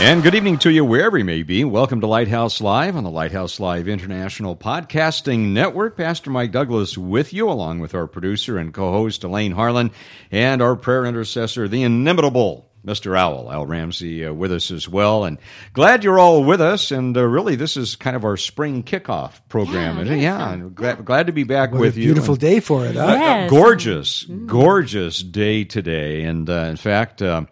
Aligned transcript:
And 0.00 0.22
good 0.22 0.34
evening 0.34 0.56
to 0.60 0.70
you 0.70 0.82
wherever 0.82 1.18
you 1.18 1.26
may 1.26 1.42
be. 1.42 1.62
Welcome 1.62 2.00
to 2.00 2.06
Lighthouse 2.06 2.62
Live 2.62 2.96
on 2.96 3.04
the 3.04 3.10
Lighthouse 3.10 3.60
Live 3.60 3.86
International 3.86 4.56
Podcasting 4.56 5.48
Network. 5.52 5.94
Pastor 5.98 6.30
Mike 6.30 6.52
Douglas 6.52 6.96
with 6.96 7.34
you, 7.34 7.50
along 7.50 7.80
with 7.80 7.94
our 7.94 8.06
producer 8.06 8.56
and 8.56 8.72
co 8.72 8.92
host 8.92 9.24
Elaine 9.24 9.52
Harlan 9.52 9.90
and 10.30 10.62
our 10.62 10.74
prayer 10.74 11.04
intercessor, 11.04 11.68
the 11.68 11.82
inimitable 11.82 12.66
Mr. 12.84 13.14
Owl, 13.16 13.52
Al 13.52 13.66
Ramsey, 13.66 14.24
uh, 14.24 14.32
with 14.32 14.50
us 14.52 14.70
as 14.70 14.88
well. 14.88 15.24
And 15.24 15.36
glad 15.74 16.02
you're 16.02 16.18
all 16.18 16.44
with 16.44 16.62
us. 16.62 16.90
And 16.90 17.14
uh, 17.14 17.22
really, 17.26 17.54
this 17.54 17.76
is 17.76 17.94
kind 17.94 18.16
of 18.16 18.24
our 18.24 18.38
spring 18.38 18.82
kickoff 18.82 19.40
program. 19.50 19.98
Yeah, 19.98 20.14
yeah, 20.14 20.20
yeah. 20.22 20.52
and 20.54 20.74
glad, 20.74 21.04
glad 21.04 21.26
to 21.26 21.32
be 21.34 21.44
back 21.44 21.72
What 21.72 21.82
with 21.82 21.96
a 21.96 22.00
you. 22.00 22.06
beautiful 22.06 22.34
And- 22.34 22.40
day 22.40 22.60
for 22.60 22.86
it. 22.86 22.96
Huh? 22.96 23.16
Yes. 23.18 23.50
gorgeous, 23.50 24.24
gorgeous 24.24 25.22
day 25.22 25.64
today. 25.64 26.22
And 26.22 26.48
uh, 26.48 26.68
in 26.70 26.76
fact, 26.76 27.20
uh, 27.20 27.44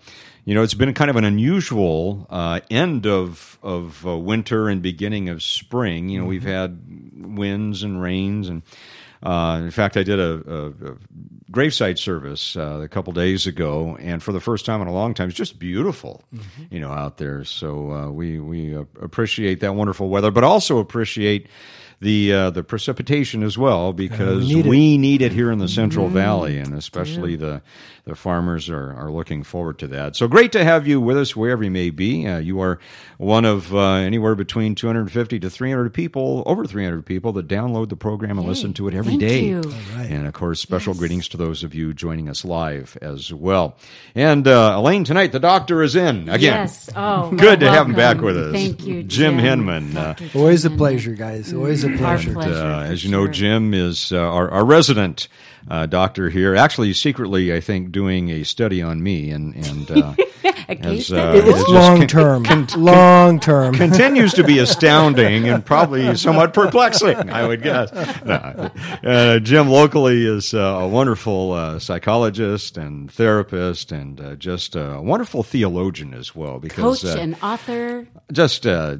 you 0.48 0.54
know, 0.54 0.62
it's 0.62 0.72
been 0.72 0.94
kind 0.94 1.10
of 1.10 1.16
an 1.16 1.24
unusual 1.24 2.26
uh, 2.30 2.60
end 2.70 3.06
of 3.06 3.58
of 3.62 4.06
uh, 4.06 4.16
winter 4.16 4.70
and 4.70 4.80
beginning 4.80 5.28
of 5.28 5.42
spring. 5.42 6.08
You 6.08 6.22
know, 6.22 6.26
we've 6.26 6.42
had 6.42 6.80
winds 7.14 7.82
and 7.82 8.00
rains, 8.00 8.48
and 8.48 8.62
uh, 9.22 9.60
in 9.62 9.70
fact, 9.70 9.98
I 9.98 10.04
did 10.04 10.18
a, 10.18 10.42
a, 10.50 10.66
a 10.68 10.96
gravesite 11.52 11.98
service 11.98 12.56
uh, 12.56 12.80
a 12.82 12.88
couple 12.88 13.12
days 13.12 13.46
ago, 13.46 13.98
and 14.00 14.22
for 14.22 14.32
the 14.32 14.40
first 14.40 14.64
time 14.64 14.80
in 14.80 14.88
a 14.88 14.92
long 14.92 15.12
time, 15.12 15.28
it's 15.28 15.36
just 15.36 15.58
beautiful, 15.58 16.24
you 16.70 16.80
know, 16.80 16.92
out 16.92 17.18
there. 17.18 17.44
So 17.44 17.92
uh, 17.92 18.10
we 18.10 18.40
we 18.40 18.74
uh, 18.74 18.84
appreciate 19.02 19.60
that 19.60 19.74
wonderful 19.74 20.08
weather, 20.08 20.30
but 20.30 20.44
also 20.44 20.78
appreciate. 20.78 21.46
The 22.00 22.32
uh, 22.32 22.50
the 22.50 22.62
precipitation 22.62 23.42
as 23.42 23.58
well 23.58 23.92
because 23.92 24.46
need 24.46 24.66
it. 24.66 24.68
we 24.68 24.96
need 24.98 25.20
it 25.20 25.32
here 25.32 25.50
in 25.50 25.58
the 25.58 25.66
Central 25.66 26.06
Valley, 26.08 26.58
and 26.58 26.72
especially 26.74 27.34
the 27.34 27.60
the 28.08 28.14
farmers 28.14 28.70
are, 28.70 28.94
are 28.94 29.10
looking 29.12 29.42
forward 29.42 29.78
to 29.80 29.86
that. 29.88 30.16
So 30.16 30.26
great 30.28 30.50
to 30.52 30.64
have 30.64 30.86
you 30.86 30.98
with 31.00 31.18
us 31.18 31.36
wherever 31.36 31.62
you 31.62 31.70
may 31.70 31.90
be. 31.90 32.26
Uh, 32.26 32.38
you 32.38 32.58
are 32.60 32.78
one 33.18 33.44
of 33.44 33.74
uh, 33.74 33.96
anywhere 33.96 34.34
between 34.34 34.74
250 34.74 35.38
to 35.40 35.50
300 35.50 35.92
people, 35.92 36.42
over 36.46 36.64
300 36.64 37.04
people 37.04 37.32
that 37.34 37.46
download 37.48 37.90
the 37.90 37.96
program 37.96 38.38
and 38.38 38.48
listen 38.48 38.72
to 38.74 38.88
it 38.88 38.94
every 38.94 39.18
thank 39.18 39.20
day. 39.20 39.44
you. 39.44 39.62
And 39.96 40.26
of 40.26 40.32
course, 40.32 40.58
special 40.60 40.94
greetings 40.94 41.28
to 41.28 41.36
those 41.36 41.62
of 41.62 41.74
you 41.74 41.92
joining 41.92 42.30
us 42.30 42.44
live 42.46 42.96
as 43.02 43.32
well. 43.32 43.76
And 44.14 44.48
uh, 44.48 44.74
Elaine, 44.76 45.04
tonight 45.04 45.32
the 45.32 45.40
doctor 45.40 45.82
is 45.82 45.94
in 45.94 46.30
again. 46.30 46.40
Yes. 46.40 46.88
Oh, 46.96 47.30
Good 47.30 47.60
to 47.60 47.70
have 47.70 47.88
him 47.88 47.94
back 47.94 48.22
with 48.22 48.38
us. 48.38 48.52
Thank 48.52 48.86
you, 48.86 49.02
Jim 49.02 49.38
Jim. 49.38 49.66
Henman. 49.66 49.96
Uh, 49.96 50.38
Always 50.38 50.64
a 50.64 50.70
pleasure, 50.70 51.12
guys. 51.12 51.52
Always 51.52 51.84
a 51.84 51.87
Our 51.92 51.98
pleasure. 51.98 52.32
pleasure. 52.32 52.54
uh, 52.54 52.86
for 52.86 52.92
as 52.92 53.04
you 53.04 53.10
know. 53.10 53.28
Jim 53.28 53.74
is 53.74 54.12
uh, 54.12 54.18
our, 54.18 54.50
our 54.50 54.64
resident 54.64 55.28
uh, 55.70 55.86
doctor 55.86 56.30
here. 56.30 56.54
Actually, 56.56 56.92
secretly, 56.94 57.54
I 57.54 57.60
think, 57.60 57.92
doing 57.92 58.30
a 58.30 58.42
study 58.44 58.80
on 58.82 59.02
me, 59.02 59.30
and 59.30 59.54
and 59.54 59.90
uh, 59.90 60.14
as, 60.68 61.10
uh, 61.12 61.34
study. 61.34 61.38
it 61.38 61.44
It's 61.48 61.58
just 61.58 61.68
long 61.68 61.98
con- 62.06 62.06
term. 62.06 62.66
Long 62.82 63.40
term. 63.40 63.74
continues 63.74 64.32
to 64.34 64.44
be 64.44 64.58
astounding 64.60 65.48
and 65.48 65.64
probably 65.64 66.14
somewhat 66.16 66.54
perplexing, 66.54 67.28
I 67.30 67.46
would 67.46 67.62
guess. 67.62 67.92
No. 68.24 68.70
Uh, 69.04 69.38
Jim 69.40 69.68
locally 69.68 70.24
is 70.24 70.54
uh, 70.54 70.58
a 70.58 70.88
wonderful 70.88 71.52
uh, 71.52 71.78
psychologist 71.78 72.78
and 72.78 73.10
therapist, 73.10 73.92
and 73.92 74.20
uh, 74.20 74.36
just 74.36 74.74
a 74.76 75.00
wonderful 75.02 75.42
theologian 75.42 76.14
as 76.14 76.34
well. 76.34 76.58
Because 76.60 77.02
Coach 77.02 77.16
uh, 77.16 77.20
and 77.20 77.36
author. 77.42 78.06
just 78.32 78.66
uh, 78.66 78.96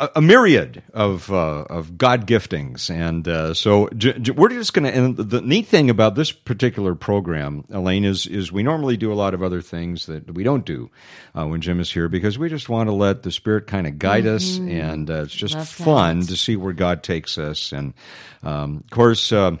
a, 0.00 0.10
a 0.16 0.20
myriad 0.20 0.82
of 0.92 1.30
uh, 1.32 1.64
of 1.70 1.96
God 1.96 2.26
giftings, 2.26 2.90
and 2.90 3.26
uh, 3.28 3.54
so 3.54 3.88
j- 3.96 4.18
j- 4.18 4.32
we're 4.32 4.48
just 4.48 4.72
going 4.74 4.84
to. 4.84 4.92
And 4.98 5.16
the 5.16 5.40
neat 5.40 5.66
thing 5.66 5.90
about 5.90 6.14
this 6.14 6.32
particular 6.32 6.94
program, 6.94 7.64
Elaine, 7.70 8.04
is 8.04 8.26
is 8.26 8.50
we 8.50 8.62
normally 8.62 8.96
do 8.96 9.12
a 9.12 9.14
lot 9.14 9.34
of 9.34 9.42
other 9.42 9.60
things 9.60 10.06
that 10.06 10.34
we 10.34 10.42
don't 10.42 10.64
do 10.64 10.90
uh, 11.38 11.46
when 11.46 11.60
Jim 11.60 11.80
is 11.80 11.92
here 11.92 12.08
because 12.08 12.38
we 12.38 12.48
just 12.48 12.68
want 12.68 12.88
to 12.88 12.92
let 12.92 13.22
the 13.22 13.30
Spirit 13.32 13.66
kind 13.66 13.86
of 13.86 13.98
guide 13.98 14.26
us, 14.26 14.58
and 14.58 15.10
uh, 15.10 15.22
it's 15.22 15.34
just 15.34 15.54
Love 15.54 15.68
fun 15.68 16.20
that. 16.20 16.28
to 16.28 16.36
see 16.36 16.56
where 16.56 16.72
God 16.72 17.02
takes 17.02 17.38
us. 17.38 17.72
And 17.72 17.94
um, 18.42 18.78
of 18.84 18.90
course. 18.90 19.32
Uh, 19.32 19.56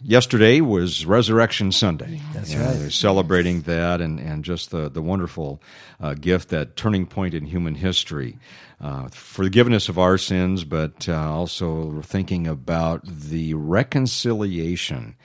Yesterday 0.00 0.60
was 0.60 1.04
Resurrection 1.04 1.72
Sunday. 1.72 2.20
That's 2.32 2.54
right. 2.54 2.90
Celebrating 2.92 3.62
that 3.62 4.00
and, 4.00 4.20
and 4.20 4.44
just 4.44 4.70
the, 4.70 4.88
the 4.88 5.02
wonderful 5.02 5.60
uh, 6.00 6.14
gift, 6.14 6.50
that 6.50 6.76
turning 6.76 7.04
point 7.04 7.34
in 7.34 7.46
human 7.46 7.74
history. 7.74 8.38
Uh, 8.80 9.08
forgiveness 9.08 9.88
of 9.88 9.98
our 9.98 10.16
sins, 10.16 10.62
but 10.62 11.08
uh, 11.08 11.32
also 11.32 12.00
thinking 12.02 12.46
about 12.46 13.04
the 13.04 13.52
reconciliation 13.54 15.16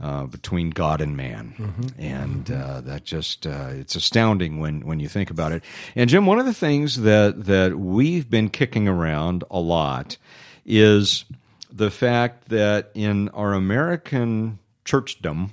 uh, 0.00 0.24
between 0.26 0.70
God 0.70 1.00
and 1.00 1.16
man. 1.16 1.54
And 1.98 2.50
uh, 2.50 2.80
that 2.82 3.04
just, 3.04 3.46
uh, 3.46 3.70
it's 3.72 3.96
astounding 3.96 4.60
when, 4.60 4.86
when 4.86 5.00
you 5.00 5.08
think 5.08 5.28
about 5.30 5.50
it. 5.52 5.64
And 5.96 6.08
Jim, 6.08 6.24
one 6.24 6.38
of 6.38 6.46
the 6.46 6.54
things 6.54 7.00
that, 7.02 7.46
that 7.46 7.76
we've 7.76 8.30
been 8.30 8.48
kicking 8.48 8.86
around 8.86 9.42
a 9.50 9.58
lot 9.60 10.16
is 10.64 11.24
the 11.70 11.90
fact 11.90 12.48
that 12.50 12.90
in 12.94 13.28
our 13.30 13.54
American 13.54 14.60
churchdom, 14.84 15.50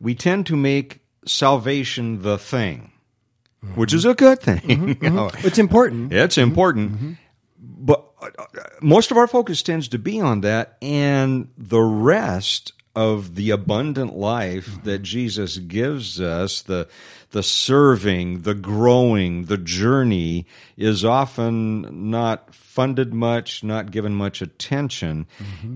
we 0.00 0.14
tend 0.14 0.46
to 0.46 0.56
make 0.56 1.00
salvation 1.26 2.22
the 2.22 2.38
thing, 2.38 2.92
which 3.74 3.92
is 3.92 4.04
a 4.04 4.14
good 4.14 4.40
thing. 4.40 4.58
Mm-hmm, 4.60 4.88
you 4.88 4.94
mm-hmm. 4.94 5.16
know, 5.16 5.30
It's 5.38 5.58
important. 5.58 6.12
it's 6.12 6.36
mm-hmm, 6.36 6.48
important. 6.48 7.18
But 7.58 8.12
uh, 8.20 8.26
uh, 8.38 8.62
most 8.80 9.10
of 9.10 9.16
our 9.16 9.26
focus 9.26 9.62
tends 9.62 9.88
to 9.88 9.98
be 9.98 10.20
on 10.20 10.42
that, 10.42 10.76
and 10.82 11.48
the 11.56 11.80
rest 11.80 12.72
of 12.96 13.36
the 13.36 13.50
abundant 13.50 14.16
life 14.16 14.82
that 14.82 15.00
Jesus 15.00 15.58
gives 15.58 16.20
us, 16.20 16.62
the 16.62 16.88
the 17.30 17.42
serving, 17.42 18.40
the 18.40 18.54
growing, 18.54 19.44
the 19.44 19.56
journey 19.56 20.46
is 20.76 21.04
often 21.04 22.10
not 22.10 22.52
funded 22.52 23.14
much, 23.14 23.62
not 23.62 23.92
given 23.92 24.14
much 24.14 24.42
attention. 24.42 25.26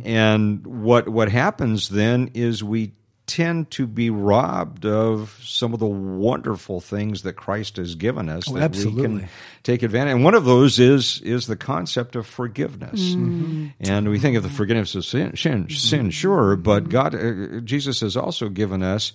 And 0.04 0.66
what 0.66 1.08
what 1.08 1.30
happens 1.30 1.88
then 1.90 2.30
is 2.34 2.64
we 2.64 2.92
tend 3.26 3.70
to 3.70 3.86
be 3.86 4.10
robbed 4.10 4.84
of 4.84 5.38
some 5.42 5.72
of 5.72 5.80
the 5.80 5.86
wonderful 5.86 6.80
things 6.80 7.22
that 7.22 7.32
Christ 7.34 7.78
has 7.78 7.94
given 7.94 8.28
us 8.28 8.44
that 8.50 8.76
we 8.76 8.84
can 9.02 9.28
take 9.62 9.82
advantage. 9.82 10.14
And 10.14 10.24
one 10.24 10.34
of 10.34 10.44
those 10.44 10.78
is 10.78 11.20
is 11.22 11.46
the 11.46 11.56
concept 11.56 12.16
of 12.16 12.26
forgiveness. 12.26 13.14
And 13.80 14.08
we 14.10 14.18
think 14.18 14.36
of 14.36 14.42
the 14.42 14.50
forgiveness 14.50 14.94
of 14.94 15.04
sin, 15.04 15.36
sin, 15.36 15.68
sin 15.70 16.10
sure, 16.10 16.56
but 16.56 16.88
God, 16.90 17.14
uh, 17.14 17.60
Jesus 17.60 18.00
has 18.00 18.16
also 18.16 18.48
given 18.50 18.82
us 18.82 19.12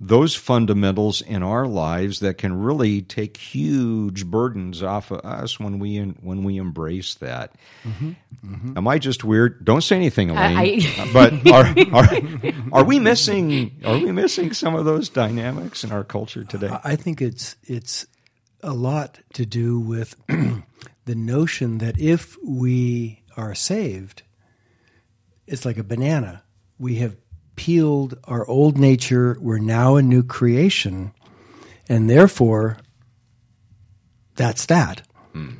those 0.00 0.34
fundamentals 0.36 1.20
in 1.22 1.42
our 1.42 1.66
lives 1.66 2.20
that 2.20 2.38
can 2.38 2.56
really 2.60 3.02
take 3.02 3.36
huge 3.36 4.26
burdens 4.26 4.82
off 4.82 5.10
of 5.10 5.20
us 5.24 5.58
when 5.58 5.78
we 5.80 5.98
when 5.98 6.44
we 6.44 6.56
embrace 6.56 7.14
that. 7.16 7.52
Mm-hmm. 7.84 8.10
Mm-hmm. 8.44 8.78
Am 8.78 8.86
I 8.86 8.98
just 8.98 9.24
weird? 9.24 9.64
Don't 9.64 9.82
say 9.82 9.96
anything, 9.96 10.30
Elaine. 10.30 10.56
I- 10.56 11.10
but 11.12 11.32
are, 11.52 11.74
are 11.92 12.80
are 12.80 12.84
we 12.84 13.00
missing 13.00 13.80
are 13.84 13.98
we 13.98 14.12
missing 14.12 14.52
some 14.52 14.74
of 14.76 14.84
those 14.84 15.08
dynamics 15.08 15.82
in 15.82 15.90
our 15.90 16.04
culture 16.04 16.44
today? 16.44 16.70
I 16.84 16.94
think 16.94 17.20
it's 17.20 17.56
it's 17.64 18.06
a 18.62 18.72
lot 18.72 19.18
to 19.34 19.44
do 19.46 19.80
with 19.80 20.14
the 20.28 21.14
notion 21.14 21.78
that 21.78 21.98
if 21.98 22.36
we 22.44 23.24
are 23.36 23.54
saved, 23.54 24.22
it's 25.46 25.64
like 25.64 25.78
a 25.78 25.84
banana. 25.84 26.44
We 26.78 26.96
have 26.96 27.16
peeled 27.58 28.16
our 28.24 28.46
old 28.48 28.78
nature. 28.78 29.36
We're 29.40 29.58
now 29.58 29.96
a 29.96 30.02
new 30.02 30.22
creation, 30.22 31.12
and 31.88 32.08
therefore, 32.08 32.78
that's 34.36 34.66
that. 34.66 35.02
Hmm. 35.32 35.54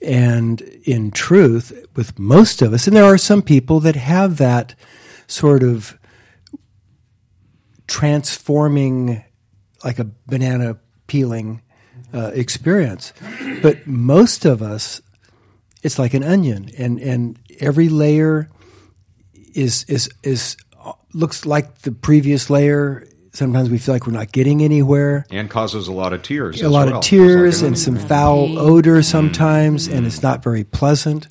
And 0.00 0.62
in 0.62 1.10
truth, 1.10 1.86
with 1.94 2.18
most 2.18 2.62
of 2.62 2.72
us, 2.72 2.86
and 2.86 2.96
there 2.96 3.04
are 3.04 3.18
some 3.18 3.42
people 3.42 3.80
that 3.80 3.96
have 3.96 4.38
that 4.38 4.74
sort 5.26 5.62
of 5.62 5.98
transforming, 7.86 9.22
like 9.84 9.98
a 9.98 10.10
banana 10.26 10.78
peeling 11.06 11.60
uh, 12.14 12.30
experience. 12.34 13.12
But 13.60 13.86
most 13.86 14.46
of 14.46 14.62
us, 14.62 15.02
it's 15.82 15.98
like 15.98 16.14
an 16.14 16.24
onion, 16.24 16.70
and, 16.78 16.98
and 16.98 17.38
every 17.60 17.90
layer 17.90 18.48
is 19.54 19.84
is 19.84 20.08
is 20.22 20.56
looks 21.14 21.46
like 21.46 21.82
the 21.82 21.92
previous 21.92 22.50
layer. 22.50 23.06
Sometimes 23.32 23.70
we 23.70 23.78
feel 23.78 23.94
like 23.94 24.06
we're 24.06 24.12
not 24.12 24.32
getting 24.32 24.62
anywhere. 24.62 25.24
And 25.30 25.48
causes 25.48 25.88
a 25.88 25.92
lot 25.92 26.12
of 26.12 26.22
tears. 26.22 26.60
A 26.60 26.66
as 26.66 26.70
lot 26.70 26.88
well. 26.88 26.98
of 26.98 27.04
tears 27.04 27.62
like 27.62 27.68
and 27.68 27.78
some 27.78 27.96
foul 27.96 28.58
odor 28.58 28.96
mm-hmm. 28.96 29.02
sometimes, 29.02 29.86
and 29.86 29.98
mm-hmm. 29.98 30.06
it's 30.06 30.22
not 30.22 30.42
very 30.42 30.64
pleasant. 30.64 31.28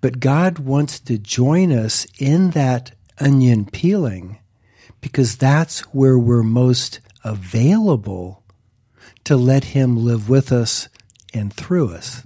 But 0.00 0.20
God 0.20 0.60
wants 0.60 1.00
to 1.00 1.18
join 1.18 1.72
us 1.72 2.06
in 2.18 2.50
that 2.50 2.92
onion 3.18 3.66
peeling 3.66 4.38
because 5.00 5.36
that's 5.36 5.80
where 5.92 6.18
we're 6.18 6.42
most 6.42 7.00
available 7.24 8.44
to 9.24 9.36
let 9.36 9.64
Him 9.64 9.96
live 9.96 10.28
with 10.28 10.52
us 10.52 10.88
and 11.34 11.52
through 11.52 11.90
us. 11.92 12.22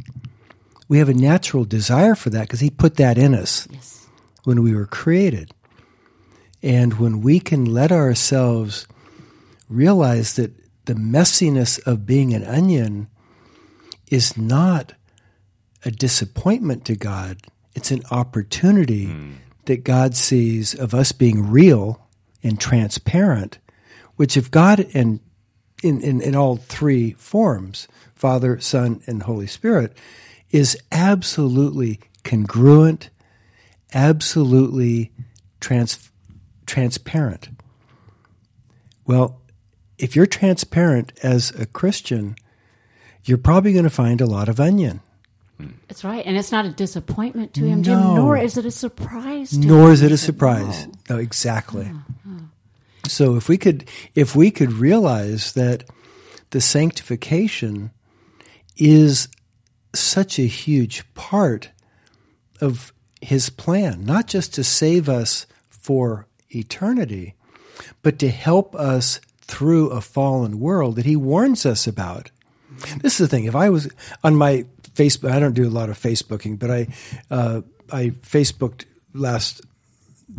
We 0.89 0.99
have 0.99 1.09
a 1.09 1.15
natural 1.15 1.65
desire 1.65 2.15
for 2.15 2.31
that 2.31 2.43
because 2.43 2.61
He 2.61 2.71
put 2.71 2.97
that 2.97 3.17
in 3.17 3.35
us 3.35 3.67
Yes. 3.71 4.07
when 4.45 4.63
we 4.63 4.75
were 4.75 4.87
created. 4.87 5.53
And 6.63 6.99
when 6.99 7.21
we 7.21 7.41
can 7.41 7.65
let 7.65 7.91
ourselves 7.91 8.87
realize 9.69 10.37
that 10.37 10.53
the 10.85 10.95
messiness 10.95 11.85
of 11.87 12.07
being 12.07 12.35
an 12.35 12.45
onion 12.45 13.09
is 14.09 14.37
not 14.37 14.93
a 15.85 15.91
disappointment 15.91 16.85
to 16.85 16.95
God, 16.95 17.39
it's 17.75 17.91
an 17.91 18.03
opportunity 18.11 19.07
hmm. 19.07 19.33
that 19.65 19.85
God 19.85 20.15
sees 20.15 20.75
of 20.75 20.95
us 20.95 21.13
being 21.13 21.51
real 21.51 22.07
and 22.43 22.61
transparent, 22.61 23.59
which 24.17 24.37
if 24.37 24.51
God 24.51 24.87
and 24.95 25.21
in, 25.83 26.01
in, 26.01 26.21
in 26.21 26.37
all 26.37 26.57
three 26.57 27.13
forms, 27.13 27.89
Father, 28.15 28.61
Son, 28.61 29.03
and 29.07 29.25
Holy 29.25 29.49
Spirit, 29.49 29.97
is 30.51 30.79
absolutely 30.93 31.99
congruent, 32.25 33.11
absolutely 33.93 35.13
trans, 35.61 36.12
transparent. 36.73 37.51
Well, 39.07 39.43
if 39.99 40.17
you're 40.17 40.25
transparent 40.25 41.13
as 41.23 41.51
a 41.51 41.67
Christian, 41.67 42.35
you're 43.25 43.37
probably 43.37 43.75
going 43.75 43.85
to 43.85 43.91
find 43.91 44.23
a 44.23 44.27
lot 44.27 44.49
of 44.49 44.59
onion. 44.59 45.01
That's 45.87 46.03
right. 46.03 46.25
And 46.25 46.35
it's 46.39 46.51
not 46.51 46.65
a 46.65 46.71
disappointment 46.71 47.53
to 47.55 47.61
him, 47.61 47.83
Jim, 47.83 48.01
nor 48.01 48.39
is 48.39 48.57
it 48.57 48.65
a 48.65 48.71
surprise 48.71 49.51
to 49.51 49.59
nor 49.59 49.89
him. 49.89 49.93
is 49.93 50.03
it 50.03 50.13
a 50.13 50.17
surprise. 50.17 50.87
"No." 50.87 51.17
No, 51.17 51.19
exactly. 51.19 51.85
Uh-huh. 51.85 52.41
So 53.07 53.37
if 53.37 53.51
we 53.51 53.59
could 53.59 53.85
if 54.15 54.35
we 54.35 54.51
could 54.51 54.73
realize 54.73 55.53
that 55.53 55.85
the 56.51 56.61
sanctification 56.61 57.91
is 58.79 59.29
such 59.95 60.39
a 60.39 60.47
huge 60.47 61.05
part 61.15 61.71
of 62.63 62.93
his 63.21 63.51
plan, 63.51 64.05
not 64.05 64.27
just 64.27 64.55
to 64.55 64.65
save 64.65 65.09
us 65.09 65.47
for 65.69 66.27
eternity, 66.55 67.35
but 68.03 68.19
to 68.19 68.31
help 68.31 68.75
us 68.75 69.21
through 69.41 69.91
a 69.91 70.01
fallen 70.01 70.61
world 70.61 70.97
that 70.97 71.05
he 71.05 71.17
warns 71.17 71.67
us 71.67 71.87
about. 71.87 72.31
This 73.01 73.15
is 73.15 73.19
the 73.19 73.29
thing. 73.29 73.45
If 73.45 73.55
I 73.55 73.69
was 73.69 73.89
on 74.25 74.35
my 74.35 74.65
Facebook, 74.95 75.31
I 75.31 75.39
don't 75.39 75.55
do 75.55 75.67
a 75.67 75.71
lot 75.71 75.91
of 75.91 75.99
Facebooking, 75.99 76.59
but 76.59 76.71
I 76.71 76.87
uh, 77.31 77.61
I 77.93 78.11
Facebooked 78.23 78.87
last 79.13 79.61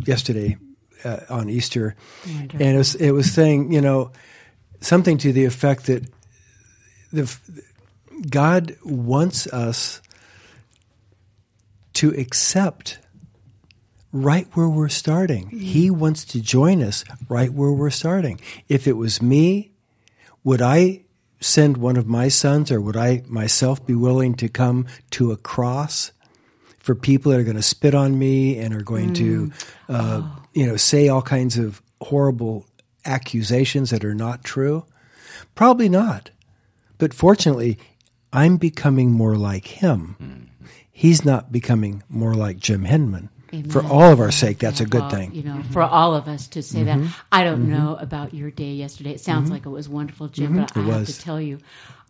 yesterday 0.04 0.56
uh, 1.04 1.20
on 1.30 1.48
Easter, 1.48 1.94
and 2.26 2.60
it 2.60 2.76
was 2.76 2.94
it 2.96 3.12
was 3.12 3.32
saying 3.32 3.72
you 3.72 3.80
know 3.80 4.10
something 4.80 5.16
to 5.18 5.32
the 5.32 5.44
effect 5.44 5.86
that 5.86 6.04
the 7.12 7.32
God 8.28 8.76
wants 8.84 9.46
us 9.46 10.02
to 11.94 12.10
accept 12.10 12.98
right 14.14 14.46
where 14.52 14.68
we're 14.68 14.88
starting. 14.88 15.50
He 15.50 15.90
mm. 15.90 15.96
wants 15.96 16.24
to 16.26 16.40
join 16.40 16.82
us 16.82 17.04
right 17.28 17.52
where 17.52 17.72
we're 17.72 17.90
starting. 17.90 18.40
If 18.68 18.86
it 18.86 18.92
was 18.92 19.20
me, 19.20 19.72
would 20.44 20.62
I 20.62 21.02
send 21.40 21.76
one 21.76 21.96
of 21.96 22.06
my 22.06 22.28
sons 22.28 22.70
or 22.70 22.80
would 22.80 22.96
I 22.96 23.24
myself 23.26 23.84
be 23.84 23.94
willing 23.94 24.34
to 24.36 24.48
come 24.48 24.86
to 25.10 25.32
a 25.32 25.36
cross 25.36 26.12
for 26.78 26.94
people 26.94 27.32
that 27.32 27.40
are 27.40 27.44
going 27.44 27.56
to 27.56 27.62
spit 27.62 27.94
on 27.94 28.16
me 28.16 28.56
and 28.56 28.72
are 28.72 28.82
going 28.82 29.14
to, 29.14 29.46
mm. 29.48 29.52
uh, 29.88 30.22
oh. 30.22 30.42
you 30.54 30.64
know, 30.64 30.76
say 30.76 31.08
all 31.08 31.22
kinds 31.22 31.58
of 31.58 31.82
horrible 32.00 32.66
accusations 33.04 33.90
that 33.90 34.04
are 34.04 34.14
not 34.14 34.44
true? 34.44 34.86
Probably 35.56 35.88
not. 35.88 36.30
But 36.98 37.12
fortunately, 37.12 37.78
I'm 38.32 38.58
becoming 38.58 39.10
more 39.10 39.36
like 39.36 39.66
him. 39.66 40.16
Mm-hmm. 40.22 40.66
He's 40.92 41.24
not 41.24 41.50
becoming 41.50 42.04
more 42.08 42.34
like 42.34 42.58
Jim 42.58 42.84
Henman. 43.62 43.72
For 43.72 43.82
all 43.84 44.12
of 44.12 44.20
our 44.20 44.30
sake, 44.30 44.58
that's 44.58 44.80
a 44.80 44.86
good 44.86 45.10
thing. 45.10 45.34
You 45.34 45.42
know, 45.42 45.62
for 45.70 45.82
all 45.82 46.14
of 46.14 46.28
us 46.28 46.46
to 46.48 46.62
say 46.62 46.80
Mm-hmm. 46.84 47.04
that. 47.04 47.14
I 47.32 47.44
don't 47.44 47.68
know 47.68 47.96
about 48.00 48.34
your 48.34 48.50
day 48.50 48.72
yesterday. 48.72 49.10
It 49.12 49.20
sounds 49.20 49.50
like 49.50 49.64
it 49.66 49.70
was 49.70 49.88
wonderful, 49.88 50.28
Jim, 50.28 50.56
but 50.56 50.76
I 50.76 50.80
Mm-hmm. 50.80 50.88
It 50.88 50.92
have 50.92 51.00
was. 51.08 51.16
to 51.18 51.22
tell 51.24 51.40
you, 51.40 51.58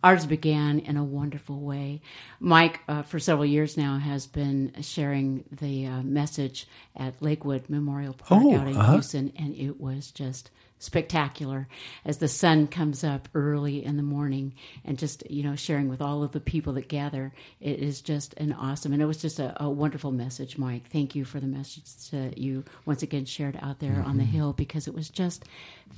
ours 0.03 0.25
began 0.25 0.79
in 0.79 0.97
a 0.97 1.03
wonderful 1.03 1.59
way. 1.59 2.01
Mike, 2.39 2.81
uh, 2.87 3.01
for 3.03 3.19
several 3.19 3.45
years 3.45 3.77
now, 3.77 3.97
has 3.97 4.27
been 4.27 4.73
sharing 4.81 5.43
the 5.51 5.85
uh, 5.87 6.01
message 6.03 6.67
at 6.95 7.21
Lakewood 7.21 7.69
Memorial 7.69 8.13
Park 8.13 8.43
Oh, 8.43 8.55
out 8.55 8.67
in 8.67 8.75
uh-huh. 8.77 8.97
Hughson, 8.97 9.31
and 9.37 9.55
it 9.55 9.79
was 9.79 10.11
just 10.11 10.51
spectacular 10.85 11.67
as 12.05 12.17
the 12.19 12.27
sun 12.27 12.67
comes 12.67 13.03
up 13.03 13.27
early 13.33 13.83
in 13.83 13.97
the 13.97 14.03
morning 14.03 14.53
and 14.83 14.97
just 14.97 15.29
you 15.29 15.43
know 15.43 15.55
sharing 15.55 15.89
with 15.89 16.01
all 16.01 16.23
of 16.23 16.31
the 16.31 16.39
people 16.39 16.73
that 16.73 16.87
gather. 16.87 17.33
It 17.59 17.79
is 17.79 18.01
just 18.01 18.33
an 18.35 18.53
awesome 18.53 18.93
and 18.93 19.01
it 19.01 19.05
was 19.05 19.17
just 19.17 19.39
a, 19.39 19.61
a 19.61 19.69
wonderful 19.69 20.11
message 20.11 20.57
mike. 20.57 20.87
Thank 20.89 21.15
you 21.15 21.25
for 21.25 21.39
the 21.39 21.47
message 21.47 21.83
that 22.11 22.37
you 22.37 22.63
once 22.85 23.03
again 23.03 23.25
shared 23.25 23.59
out 23.61 23.79
there 23.79 24.03
on 24.05 24.17
the 24.17 24.23
mm-hmm. 24.23 24.31
hill 24.31 24.53
because 24.53 24.87
it 24.87 24.93
was 24.93 25.09
just 25.09 25.45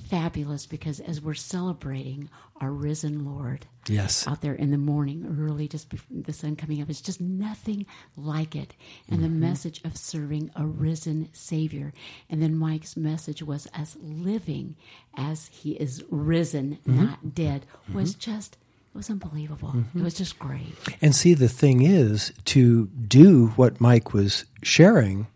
fabulous 0.08 0.66
because 0.66 1.00
as 1.00 1.20
we're 1.20 1.34
celebrating 1.34 2.28
our 2.60 2.70
risen 2.70 3.24
lord 3.24 3.66
Yes. 3.86 4.26
out 4.26 4.42
there 4.42 4.54
in 4.54 4.70
the 4.70 4.78
morning 4.78 5.36
early 5.40 5.68
just 5.68 5.88
before 5.88 6.22
the 6.22 6.32
sun 6.32 6.56
coming 6.56 6.80
up 6.82 6.88
it's 6.90 7.00
just 7.00 7.20
nothing 7.20 7.86
like 8.16 8.54
it. 8.54 8.74
And 9.10 9.22
the 9.22 9.28
mm-hmm. 9.28 9.40
message 9.40 9.80
of 9.84 9.96
serving 9.96 10.50
a 10.54 10.66
risen 10.66 11.28
savior. 11.32 11.92
And 12.28 12.42
then 12.42 12.56
mike's 12.56 12.96
message 12.96 13.42
was 13.42 13.66
as 13.74 13.96
living 14.00 14.76
as 15.16 15.48
he 15.48 15.72
is 15.72 16.04
risen 16.10 16.78
mm-hmm. 16.86 17.04
not 17.04 17.34
dead 17.34 17.66
mm-hmm. 17.84 17.94
was 17.94 18.14
just 18.14 18.56
it 18.94 18.96
was 18.96 19.10
unbelievable. 19.10 19.74
It 19.94 20.02
was 20.02 20.14
just 20.14 20.38
great. 20.38 20.74
And 21.02 21.14
see, 21.14 21.34
the 21.34 21.48
thing 21.48 21.82
is, 21.82 22.32
to 22.46 22.86
do 22.86 23.48
what 23.48 23.82
Mike 23.82 24.14
was 24.14 24.46
sharing, 24.62 25.26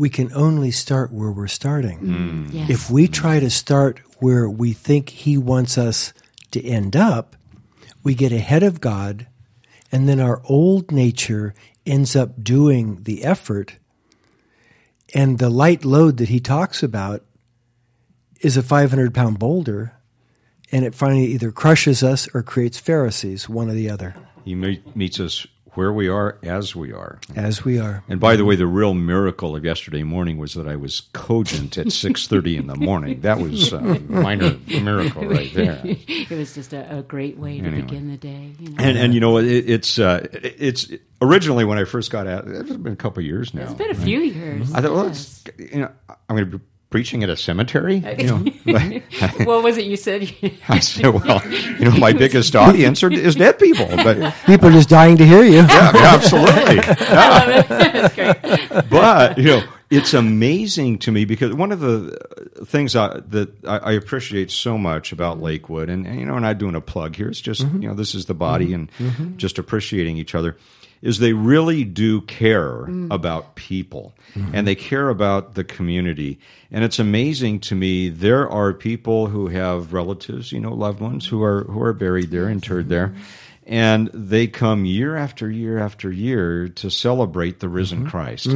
we 0.00 0.08
can 0.08 0.32
only 0.32 0.70
start 0.70 1.12
where 1.12 1.30
we're 1.30 1.46
starting. 1.46 1.98
Mm. 2.00 2.52
yes 2.54 2.70
If 2.70 2.90
we 2.90 3.06
try 3.06 3.38
to 3.38 3.50
start 3.50 4.00
where 4.18 4.48
we 4.48 4.72
think 4.72 5.10
He 5.10 5.36
wants 5.36 5.76
us 5.76 6.14
to 6.52 6.64
end 6.64 6.96
up, 6.96 7.36
we 8.02 8.14
get 8.14 8.32
ahead 8.32 8.62
of 8.62 8.80
God, 8.80 9.26
and 9.92 10.08
then 10.08 10.18
our 10.18 10.40
old 10.48 10.90
nature 10.90 11.52
ends 11.84 12.16
up 12.16 12.42
doing 12.42 13.02
the 13.02 13.24
effort. 13.24 13.76
And 15.14 15.38
the 15.38 15.50
light 15.50 15.84
load 15.84 16.16
that 16.16 16.30
He 16.30 16.40
talks 16.40 16.82
about 16.82 17.22
is 18.40 18.56
a 18.56 18.62
500 18.62 19.12
pound 19.12 19.38
boulder, 19.38 19.92
and 20.72 20.86
it 20.86 20.94
finally 20.94 21.26
either 21.26 21.52
crushes 21.52 22.02
us 22.02 22.26
or 22.32 22.42
creates 22.42 22.78
Pharisees, 22.78 23.50
one 23.50 23.68
or 23.68 23.74
the 23.74 23.90
other, 23.90 24.14
He 24.46 24.54
meets 24.54 25.20
us 25.20 25.46
where 25.80 25.92
we 25.94 26.08
are 26.08 26.36
as 26.42 26.76
we 26.76 26.92
are. 26.92 27.18
as 27.34 27.64
we 27.64 27.78
are. 27.78 28.04
And 28.06 28.20
by 28.20 28.36
the 28.36 28.44
way, 28.44 28.54
the 28.54 28.66
real 28.66 28.92
miracle 28.92 29.56
of 29.56 29.64
yesterday 29.64 30.02
morning 30.02 30.36
was 30.36 30.52
that 30.52 30.68
I 30.68 30.76
was 30.76 31.00
cogent 31.14 31.78
at 31.78 31.90
six 31.90 32.26
thirty 32.26 32.58
in 32.58 32.66
the 32.66 32.76
morning. 32.76 33.22
That 33.22 33.38
was 33.40 33.72
a 33.72 33.80
minor 34.00 34.58
miracle 34.68 35.24
right 35.26 35.50
there. 35.54 35.80
it 35.84 36.30
was 36.30 36.54
just 36.54 36.74
a, 36.74 36.98
a 36.98 37.02
great 37.02 37.38
way 37.38 37.60
to 37.60 37.66
Anyway. 37.66 37.80
begin 37.82 38.10
the 38.10 38.18
day 38.18 38.52
you 38.58 38.68
know 38.72 38.76
And 38.84 38.98
and 38.98 39.14
you 39.14 39.20
know 39.20 39.38
it, 39.38 39.46
it's 39.46 39.98
uh, 39.98 40.26
it's 40.32 40.92
originally 41.22 41.64
when 41.64 41.78
I 41.78 41.84
first 41.84 42.10
got 42.10 42.26
out. 42.26 42.46
It's 42.46 42.76
been 42.76 42.92
a 42.92 42.96
couple 42.96 43.20
of 43.20 43.26
years 43.26 43.54
now. 43.54 43.62
it's 43.62 43.72
been 43.74 43.90
a 43.90 43.94
few 43.94 44.20
years 44.20 44.72
I 44.74 44.82
thought, 44.82 44.92
well, 44.92 45.06
yes. 45.06 45.42
it's, 45.46 45.72
you 45.74 45.80
know, 45.80 45.90
I'm 46.28 46.36
going 46.36 46.50
to 46.50 46.58
be 46.58 46.64
preaching 46.90 47.22
at 47.22 47.30
a 47.30 47.36
cemetery. 47.36 47.96
You 48.18 48.26
know, 48.26 48.44
but 48.66 49.46
what 49.46 49.62
was 49.62 49.78
it 49.78 49.86
you 49.86 49.96
said 49.96 50.32
I 50.68 50.80
said, 50.80 51.06
well, 51.08 51.42
you 51.48 51.86
know, 51.86 51.96
my 51.96 52.12
biggest 52.12 52.54
audience 52.54 53.02
are, 53.02 53.12
is 53.12 53.36
dead 53.36 53.58
people. 53.58 53.86
But 53.86 54.34
People 54.44 54.68
are 54.68 54.72
just 54.72 54.88
dying 54.88 55.16
to 55.16 55.26
hear 55.26 55.44
you. 55.44 55.62
yeah, 55.62 55.92
yeah, 55.94 56.14
absolutely. 56.14 56.80
I 56.80 57.38
love 57.38 57.48
it. 57.48 57.66
It's 57.94 58.68
great. 58.68 58.90
but 58.90 59.38
you 59.38 59.44
know 59.44 59.62
it's 59.90 60.14
amazing 60.14 60.98
to 61.00 61.10
me 61.10 61.24
because 61.24 61.52
one 61.52 61.72
of 61.72 61.80
the 61.80 62.16
uh, 62.60 62.64
things 62.64 62.94
I, 62.94 63.20
that 63.28 63.64
I, 63.66 63.78
I 63.78 63.92
appreciate 63.92 64.52
so 64.52 64.78
much 64.78 65.10
about 65.10 65.40
Lakewood, 65.40 65.90
and, 65.90 66.06
and, 66.06 66.20
you 66.20 66.26
know, 66.26 66.36
and 66.36 66.46
I'm 66.46 66.56
doing 66.56 66.76
a 66.76 66.80
plug 66.80 67.16
here. 67.16 67.28
It's 67.28 67.40
just 67.40 67.62
mm-hmm. 67.62 67.82
you 67.82 67.88
know, 67.88 67.94
this 67.94 68.14
is 68.14 68.26
the 68.26 68.34
body, 68.34 68.66
mm-hmm. 68.66 68.74
and 68.74 68.92
mm-hmm. 68.92 69.36
just 69.36 69.58
appreciating 69.58 70.16
each 70.16 70.34
other. 70.34 70.56
Is 71.02 71.18
they 71.18 71.32
really 71.32 71.84
do 71.84 72.20
care 72.20 72.84
mm. 72.84 73.10
about 73.10 73.54
people, 73.54 74.14
mm-hmm. 74.34 74.54
and 74.54 74.66
they 74.66 74.74
care 74.74 75.08
about 75.08 75.54
the 75.54 75.64
community, 75.64 76.38
and 76.70 76.84
it's 76.84 76.98
amazing 76.98 77.60
to 77.60 77.74
me. 77.74 78.10
There 78.10 78.46
are 78.50 78.74
people 78.74 79.26
who 79.28 79.48
have 79.48 79.94
relatives, 79.94 80.52
you 80.52 80.60
know, 80.60 80.74
loved 80.74 81.00
ones 81.00 81.26
who 81.26 81.42
are 81.42 81.64
who 81.64 81.82
are 81.82 81.94
buried 81.94 82.30
there, 82.30 82.50
interred 82.50 82.90
there, 82.90 83.08
mm-hmm. 83.08 83.72
and 83.72 84.10
they 84.12 84.46
come 84.46 84.84
year 84.84 85.16
after 85.16 85.50
year 85.50 85.78
after 85.78 86.12
year 86.12 86.68
to 86.68 86.90
celebrate 86.90 87.60
the 87.60 87.68
risen 87.70 88.00
mm-hmm. 88.00 88.08
Christ. 88.08 88.46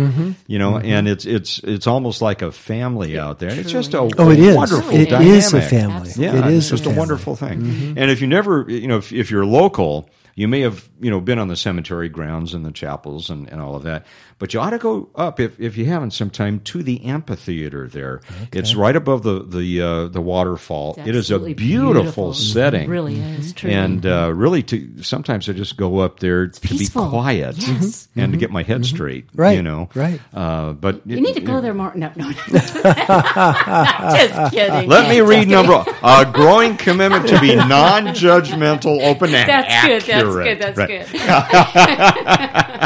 You 0.47 0.59
know, 0.59 0.77
and 0.77 1.09
it's 1.09 1.25
it's 1.25 1.61
it's 1.61 1.87
almost 1.87 2.21
like 2.21 2.43
a 2.43 2.53
family 2.53 3.19
out 3.19 3.39
there. 3.39 3.59
It's 3.59 3.73
just 3.73 3.95
a 3.95 4.01
Oh, 4.01 4.31
it 4.31 4.39
is. 4.39 4.55
wonderful 4.55 4.95
It 4.95 5.09
dynamic. 5.09 5.35
is 5.35 5.55
a 5.55 5.63
family. 5.63 6.09
Absolutely. 6.09 6.25
Yeah, 6.41 6.47
it 6.47 6.55
it's 6.55 6.65
is 6.67 6.71
just 6.73 6.83
a, 6.83 6.85
family. 6.89 6.99
wonderful 6.99 7.37
thing. 7.37 7.95
And 7.97 8.11
if 8.11 8.21
you 8.21 8.27
never, 8.27 8.67
you 8.69 8.87
know, 8.87 8.99
if, 8.99 9.15
if 9.15 9.31
you're 9.31 9.47
local, 9.47 10.11
you 10.35 10.49
may 10.49 10.61
have, 10.61 10.89
you 11.01 11.11
know, 11.11 11.21
been 11.21 11.39
on 11.39 11.49
the 11.49 11.57
cemetery 11.57 12.09
grounds 12.09 12.55
and 12.55 12.65
the 12.67 12.73
chapels 12.73 13.31
and, 13.31 13.49
and 13.49 13.61
all 13.61 13.77
of 13.77 13.85
that. 13.85 14.05
But 14.39 14.53
you 14.53 14.61
ought 14.61 14.71
to 14.71 14.79
go 14.79 15.09
up 15.15 15.39
if, 15.39 15.59
if 15.61 15.77
you 15.77 15.87
haven't 15.87 16.11
sometime 16.11 16.59
to 16.61 16.83
the 16.83 17.05
amphitheater 17.05 17.89
there. 17.89 18.21
It's 18.53 18.75
right 18.75 18.97
above 18.97 19.23
the 19.23 19.45
the 19.45 19.81
uh, 19.81 20.09
the 20.09 20.21
waterfall. 20.21 20.97
It's 20.99 21.31
a 21.31 21.39
beautiful, 21.39 21.55
beautiful. 21.55 22.35
setting. 22.35 22.83
It 22.83 22.89
really 22.89 23.21
is, 23.21 23.53
truly. 23.53 23.77
And 23.77 24.05
uh, 24.05 24.33
really, 24.35 24.63
to 24.65 25.03
sometimes 25.03 25.49
I 25.49 25.53
just 25.53 25.77
go 25.77 26.01
up 26.01 26.19
there 26.19 26.49
to 26.49 26.61
peaceful. 26.61 27.05
be 27.05 27.11
quiet 27.11 27.57
Yes. 27.59 28.09
and 28.17 28.33
to 28.33 28.39
get 28.39 28.51
my 28.51 28.65
head 28.65 28.85
straight. 28.85 29.27
Right, 29.35 29.57
You 29.57 29.63
know. 29.63 29.89
right. 29.95 30.21
Uh, 30.35 30.73
but 30.73 31.07
You 31.07 31.21
need 31.21 31.35
to 31.35 31.41
go 31.41 31.61
there 31.61 31.73
more. 31.75 31.93
No, 31.95 32.11
no, 32.17 32.27
no. 32.29 32.33
just 32.53 34.53
kidding. 34.53 34.89
Let 34.89 35.09
me 35.09 35.21
read 35.21 35.49
number 35.49 35.85
a 36.03 36.31
growing 36.33 36.77
commitment 36.77 37.29
to 37.29 37.41
be 37.41 37.55
non-judgmental, 37.57 39.03
open, 39.05 39.35
and 39.35 39.49
That's 39.49 40.07
good. 40.07 40.24
Good. 40.33 40.59
That's 40.61 40.79
Right. 40.79 40.89
good. 40.89 41.07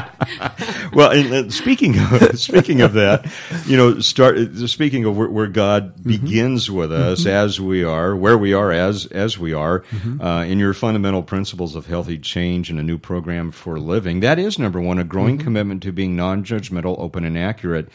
Well, 0.92 1.10
and, 1.12 1.52
speaking 1.54 1.96
of 1.98 2.38
speaking 2.38 2.80
of 2.80 2.94
that, 2.94 3.26
you 3.66 3.76
know, 3.76 4.00
start 4.00 4.38
speaking 4.66 5.04
of 5.04 5.16
where, 5.16 5.28
where 5.28 5.46
God 5.46 5.78
Mm-hmm. 5.98 6.08
begins 6.10 6.70
with 6.70 6.92
us 6.92 7.26
as 7.26 7.60
we 7.60 7.84
are, 7.84 8.14
where 8.16 8.36
we 8.36 8.52
are 8.52 8.72
as 8.72 9.06
as 9.06 9.38
we 9.38 9.52
are, 9.52 9.80
Mm-hmm. 9.80 10.20
uh, 10.20 10.44
in 10.44 10.58
your 10.58 10.74
fundamental 10.74 11.22
principles 11.22 11.74
of 11.76 11.86
healthy 11.86 12.18
change 12.18 12.70
and 12.70 12.78
a 12.78 12.82
new 12.82 12.98
program 12.98 13.50
for 13.50 13.78
living. 13.78 14.20
That 14.20 14.38
is 14.38 14.58
number 14.58 14.80
one, 14.80 14.98
a 14.98 15.04
growing 15.04 15.36
Mm-hmm. 15.36 15.44
commitment 15.44 15.82
to 15.84 15.92
being 15.92 16.16
non-judgmental, 16.16 16.98
open, 16.98 17.24
and 17.24 17.38
accurate. 17.38 17.88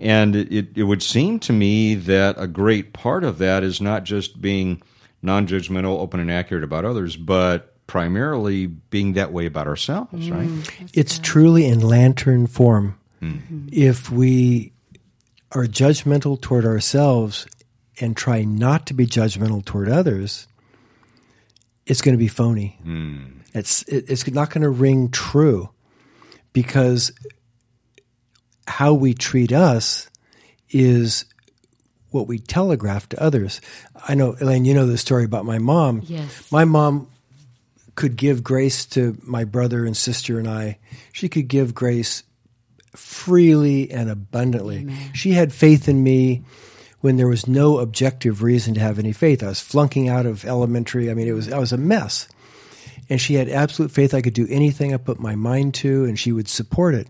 And 0.00 0.36
it 0.36 0.68
it 0.76 0.84
would 0.84 1.02
seem 1.02 1.38
to 1.40 1.52
me 1.52 1.94
that 1.96 2.36
a 2.38 2.46
great 2.46 2.92
part 2.92 3.24
of 3.24 3.38
that 3.38 3.62
is 3.62 3.80
not 3.80 4.04
just 4.04 4.40
being 4.40 4.82
non-judgmental, 5.22 5.98
open, 5.98 6.20
and 6.20 6.30
accurate 6.30 6.64
about 6.64 6.84
others, 6.84 7.16
but 7.16 7.73
primarily 7.94 8.66
being 8.66 9.12
that 9.12 9.32
way 9.32 9.46
about 9.46 9.68
ourselves, 9.68 10.28
right? 10.28 10.48
Mm, 10.48 10.90
it's 10.94 11.20
truly 11.20 11.64
in 11.64 11.78
lantern 11.78 12.48
form. 12.48 12.98
Mm. 13.22 13.34
Mm-hmm. 13.34 13.68
If 13.70 14.10
we 14.10 14.72
are 15.52 15.66
judgmental 15.66 16.40
toward 16.40 16.64
ourselves 16.64 17.46
and 18.00 18.16
try 18.16 18.42
not 18.42 18.86
to 18.86 18.94
be 18.94 19.06
judgmental 19.06 19.64
toward 19.64 19.88
others, 19.88 20.48
it's 21.86 22.02
going 22.02 22.14
to 22.14 22.18
be 22.18 22.26
phony. 22.26 22.76
Mm. 22.84 23.34
It's 23.54 23.84
it, 23.84 24.06
it's 24.08 24.26
not 24.26 24.50
going 24.50 24.62
to 24.62 24.70
ring 24.70 25.12
true 25.12 25.70
because 26.52 27.12
how 28.66 28.92
we 28.92 29.14
treat 29.14 29.52
us 29.52 30.10
is 30.68 31.26
what 32.10 32.26
we 32.26 32.40
telegraph 32.40 33.08
to 33.10 33.22
others. 33.22 33.60
I 34.08 34.16
know, 34.16 34.34
Elaine, 34.40 34.64
you 34.64 34.74
know 34.74 34.88
the 34.88 34.98
story 34.98 35.22
about 35.22 35.44
my 35.44 35.60
mom. 35.60 36.02
Yes. 36.04 36.50
My 36.50 36.64
mom 36.64 37.06
could 37.94 38.16
give 38.16 38.42
grace 38.42 38.86
to 38.86 39.16
my 39.22 39.44
brother 39.44 39.84
and 39.84 39.96
sister 39.96 40.38
and 40.38 40.48
I. 40.48 40.78
She 41.12 41.28
could 41.28 41.48
give 41.48 41.74
grace 41.74 42.22
freely 42.92 43.90
and 43.90 44.10
abundantly. 44.10 44.88
She 45.12 45.32
had 45.32 45.52
faith 45.52 45.88
in 45.88 46.02
me 46.02 46.42
when 47.00 47.16
there 47.16 47.28
was 47.28 47.46
no 47.46 47.78
objective 47.78 48.42
reason 48.42 48.74
to 48.74 48.80
have 48.80 48.98
any 48.98 49.12
faith. 49.12 49.42
I 49.42 49.48
was 49.48 49.60
flunking 49.60 50.08
out 50.08 50.26
of 50.26 50.44
elementary. 50.44 51.10
I 51.10 51.14
mean, 51.14 51.28
it 51.28 51.32
was 51.32 51.52
I 51.52 51.58
was 51.58 51.72
a 51.72 51.76
mess. 51.76 52.28
And 53.10 53.20
she 53.20 53.34
had 53.34 53.50
absolute 53.50 53.90
faith 53.90 54.14
I 54.14 54.22
could 54.22 54.32
do 54.32 54.46
anything 54.48 54.94
I 54.94 54.96
put 54.96 55.20
my 55.20 55.34
mind 55.34 55.74
to 55.74 56.04
and 56.04 56.18
she 56.18 56.32
would 56.32 56.48
support 56.48 56.94
it. 56.94 57.08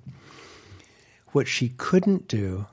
What 1.28 1.46
she 1.46 1.68
couldn't 1.68 2.26
do 2.26 2.66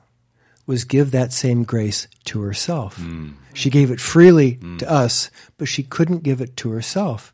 was 0.66 0.84
give 0.84 1.10
that 1.10 1.32
same 1.32 1.64
grace 1.64 2.08
to 2.24 2.40
herself. 2.40 2.96
Mm. 2.96 3.34
She 3.54 3.70
gave 3.70 3.90
it 3.90 4.00
freely 4.00 4.56
mm. 4.56 4.78
to 4.78 4.90
us, 4.90 5.30
but 5.58 5.68
she 5.68 5.82
couldn't 5.82 6.22
give 6.22 6.40
it 6.40 6.56
to 6.58 6.70
herself. 6.70 7.32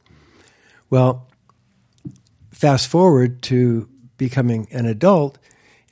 Well, 0.90 1.28
fast 2.50 2.88
forward 2.88 3.42
to 3.42 3.88
becoming 4.16 4.68
an 4.71 4.87
adult, 4.87 5.38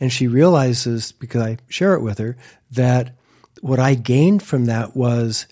and 0.00 0.12
she 0.12 0.26
realizes, 0.26 1.12
because 1.12 1.42
I 1.42 1.58
share 1.68 1.94
it 1.94 2.02
with 2.02 2.18
her, 2.18 2.36
that 2.72 3.14
what 3.60 3.78
I 3.78 3.94
gained 3.94 4.42
from 4.42 4.66
that 4.66 4.96
was 4.96 5.46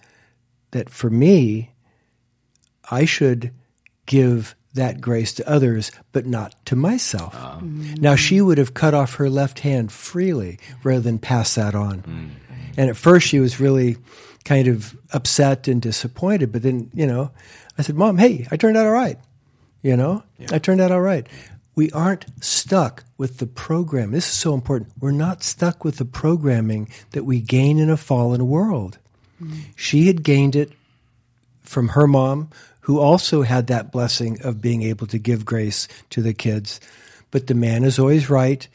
that 0.72 0.90
for 0.90 1.08
me, 1.08 1.72
I 2.90 3.04
should 3.04 3.52
give 4.06 4.54
that 4.74 5.00
grace 5.00 5.32
to 5.34 5.48
others, 5.48 5.92
but 6.12 6.26
not 6.26 6.54
to 6.66 6.76
myself. 6.76 7.32
Ah. 7.36 7.60
Now, 7.62 8.16
she 8.16 8.40
would 8.40 8.58
have 8.58 8.74
cut 8.74 8.92
off 8.92 9.14
her 9.14 9.30
left 9.30 9.60
hand 9.60 9.92
freely 9.92 10.58
rather 10.82 11.00
than 11.00 11.18
pass 11.18 11.54
that 11.54 11.74
on. 11.74 12.02
Mm-hmm. 12.02 12.28
And 12.76 12.90
at 12.90 12.96
first, 12.96 13.28
she 13.28 13.38
was 13.38 13.60
really 13.60 13.96
kind 14.44 14.66
of 14.66 14.96
upset 15.12 15.68
and 15.68 15.80
disappointed. 15.80 16.50
But 16.50 16.62
then, 16.62 16.90
you 16.92 17.06
know, 17.06 17.30
I 17.78 17.82
said, 17.82 17.94
Mom, 17.94 18.18
hey, 18.18 18.48
I 18.50 18.56
turned 18.56 18.76
out 18.76 18.84
all 18.84 18.92
right. 18.92 19.18
You 19.84 19.98
know, 19.98 20.22
I 20.50 20.58
turned 20.58 20.80
out 20.80 20.92
all 20.92 21.02
right. 21.02 21.26
We 21.74 21.90
aren't 21.90 22.24
stuck 22.42 23.04
with 23.18 23.36
the 23.36 23.46
program. 23.46 24.12
This 24.12 24.26
is 24.26 24.32
so 24.32 24.54
important. 24.54 24.90
We're 24.98 25.10
not 25.10 25.42
stuck 25.42 25.84
with 25.84 25.98
the 25.98 26.06
programming 26.06 26.88
that 27.10 27.24
we 27.24 27.38
gain 27.40 27.78
in 27.78 27.90
a 27.90 27.98
fallen 27.98 28.48
world. 28.48 28.96
Mm-hmm. 29.42 29.60
She 29.76 30.06
had 30.06 30.22
gained 30.22 30.56
it 30.56 30.72
from 31.60 31.88
her 31.88 32.06
mom, 32.06 32.48
who 32.80 32.98
also 32.98 33.42
had 33.42 33.66
that 33.66 33.92
blessing 33.92 34.40
of 34.40 34.62
being 34.62 34.82
able 34.82 35.06
to 35.08 35.18
give 35.18 35.44
grace 35.44 35.86
to 36.10 36.22
the 36.22 36.32
kids. 36.32 36.80
But 37.30 37.46
the 37.46 37.54
man 37.54 37.84
is 37.84 37.98
always 37.98 38.30
right, 38.30 38.66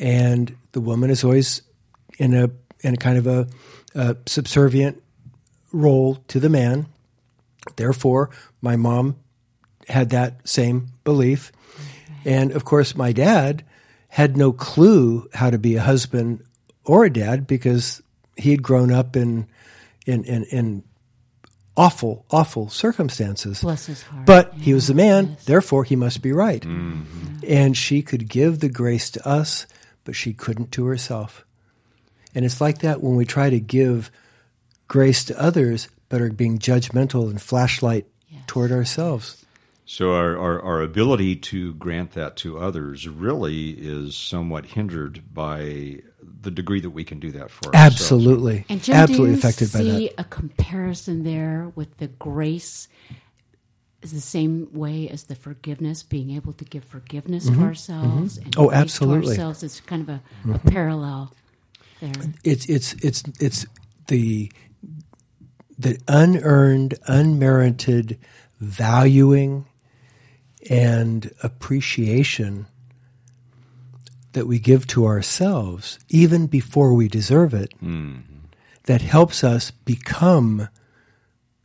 and 0.00 0.56
the 0.72 0.80
woman 0.80 1.10
is 1.10 1.22
always 1.22 1.62
in 2.18 2.34
a 2.34 2.50
in 2.80 2.94
a 2.94 2.96
kind 2.96 3.18
of 3.18 3.28
a, 3.28 3.46
a 3.94 4.16
subservient 4.26 5.00
role 5.70 6.16
to 6.26 6.40
the 6.40 6.48
man. 6.48 6.86
Therefore, 7.76 8.30
my 8.60 8.74
mom 8.74 9.14
had 9.90 10.10
that 10.10 10.48
same 10.48 10.88
belief, 11.04 11.52
and 12.24 12.52
of 12.52 12.64
course, 12.64 12.94
my 12.94 13.12
dad 13.12 13.64
had 14.08 14.36
no 14.36 14.52
clue 14.52 15.28
how 15.34 15.50
to 15.50 15.58
be 15.58 15.76
a 15.76 15.82
husband 15.82 16.42
or 16.84 17.04
a 17.04 17.12
dad 17.12 17.46
because 17.46 18.02
he 18.36 18.50
had 18.50 18.62
grown 18.62 18.92
up 18.92 19.16
in 19.16 19.46
in 20.06 20.24
in, 20.24 20.44
in 20.44 20.84
awful, 21.76 22.26
awful 22.30 22.68
circumstances. 22.68 23.62
Bless 23.62 23.86
his 23.86 24.02
heart. 24.02 24.26
But 24.26 24.54
he 24.54 24.74
was 24.74 24.88
the 24.88 24.94
man, 24.94 25.36
therefore 25.46 25.84
he 25.84 25.96
must 25.96 26.22
be 26.22 26.32
right. 26.32 26.62
Mm-hmm. 26.62 27.38
And 27.46 27.76
she 27.76 28.02
could 28.02 28.28
give 28.28 28.60
the 28.60 28.68
grace 28.68 29.10
to 29.12 29.26
us, 29.26 29.66
but 30.04 30.14
she 30.14 30.34
couldn't 30.34 30.72
to 30.72 30.84
herself. 30.84 31.44
And 32.34 32.44
it's 32.44 32.60
like 32.60 32.80
that 32.80 33.02
when 33.02 33.16
we 33.16 33.24
try 33.24 33.50
to 33.50 33.60
give 33.60 34.10
grace 34.88 35.24
to 35.24 35.40
others, 35.40 35.88
but 36.08 36.20
are 36.20 36.30
being 36.30 36.58
judgmental 36.58 37.30
and 37.30 37.40
flashlight 37.40 38.06
toward 38.46 38.72
ourselves. 38.72 39.44
So 39.92 40.14
our, 40.14 40.38
our, 40.38 40.62
our 40.62 40.82
ability 40.82 41.34
to 41.34 41.74
grant 41.74 42.12
that 42.12 42.36
to 42.36 42.60
others 42.60 43.08
really 43.08 43.70
is 43.70 44.16
somewhat 44.16 44.66
hindered 44.66 45.34
by 45.34 46.02
the 46.22 46.52
degree 46.52 46.78
that 46.78 46.90
we 46.90 47.02
can 47.02 47.18
do 47.18 47.32
that 47.32 47.50
for 47.50 47.74
ourselves. 47.74 48.00
Absolutely. 48.00 48.64
And 48.68 48.80
Jim, 48.80 48.94
Absolutely 48.94 49.26
do 49.26 49.32
you 49.32 49.38
affected 49.38 49.72
by 49.72 49.78
see 49.80 50.06
that. 50.06 50.20
a 50.20 50.24
comparison 50.24 51.24
there 51.24 51.72
with 51.74 51.96
the 51.96 52.06
grace 52.06 52.86
is 54.00 54.12
the 54.12 54.20
same 54.20 54.68
way 54.72 55.08
as 55.08 55.24
the 55.24 55.34
forgiveness, 55.34 56.04
being 56.04 56.30
able 56.30 56.52
to 56.52 56.64
give 56.64 56.84
forgiveness 56.84 57.46
to 57.46 57.50
mm-hmm. 57.50 57.64
ourselves 57.64 58.38
mm-hmm. 58.38 58.44
and 58.44 58.58
Oh, 58.58 58.68
grace 58.68 58.76
to 58.76 58.80
absolutely. 58.82 59.30
ourselves. 59.30 59.62
It's 59.64 59.80
kind 59.80 60.02
of 60.02 60.08
a, 60.08 60.12
a 60.12 60.18
mm-hmm. 60.46 60.68
parallel 60.68 61.34
there. 62.00 62.12
It's 62.44 62.64
it's 62.66 62.92
it's 63.02 63.24
it's 63.40 63.66
the 64.06 64.52
the 65.76 65.98
unearned, 66.06 66.94
unmerited 67.08 68.20
valuing 68.60 69.66
and 70.68 71.32
appreciation 71.42 72.66
that 74.32 74.46
we 74.46 74.58
give 74.58 74.86
to 74.88 75.06
ourselves, 75.06 75.98
even 76.08 76.46
before 76.46 76.94
we 76.94 77.08
deserve 77.08 77.54
it, 77.54 77.72
mm-hmm. 77.82 78.20
that 78.84 79.02
helps 79.02 79.42
us 79.42 79.70
become 79.70 80.68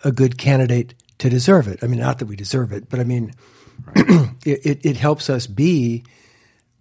a 0.03 0.11
good 0.11 0.37
candidate 0.37 0.93
to 1.19 1.29
deserve 1.29 1.67
it. 1.67 1.79
I 1.83 1.87
mean, 1.87 1.99
not 1.99 2.19
that 2.19 2.25
we 2.25 2.35
deserve 2.35 2.71
it, 2.71 2.89
but 2.89 2.99
I 2.99 3.03
mean, 3.03 3.33
it, 3.95 4.65
it, 4.65 4.85
it 4.85 4.97
helps 4.97 5.29
us 5.29 5.47
be 5.47 6.03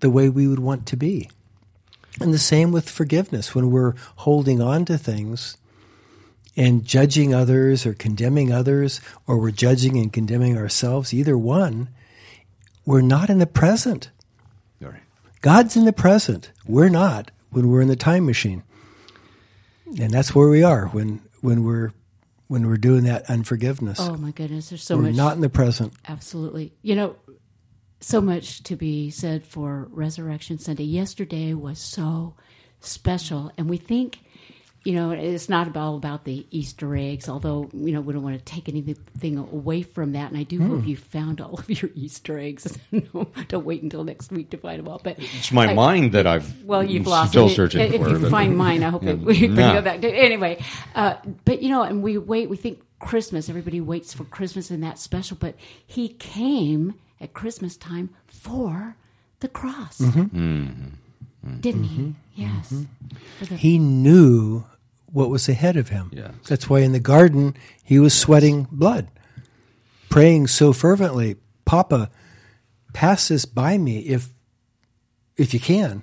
the 0.00 0.10
way 0.10 0.28
we 0.28 0.46
would 0.46 0.58
want 0.58 0.86
to 0.86 0.96
be. 0.96 1.30
And 2.20 2.32
the 2.32 2.38
same 2.38 2.70
with 2.70 2.88
forgiveness. 2.88 3.54
When 3.54 3.70
we're 3.70 3.94
holding 4.16 4.60
on 4.60 4.84
to 4.84 4.96
things 4.98 5.56
and 6.56 6.84
judging 6.84 7.34
others 7.34 7.84
or 7.84 7.94
condemning 7.94 8.52
others, 8.52 9.00
or 9.26 9.38
we're 9.38 9.50
judging 9.50 9.96
and 9.96 10.12
condemning 10.12 10.56
ourselves, 10.56 11.12
either 11.12 11.36
one, 11.36 11.88
we're 12.86 13.00
not 13.00 13.30
in 13.30 13.38
the 13.38 13.46
present. 13.46 14.10
All 14.82 14.90
right. 14.90 15.02
God's 15.40 15.76
in 15.76 15.84
the 15.84 15.92
present. 15.92 16.52
We're 16.66 16.88
not 16.88 17.30
when 17.50 17.68
we're 17.68 17.80
in 17.80 17.88
the 17.88 17.96
time 17.96 18.26
machine. 18.26 18.62
And 19.86 20.10
that's 20.10 20.34
where 20.34 20.48
we 20.48 20.62
are 20.62 20.86
when 20.86 21.20
when 21.40 21.62
we're 21.62 21.92
when 22.48 22.66
we're 22.66 22.76
doing 22.76 23.04
that 23.04 23.28
unforgiveness. 23.30 23.98
Oh 24.00 24.16
my 24.16 24.30
goodness, 24.30 24.70
there's 24.70 24.82
so 24.82 24.96
we're 24.96 25.04
much. 25.04 25.14
not 25.14 25.34
in 25.34 25.40
the 25.40 25.48
present. 25.48 25.92
Absolutely. 26.08 26.72
You 26.82 26.94
know, 26.94 27.16
so 28.00 28.20
much 28.20 28.62
to 28.64 28.76
be 28.76 29.10
said 29.10 29.44
for 29.44 29.88
Resurrection 29.90 30.58
Sunday. 30.58 30.84
Yesterday 30.84 31.54
was 31.54 31.78
so 31.78 32.34
special, 32.80 33.50
and 33.56 33.68
we 33.68 33.76
think, 33.76 34.18
you 34.84 34.92
know, 34.92 35.12
it's 35.12 35.48
not 35.48 35.74
all 35.76 35.96
about 35.96 36.24
the 36.24 36.46
Easter 36.50 36.94
eggs, 36.94 37.26
although, 37.28 37.70
you 37.72 37.90
know, 37.92 38.02
we 38.02 38.12
don't 38.12 38.22
want 38.22 38.38
to 38.38 38.44
take 38.44 38.68
anything 38.68 39.38
away 39.38 39.80
from 39.82 40.12
that. 40.12 40.30
And 40.30 40.38
I 40.38 40.42
do 40.42 40.58
Hmm. 40.58 40.68
hope 40.68 40.86
you 40.86 40.96
found 40.96 41.40
all 41.40 41.54
of 41.58 41.70
your 41.70 41.90
Easter 41.94 42.38
eggs. 42.38 42.78
no, 42.92 43.28
don't 43.48 43.64
wait 43.64 43.82
until 43.82 44.04
next 44.04 44.30
week 44.30 44.50
to 44.50 44.58
find 44.58 44.78
them 44.80 44.88
all. 44.88 45.00
But 45.02 45.16
It's 45.18 45.50
my 45.52 45.68
I- 45.68 45.74
mind 45.74 46.12
that 46.12 46.26
I've 46.26 46.62
well, 46.64 46.82
you've 46.84 47.06
lost 47.06 47.30
still 47.30 47.46
it. 47.46 47.54
searching 47.54 47.80
if 47.80 48.02
for. 48.02 48.10
you 48.10 48.18
but- 48.18 48.30
find 48.30 48.56
mine, 48.58 48.82
I 48.82 48.90
hope 48.90 49.02
Yeah. 49.06 49.14
we 49.14 49.34
can 49.38 49.54
Nah. 49.54 49.72
go 49.72 49.80
back 49.82 50.00
to 50.02 50.08
anyway. 50.14 50.62
Uh, 50.94 51.14
but 51.46 51.62
you 51.62 51.70
know, 51.70 51.82
and 51.82 52.02
we 52.02 52.18
wait. 52.18 52.50
We 52.50 52.56
think 52.58 52.80
Christmas. 52.98 53.48
Everybody 53.48 53.80
waits 53.80 54.12
for 54.12 54.24
Christmas, 54.24 54.70
and 54.70 54.82
that's 54.82 55.00
special. 55.02 55.36
But 55.40 55.54
he 55.86 56.08
came 56.08 56.94
at 57.22 57.32
Christmas 57.32 57.76
time 57.78 58.10
for 58.26 58.96
the 59.40 59.48
cross, 59.48 59.98
Mm-hmm. 59.98 61.60
didn't 61.60 61.84
he? 61.84 62.14
Yes. 62.34 62.74
The- 63.40 63.56
He 63.56 63.78
knew 63.78 64.64
what 65.14 65.30
was 65.30 65.48
ahead 65.48 65.76
of 65.78 65.88
him. 65.88 66.10
Yes. 66.12 66.32
That's 66.48 66.68
why 66.68 66.80
in 66.80 66.92
the 66.92 67.00
garden 67.00 67.54
he 67.84 67.98
was 67.98 68.12
sweating 68.12 68.66
blood, 68.70 69.08
praying 70.10 70.48
so 70.48 70.72
fervently, 70.72 71.36
Papa, 71.64 72.10
pass 72.92 73.28
this 73.28 73.44
by 73.46 73.78
me 73.78 74.00
if 74.00 74.28
if 75.36 75.54
you 75.54 75.60
can. 75.60 76.02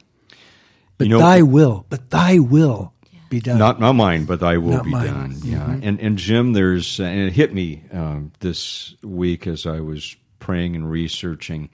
But 0.97 1.07
You 1.07 1.11
know- 1.11 1.19
thy 1.19 1.41
will, 1.41 1.85
but 1.89 2.09
thy 2.09 2.39
will 2.39 2.93
be 3.29 3.39
done. 3.39 3.57
Not 3.59 3.79
not 3.79 3.93
mine, 3.93 4.25
but 4.25 4.39
thy 4.39 4.57
will 4.57 4.71
Not 4.77 4.85
be 4.85 4.91
mine. 4.91 5.05
done. 5.07 5.35
Yeah, 5.43 5.69
and 5.81 5.99
and 5.99 6.17
Jim, 6.17 6.53
there's 6.53 6.99
and 6.99 7.19
it 7.27 7.33
hit 7.33 7.53
me 7.53 7.83
um, 7.91 8.31
this 8.39 8.95
week 9.03 9.45
as 9.47 9.65
I 9.65 9.79
was 9.81 10.15
praying 10.39 10.75
and 10.75 10.89
researching. 10.89 11.69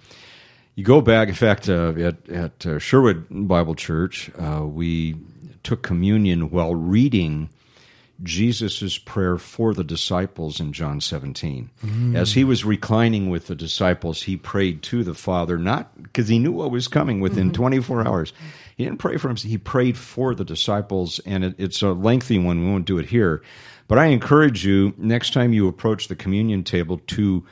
You 0.75 0.83
go 0.83 1.01
back, 1.01 1.27
in 1.29 1.33
fact, 1.33 1.67
uh, 1.69 1.93
at 1.97 2.29
at 2.29 2.65
uh, 2.65 2.77
Sherwood 2.79 3.25
Bible 3.31 3.73
Church, 3.75 4.29
uh, 4.37 4.63
we 4.65 5.15
took 5.67 5.83
communion 5.83 6.49
while 6.49 6.73
reading 6.73 7.49
Jesus' 8.23 8.97
prayer 8.97 9.37
for 9.37 9.73
the 9.73 9.83
disciples 9.83 10.61
in 10.61 10.71
John 10.71 11.01
17. 11.01 11.69
Mm. 11.85 12.15
As 12.15 12.31
he 12.31 12.45
was 12.45 12.63
reclining 12.63 13.29
with 13.29 13.47
the 13.47 13.53
disciples, 13.53 14.23
he 14.23 14.37
prayed 14.37 14.81
to 14.83 15.03
the 15.03 15.13
Father, 15.13 15.57
not 15.57 16.01
because 16.01 16.29
he 16.29 16.39
knew 16.39 16.53
what 16.53 16.71
was 16.71 16.87
coming 16.87 17.19
within 17.19 17.47
mm-hmm. 17.47 17.61
24 17.61 18.07
hours. 18.07 18.31
He 18.77 18.85
didn't 18.85 18.99
pray 18.99 19.17
for 19.17 19.29
him, 19.29 19.35
he 19.35 19.57
prayed 19.57 19.97
for 19.97 20.33
the 20.33 20.45
disciples, 20.45 21.19
and 21.25 21.43
it, 21.43 21.55
it's 21.57 21.81
a 21.81 21.91
lengthy 21.91 22.39
one. 22.39 22.63
We 22.63 22.71
won't 22.71 22.85
do 22.85 22.97
it 22.97 23.07
here. 23.07 23.43
But 23.89 23.99
I 23.99 24.05
encourage 24.05 24.65
you, 24.65 24.93
next 24.97 25.33
time 25.33 25.51
you 25.51 25.67
approach 25.67 26.07
the 26.07 26.15
communion 26.15 26.63
table, 26.63 27.01
to 27.07 27.45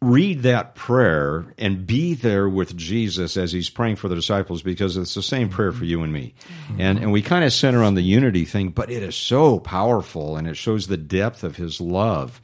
read 0.00 0.42
that 0.42 0.74
prayer 0.74 1.46
and 1.58 1.86
be 1.86 2.14
there 2.14 2.48
with 2.48 2.76
Jesus 2.76 3.36
as 3.36 3.52
he's 3.52 3.68
praying 3.68 3.96
for 3.96 4.08
the 4.08 4.14
disciples 4.14 4.62
because 4.62 4.96
it's 4.96 5.14
the 5.14 5.22
same 5.22 5.48
prayer 5.48 5.72
for 5.72 5.84
you 5.84 6.02
and 6.02 6.12
me. 6.12 6.34
And 6.78 6.98
and 6.98 7.12
we 7.12 7.22
kind 7.22 7.44
of 7.44 7.52
center 7.52 7.82
on 7.82 7.94
the 7.94 8.02
unity 8.02 8.44
thing, 8.44 8.70
but 8.70 8.90
it 8.90 9.02
is 9.02 9.16
so 9.16 9.58
powerful 9.58 10.36
and 10.36 10.46
it 10.46 10.56
shows 10.56 10.86
the 10.86 10.96
depth 10.96 11.42
of 11.44 11.56
his 11.56 11.80
love. 11.80 12.40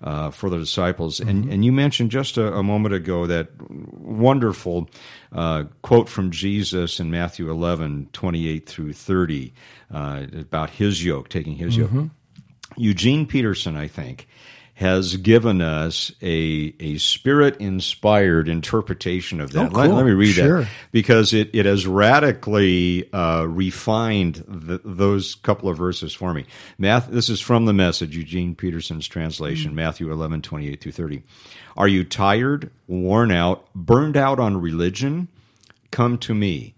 Uh, 0.00 0.30
for 0.30 0.48
the 0.48 0.58
disciples, 0.58 1.18
and 1.18 1.52
and 1.52 1.64
you 1.64 1.72
mentioned 1.72 2.12
just 2.12 2.36
a, 2.36 2.54
a 2.54 2.62
moment 2.62 2.94
ago 2.94 3.26
that 3.26 3.48
wonderful 3.68 4.88
uh, 5.32 5.64
quote 5.82 6.08
from 6.08 6.30
Jesus 6.30 7.00
in 7.00 7.10
Matthew 7.10 7.50
11, 7.50 8.10
28 8.12 8.68
through 8.68 8.92
30, 8.92 9.52
uh, 9.92 10.26
about 10.34 10.70
his 10.70 11.04
yoke, 11.04 11.28
taking 11.28 11.56
his 11.56 11.76
yoke. 11.76 11.90
Eugene 12.76 13.26
Peterson, 13.26 13.76
I 13.76 13.88
think, 13.88 14.27
has 14.78 15.16
given 15.16 15.60
us 15.60 16.12
a 16.22 16.72
a 16.78 16.96
spirit 16.98 17.56
inspired 17.56 18.48
interpretation 18.48 19.40
of 19.40 19.50
that. 19.50 19.72
Oh, 19.72 19.76
let, 19.76 19.86
cool. 19.88 19.96
let 19.96 20.06
me 20.06 20.12
read 20.12 20.34
Sure. 20.34 20.60
that 20.62 20.68
because 20.92 21.34
it, 21.34 21.50
it 21.52 21.66
has 21.66 21.84
radically 21.84 23.12
uh, 23.12 23.44
refined 23.48 24.44
the, 24.46 24.80
those 24.84 25.34
couple 25.34 25.68
of 25.68 25.76
verses 25.76 26.14
for 26.14 26.32
me. 26.32 26.46
Math, 26.78 27.08
this 27.08 27.28
is 27.28 27.40
from 27.40 27.64
the 27.64 27.72
message, 27.72 28.16
Eugene 28.16 28.54
Peterson's 28.54 29.08
translation, 29.08 29.74
Matthew 29.74 30.12
11, 30.12 30.42
28 30.42 30.80
through 30.80 30.92
30. 30.92 31.22
Are 31.76 31.88
you 31.88 32.04
tired, 32.04 32.70
worn 32.86 33.32
out, 33.32 33.66
burned 33.74 34.16
out 34.16 34.38
on 34.38 34.60
religion? 34.60 35.26
Come 35.90 36.18
to 36.18 36.34
me. 36.34 36.76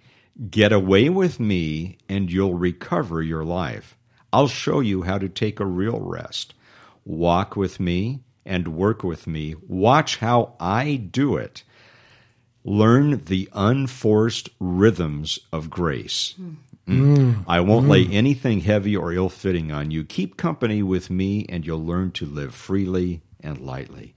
Get 0.51 0.73
away 0.73 1.11
with 1.11 1.39
me, 1.39 1.99
and 2.09 2.33
you'll 2.33 2.55
recover 2.55 3.21
your 3.23 3.45
life. 3.45 3.95
I'll 4.33 4.49
show 4.49 4.81
you 4.81 5.03
how 5.03 5.19
to 5.19 5.29
take 5.29 5.61
a 5.61 5.67
real 5.67 6.01
rest. 6.01 6.55
Walk 7.11 7.57
with 7.57 7.81
me 7.81 8.20
and 8.46 8.68
work 8.68 9.03
with 9.03 9.27
me. 9.27 9.57
Watch 9.66 10.18
how 10.18 10.55
I 10.61 10.96
do 10.96 11.37
it. 11.37 11.64
Learn 12.64 13.25
the 13.25 13.49
unforced 13.53 14.49
rhythms 14.61 15.38
of 15.53 15.70
grace. 15.70 16.35
Mm. 16.40 16.57
mm. 16.87 17.44
I 17.49 17.61
won't 17.61 17.88
lay 17.88 18.05
mm. 18.05 18.14
anything 18.14 18.61
heavy 18.61 18.96
or 18.96 19.12
ill 19.12 19.29
fitting 19.29 19.73
on 19.73 19.90
you. 19.90 20.05
Keep 20.05 20.37
company 20.37 20.83
with 20.83 21.11
me, 21.11 21.46
and 21.49 21.66
you'll 21.66 21.85
learn 21.85 22.12
to 22.12 22.27
live 22.27 22.55
freely 22.55 23.23
and 23.40 23.59
lightly. 23.59 24.14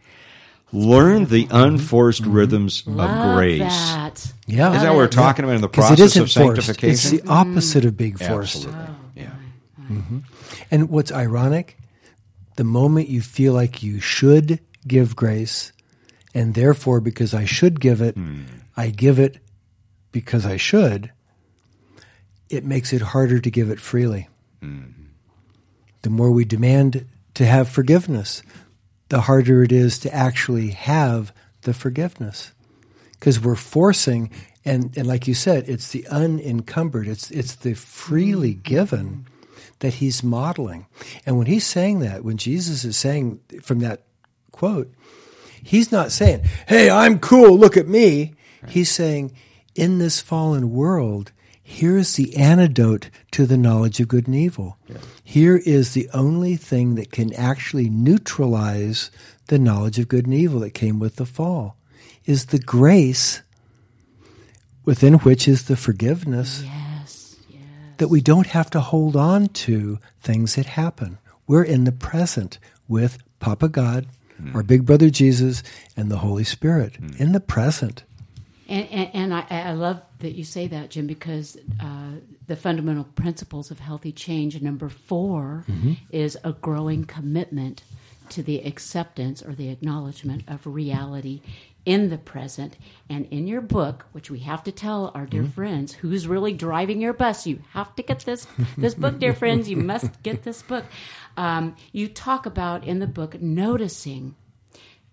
Learn 0.72 1.26
the 1.26 1.48
unforced 1.52 2.24
mm-hmm. 2.24 2.34
rhythms 2.34 2.86
Love 2.88 3.10
of 3.10 3.36
grace. 3.36 3.60
that. 3.60 4.34
Yeah. 4.48 4.76
Is 4.76 4.82
that 4.82 4.90
what 4.90 4.98
we're 4.98 5.08
talking 5.08 5.46
about 5.46 5.56
in 5.56 5.62
the 5.62 5.70
process 5.70 6.00
isn't 6.00 6.24
of 6.24 6.32
forced. 6.32 6.66
sanctification? 6.66 7.16
It's 7.16 7.24
the 7.24 7.30
opposite 7.30 7.86
of 7.86 7.96
being 7.96 8.18
forced. 8.18 8.66
Absolutely. 8.66 8.86
Oh, 8.88 8.96
yeah. 9.16 9.32
Mm-hmm. 9.82 10.20
And 10.72 10.90
what's 10.90 11.12
ironic, 11.12 11.78
the 12.56 12.64
moment 12.64 13.10
you 13.10 13.22
feel 13.22 13.54
like 13.54 13.84
you 13.84 14.00
should 14.00 14.60
give 14.88 15.16
grace, 15.16 15.72
and 16.34 16.54
therefore 16.54 17.00
because 17.00 17.34
I 17.34 17.46
should 17.46 17.80
give 17.80 18.02
it, 18.02 18.16
hmm. 18.16 18.44
I 18.76 18.90
give 18.90 19.20
it 19.20 19.40
because 20.12 20.46
I 20.46 20.58
should, 20.58 21.12
it 22.50 22.64
makes 22.64 22.94
it 22.94 23.02
harder 23.02 23.40
to 23.40 23.52
give 23.52 23.70
it 23.70 23.80
freely. 23.80 24.30
Hmm. 24.62 24.84
The 26.04 26.10
more 26.10 26.32
we 26.32 26.46
demand 26.46 27.08
to 27.36 27.46
have 27.46 27.70
forgiveness, 27.70 28.44
the 29.10 29.22
harder 29.22 29.64
it 29.64 29.72
is 29.72 30.00
to 30.00 30.14
actually 30.14 30.70
have 30.70 31.34
the 31.62 31.74
forgiveness. 31.74 32.52
Because 33.12 33.40
we're 33.40 33.56
forcing, 33.56 34.30
and, 34.66 34.96
and 34.98 35.08
like 35.08 35.28
you 35.28 35.34
said, 35.34 35.70
it's 35.70 35.92
the 35.92 36.06
unencumbered, 36.08 37.08
it's, 37.08 37.32
it's 37.32 37.56
the 37.56 37.74
freely 37.74 38.54
given 38.54 39.26
that 39.84 39.96
he's 39.96 40.24
modeling. 40.24 40.86
And 41.26 41.38
when 41.38 41.46
he's 41.46 41.68
saying 41.68 42.00
that, 42.00 42.24
when 42.24 42.38
Jesus 42.38 42.86
is 42.86 42.96
saying 42.96 43.42
from 43.62 43.80
that 43.80 44.04
quote, 44.54 44.90
he's 45.62 45.92
not 45.92 46.14
saying, 46.14 46.46
Hey, 46.70 46.90
I'm 46.90 47.20
cool, 47.20 47.60
look 47.60 47.76
at 47.76 47.90
me. 47.90 48.34
He's 48.70 48.90
saying, 48.90 49.34
In 49.76 50.00
this 50.00 50.22
fallen 50.22 50.72
world, 50.72 51.34
here's 51.62 52.14
the 52.14 52.38
antidote 52.38 53.10
to 53.32 53.46
the 53.46 53.58
knowledge 53.58 54.00
of 54.00 54.08
good 54.08 54.28
and 54.28 54.38
evil. 54.38 54.78
Here 55.22 55.58
is 55.58 55.94
the 55.94 56.10
only 56.14 56.56
thing 56.56 56.96
that 56.96 57.12
can 57.12 57.34
actually 57.34 57.90
neutralize 57.90 59.12
the 59.48 59.60
knowledge 59.60 60.00
of 60.00 60.08
good 60.08 60.24
and 60.26 60.34
evil 60.34 60.62
that 60.62 60.74
came 60.74 60.98
with 60.98 61.18
the 61.18 61.26
fall 61.26 61.76
is 62.24 62.46
the 62.48 62.60
grace 62.60 63.42
within 64.86 65.16
which 65.16 65.46
is 65.46 65.64
the 65.64 65.76
forgiveness. 65.76 66.64
Yes. 67.94 68.00
that 68.00 68.08
we 68.10 68.22
don't 68.22 68.48
have 68.48 68.70
to 68.72 68.80
hold 68.80 69.16
on 69.16 69.48
to 69.48 70.00
things 70.22 70.56
that 70.56 70.66
happen. 70.66 71.20
We're 71.48 71.64
in 71.64 71.84
the 71.84 71.92
present 71.92 72.60
with 72.88 73.18
Papa 73.40 73.70
God, 73.70 74.08
hmm. 74.38 74.56
our 74.56 74.64
big 74.64 74.86
brother 74.86 75.10
Jesus, 75.10 75.64
and 75.98 76.10
the 76.10 76.18
Holy 76.18 76.44
Spirit 76.44 76.96
hmm. 76.96 77.10
in 77.18 77.32
the 77.32 77.40
present. 77.40 78.04
And, 78.68 78.88
and, 78.90 79.10
and 79.14 79.34
I, 79.34 79.46
I 79.50 79.74
love 79.74 80.02
that 80.20 80.34
you 80.34 80.44
say 80.44 80.68
that, 80.68 80.90
Jim, 80.90 81.06
because 81.06 81.58
uh, 81.82 82.12
the 82.48 82.56
fundamental 82.56 83.04
principles 83.04 83.72
of 83.72 83.80
healthy 83.80 84.12
change, 84.12 84.60
number 84.62 84.90
4 84.90 85.66
mm-hmm. 85.68 85.94
is 86.12 86.38
a 86.44 86.54
growing 86.54 87.04
commitment 87.04 87.84
to 88.30 88.42
the 88.42 88.66
acceptance 88.66 89.42
or 89.42 89.54
the 89.54 89.70
acknowledgement 89.70 90.44
of 90.48 90.66
reality 90.66 91.42
in 91.86 92.10
the 92.10 92.18
present. 92.18 92.78
And 93.10 93.26
in 93.32 93.48
your 93.48 93.62
book, 93.62 94.06
which 94.12 94.32
we 94.32 94.40
have 94.40 94.64
to 94.64 94.72
tell 94.72 95.12
our 95.14 95.26
dear 95.26 95.44
friends, 95.44 95.94
who's 95.94 96.28
really 96.28 96.54
driving 96.54 97.02
your 97.02 97.14
bus, 97.14 97.46
you 97.46 97.62
have 97.72 97.96
to 97.96 98.04
get 98.04 98.20
this 98.22 98.48
this 98.78 98.96
book, 98.96 99.20
dear 99.20 99.34
friends. 99.34 99.70
You 99.70 99.78
must 99.78 100.22
get 100.24 100.44
this 100.44 100.62
book. 100.62 100.86
Um, 101.36 101.76
you 101.92 102.08
talk 102.08 102.46
about 102.46 102.84
in 102.84 103.00
the 103.00 103.08
book 103.08 103.42
noticing 103.42 104.36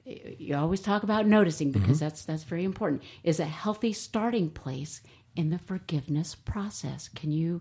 you 0.04 0.56
always 0.56 0.80
talk 0.80 1.02
about 1.02 1.26
noticing 1.26 1.70
because 1.70 2.00
that's 2.00 2.24
that's 2.24 2.42
very 2.44 2.64
important 2.64 3.02
is 3.22 3.38
a 3.38 3.44
healthy 3.44 3.92
starting 3.92 4.50
place 4.50 5.02
in 5.36 5.50
the 5.50 5.58
forgiveness 5.58 6.34
process. 6.34 7.08
Can 7.08 7.30
you 7.30 7.60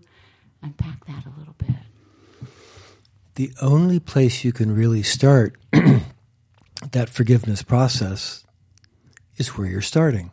unpack 0.62 1.06
that 1.06 1.24
a 1.26 1.38
little 1.38 1.54
bit? 1.56 1.68
The 3.36 3.52
only 3.62 4.00
place 4.00 4.44
you 4.44 4.52
can 4.52 4.74
really 4.74 5.02
start 5.02 5.56
that 6.90 7.08
forgiveness 7.08 7.62
process 7.62 8.44
is 9.40 9.56
where 9.56 9.66
you're 9.66 9.80
starting. 9.80 10.30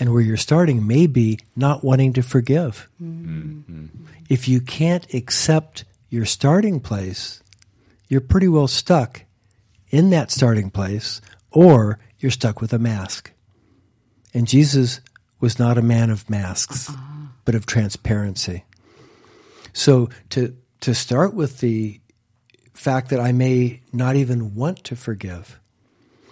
And 0.00 0.12
where 0.12 0.22
you're 0.22 0.36
starting 0.36 0.86
may 0.86 1.08
be 1.08 1.40
not 1.56 1.82
wanting 1.82 2.12
to 2.14 2.22
forgive. 2.22 2.88
Mm-hmm. 3.02 3.86
If 4.28 4.46
you 4.46 4.60
can't 4.60 5.12
accept 5.12 5.84
your 6.08 6.24
starting 6.24 6.78
place, 6.78 7.42
you're 8.08 8.20
pretty 8.20 8.46
well 8.46 8.68
stuck 8.68 9.24
in 9.90 10.10
that 10.10 10.30
starting 10.30 10.70
place, 10.70 11.20
or 11.50 11.98
you're 12.18 12.30
stuck 12.30 12.60
with 12.60 12.72
a 12.72 12.78
mask. 12.78 13.32
And 14.32 14.46
Jesus 14.46 15.00
was 15.40 15.58
not 15.58 15.76
a 15.76 15.82
man 15.82 16.10
of 16.10 16.30
masks, 16.30 16.88
uh-huh. 16.88 17.26
but 17.44 17.56
of 17.56 17.66
transparency. 17.66 18.64
So 19.72 20.10
to 20.30 20.56
to 20.80 20.94
start 20.94 21.34
with 21.34 21.58
the 21.58 22.00
fact 22.72 23.10
that 23.10 23.18
I 23.18 23.32
may 23.32 23.80
not 23.92 24.14
even 24.14 24.54
want 24.54 24.84
to 24.84 24.96
forgive, 24.96 25.58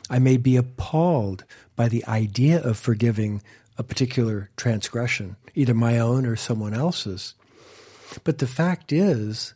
I 0.09 0.21
may 0.21 0.37
be 0.37 0.57
appalled 0.57 1.45
by 1.77 1.89
the 1.89 2.05
idea 2.07 2.61
of 2.63 2.79
forgiving 2.79 3.43
a 3.79 3.83
particular 3.83 4.51
transgression, 4.57 5.37
either 5.55 5.75
my 5.75 5.99
own 5.99 6.27
or 6.27 6.35
someone 6.35 6.75
else's. 6.75 7.35
But 8.25 8.39
the 8.39 8.47
fact 8.47 8.93
is 8.93 9.55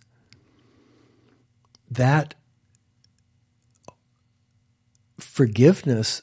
that 1.91 2.35
forgiveness 5.19 6.23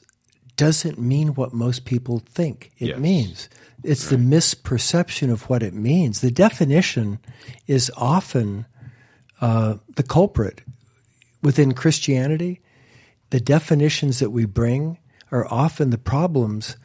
doesn't 0.56 0.98
mean 0.98 1.28
what 1.28 1.52
most 1.52 1.84
people 1.84 2.18
think 2.18 2.72
it 2.78 2.88
yes. 2.88 2.98
means. 2.98 3.48
It's 3.84 4.10
right. 4.10 4.18
the 4.18 4.36
misperception 4.36 5.30
of 5.30 5.48
what 5.48 5.62
it 5.62 5.74
means. 5.74 6.20
The 6.20 6.30
definition 6.30 7.20
is 7.66 7.90
often 7.96 8.66
uh, 9.40 9.76
the 9.96 10.02
culprit. 10.02 10.62
Within 11.40 11.72
Christianity, 11.72 12.60
the 13.30 13.38
definitions 13.40 14.18
that 14.18 14.30
we 14.30 14.44
bring 14.44 14.98
are 15.30 15.46
often 15.52 15.90
the 15.90 15.98
problems. 15.98 16.76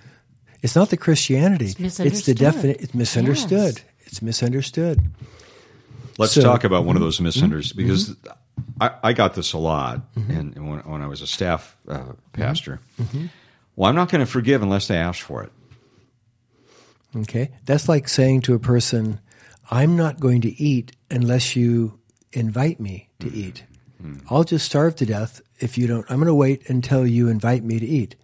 It's 0.62 0.76
not 0.76 0.90
the 0.90 0.98
Christianity. 0.98 1.74
It's, 1.78 2.00
it's 2.00 2.26
the 2.26 2.34
definition. 2.34 2.84
It's 2.84 2.94
misunderstood. 2.94 3.78
Yes. 3.78 3.84
It's 4.06 4.22
misunderstood. 4.22 5.12
Let's 6.18 6.34
so, 6.34 6.42
talk 6.42 6.64
about 6.64 6.86
one 6.86 6.96
of 6.96 7.02
those 7.02 7.20
misunderstoods 7.20 7.74
mm-hmm. 7.74 7.90
because 7.90 8.16
I, 8.80 8.92
I, 9.04 9.14
got 9.14 9.34
this 9.34 9.54
a 9.54 9.58
lot, 9.58 10.14
mm-hmm. 10.14 10.32
and 10.32 10.70
when, 10.70 10.80
when, 10.80 11.02
I 11.02 11.08
was 11.08 11.22
a 11.22 11.28
staff 11.28 11.76
uh, 11.88 12.14
pastor. 12.34 12.80
Mm-hmm. 13.02 13.28
Well, 13.76 13.90
I'm 13.90 13.96
not 13.96 14.12
going 14.12 14.20
to 14.24 14.32
forgive 14.32 14.62
unless 14.62 14.88
they 14.88 14.98
ask 14.98 15.20
for 15.20 15.44
it. 15.44 15.52
Okay, 17.16 17.52
that's 17.66 17.90
like 17.90 18.08
saying 18.08 18.42
to 18.42 18.54
a 18.54 18.60
person, 18.60 19.20
"I'm 19.72 19.96
not 19.96 20.20
going 20.20 20.42
to 20.42 20.62
eat 20.62 20.92
unless 21.10 21.56
you 21.56 22.00
invite 22.32 22.80
me 22.80 23.10
to 23.20 23.28
mm-hmm. 23.28 23.40
eat. 23.40 23.64
Mm-hmm. 24.04 24.34
I'll 24.34 24.44
just 24.44 24.66
starve 24.66 24.96
to 24.98 25.06
death 25.06 25.42
if 25.60 25.78
you 25.78 25.88
don't. 25.88 26.06
I'm 26.10 26.18
going 26.18 26.28
to 26.28 26.36
wait 26.36 26.70
until 26.70 27.08
you 27.08 27.28
invite 27.28 27.64
me 27.64 27.80
to 27.80 27.86
eat." 27.86 28.16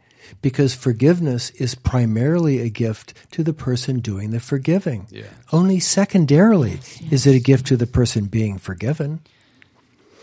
Because 0.41 0.75
forgiveness 0.75 1.49
is 1.51 1.75
primarily 1.75 2.59
a 2.59 2.69
gift 2.69 3.13
to 3.31 3.43
the 3.43 3.53
person 3.53 3.99
doing 3.99 4.31
the 4.31 4.39
forgiving. 4.39 5.07
Yeah. 5.09 5.23
Only 5.51 5.79
secondarily 5.79 6.73
yes, 6.73 7.01
yes. 7.01 7.11
is 7.13 7.27
it 7.27 7.35
a 7.35 7.39
gift 7.39 7.67
to 7.67 7.77
the 7.77 7.87
person 7.87 8.25
being 8.25 8.57
forgiven. 8.57 9.21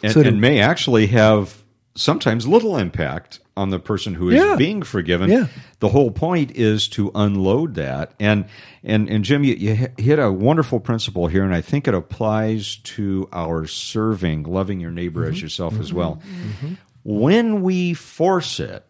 And, 0.02 0.12
so 0.12 0.22
to, 0.22 0.28
and 0.28 0.40
may 0.40 0.60
actually 0.60 1.06
have 1.08 1.62
sometimes 1.94 2.46
little 2.46 2.76
impact 2.76 3.40
on 3.56 3.70
the 3.70 3.78
person 3.78 4.14
who 4.14 4.28
is 4.28 4.36
yeah. 4.36 4.54
being 4.56 4.82
forgiven. 4.82 5.30
Yeah. 5.30 5.46
The 5.78 5.88
whole 5.88 6.10
point 6.10 6.52
is 6.52 6.88
to 6.88 7.10
unload 7.14 7.74
that. 7.76 8.12
And 8.20 8.44
and 8.84 9.08
and 9.08 9.24
Jim, 9.24 9.44
you, 9.44 9.54
you 9.54 9.88
hit 9.96 10.18
a 10.18 10.30
wonderful 10.30 10.78
principle 10.78 11.26
here, 11.26 11.42
and 11.42 11.54
I 11.54 11.62
think 11.62 11.88
it 11.88 11.94
applies 11.94 12.76
to 12.76 13.28
our 13.32 13.66
serving, 13.66 14.44
loving 14.44 14.78
your 14.78 14.90
neighbor 14.90 15.22
mm-hmm. 15.22 15.32
as 15.32 15.42
yourself 15.42 15.74
mm-hmm. 15.74 15.82
as 15.82 15.92
well. 15.92 16.16
Mm-hmm. 16.16 16.74
When 17.04 17.62
we 17.62 17.94
force 17.94 18.60
it, 18.60 18.84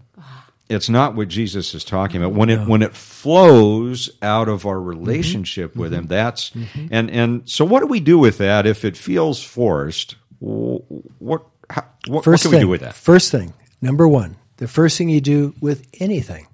it's 0.68 0.88
not 0.88 1.14
what 1.14 1.28
Jesus 1.28 1.74
is 1.74 1.84
talking 1.84 2.22
about. 2.22 2.32
When 2.34 2.50
it 2.50 2.66
when 2.66 2.82
it 2.82 2.94
flows 2.94 4.10
out 4.22 4.48
of 4.48 4.66
our 4.66 4.80
relationship 4.80 5.70
mm-hmm. 5.70 5.80
with 5.80 5.94
Him, 5.94 6.06
that's 6.06 6.50
mm-hmm. 6.50 6.86
and 6.90 7.10
and 7.10 7.48
so 7.48 7.64
what 7.64 7.80
do 7.80 7.86
we 7.86 8.00
do 8.00 8.18
with 8.18 8.38
that 8.38 8.66
if 8.66 8.84
it 8.84 8.96
feels 8.96 9.42
forced? 9.42 10.16
What 10.38 11.46
how, 11.70 11.84
what, 12.08 12.24
first 12.24 12.44
what 12.44 12.50
can 12.50 12.50
thing, 12.50 12.58
we 12.58 12.64
do 12.64 12.68
with 12.68 12.80
that? 12.80 12.94
First 12.94 13.30
thing, 13.30 13.54
number 13.80 14.06
one, 14.08 14.36
the 14.56 14.68
first 14.68 14.98
thing 14.98 15.08
you 15.08 15.20
do 15.20 15.54
with 15.60 15.86
anything, 16.00 16.48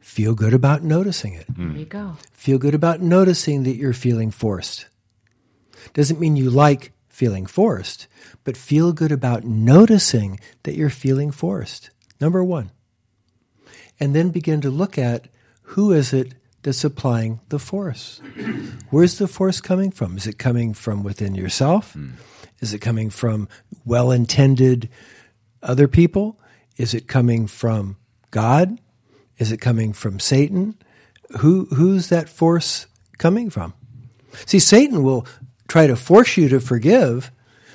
feel 0.00 0.34
good 0.34 0.54
about 0.54 0.82
noticing 0.82 1.34
it. 1.34 1.46
There 1.48 1.68
you 1.68 1.84
go. 1.84 2.16
Feel 2.32 2.58
good 2.58 2.74
about 2.74 3.00
noticing 3.00 3.64
that 3.64 3.76
you're 3.76 3.92
feeling 3.92 4.30
forced. 4.30 4.86
Doesn't 5.94 6.20
mean 6.20 6.36
you 6.36 6.50
like 6.50 6.92
feeling 7.08 7.46
forced, 7.46 8.06
but 8.44 8.56
feel 8.56 8.92
good 8.92 9.12
about 9.12 9.44
noticing 9.44 10.38
that 10.62 10.74
you're 10.74 10.90
feeling 10.90 11.30
forced. 11.30 11.90
Number 12.20 12.44
one. 12.44 12.70
And 13.98 14.14
then 14.14 14.30
begin 14.30 14.60
to 14.60 14.70
look 14.70 14.98
at 14.98 15.28
who 15.62 15.92
is 15.92 16.12
it 16.12 16.34
that's 16.62 16.84
applying 16.84 17.40
the 17.48 17.58
force? 17.58 18.20
Where's 18.90 19.18
the 19.18 19.28
force 19.28 19.60
coming 19.60 19.90
from? 19.90 20.16
Is 20.16 20.26
it 20.26 20.38
coming 20.38 20.74
from 20.74 21.02
within 21.02 21.34
yourself? 21.34 21.94
Mm. 21.94 22.12
Is 22.60 22.72
it 22.74 22.80
coming 22.80 23.10
from 23.10 23.48
well 23.84 24.10
intended 24.10 24.88
other 25.62 25.88
people? 25.88 26.40
Is 26.76 26.94
it 26.94 27.08
coming 27.08 27.46
from 27.46 27.96
God? 28.30 28.78
Is 29.38 29.52
it 29.52 29.58
coming 29.58 29.92
from 29.92 30.18
Satan? 30.18 30.76
Who, 31.40 31.66
who's 31.66 32.08
that 32.08 32.28
force 32.28 32.86
coming 33.18 33.50
from? 33.50 33.74
See, 34.46 34.58
Satan 34.58 35.02
will 35.02 35.26
try 35.68 35.86
to 35.86 35.96
force 35.96 36.36
you 36.36 36.48
to 36.48 36.60
forgive 36.60 37.30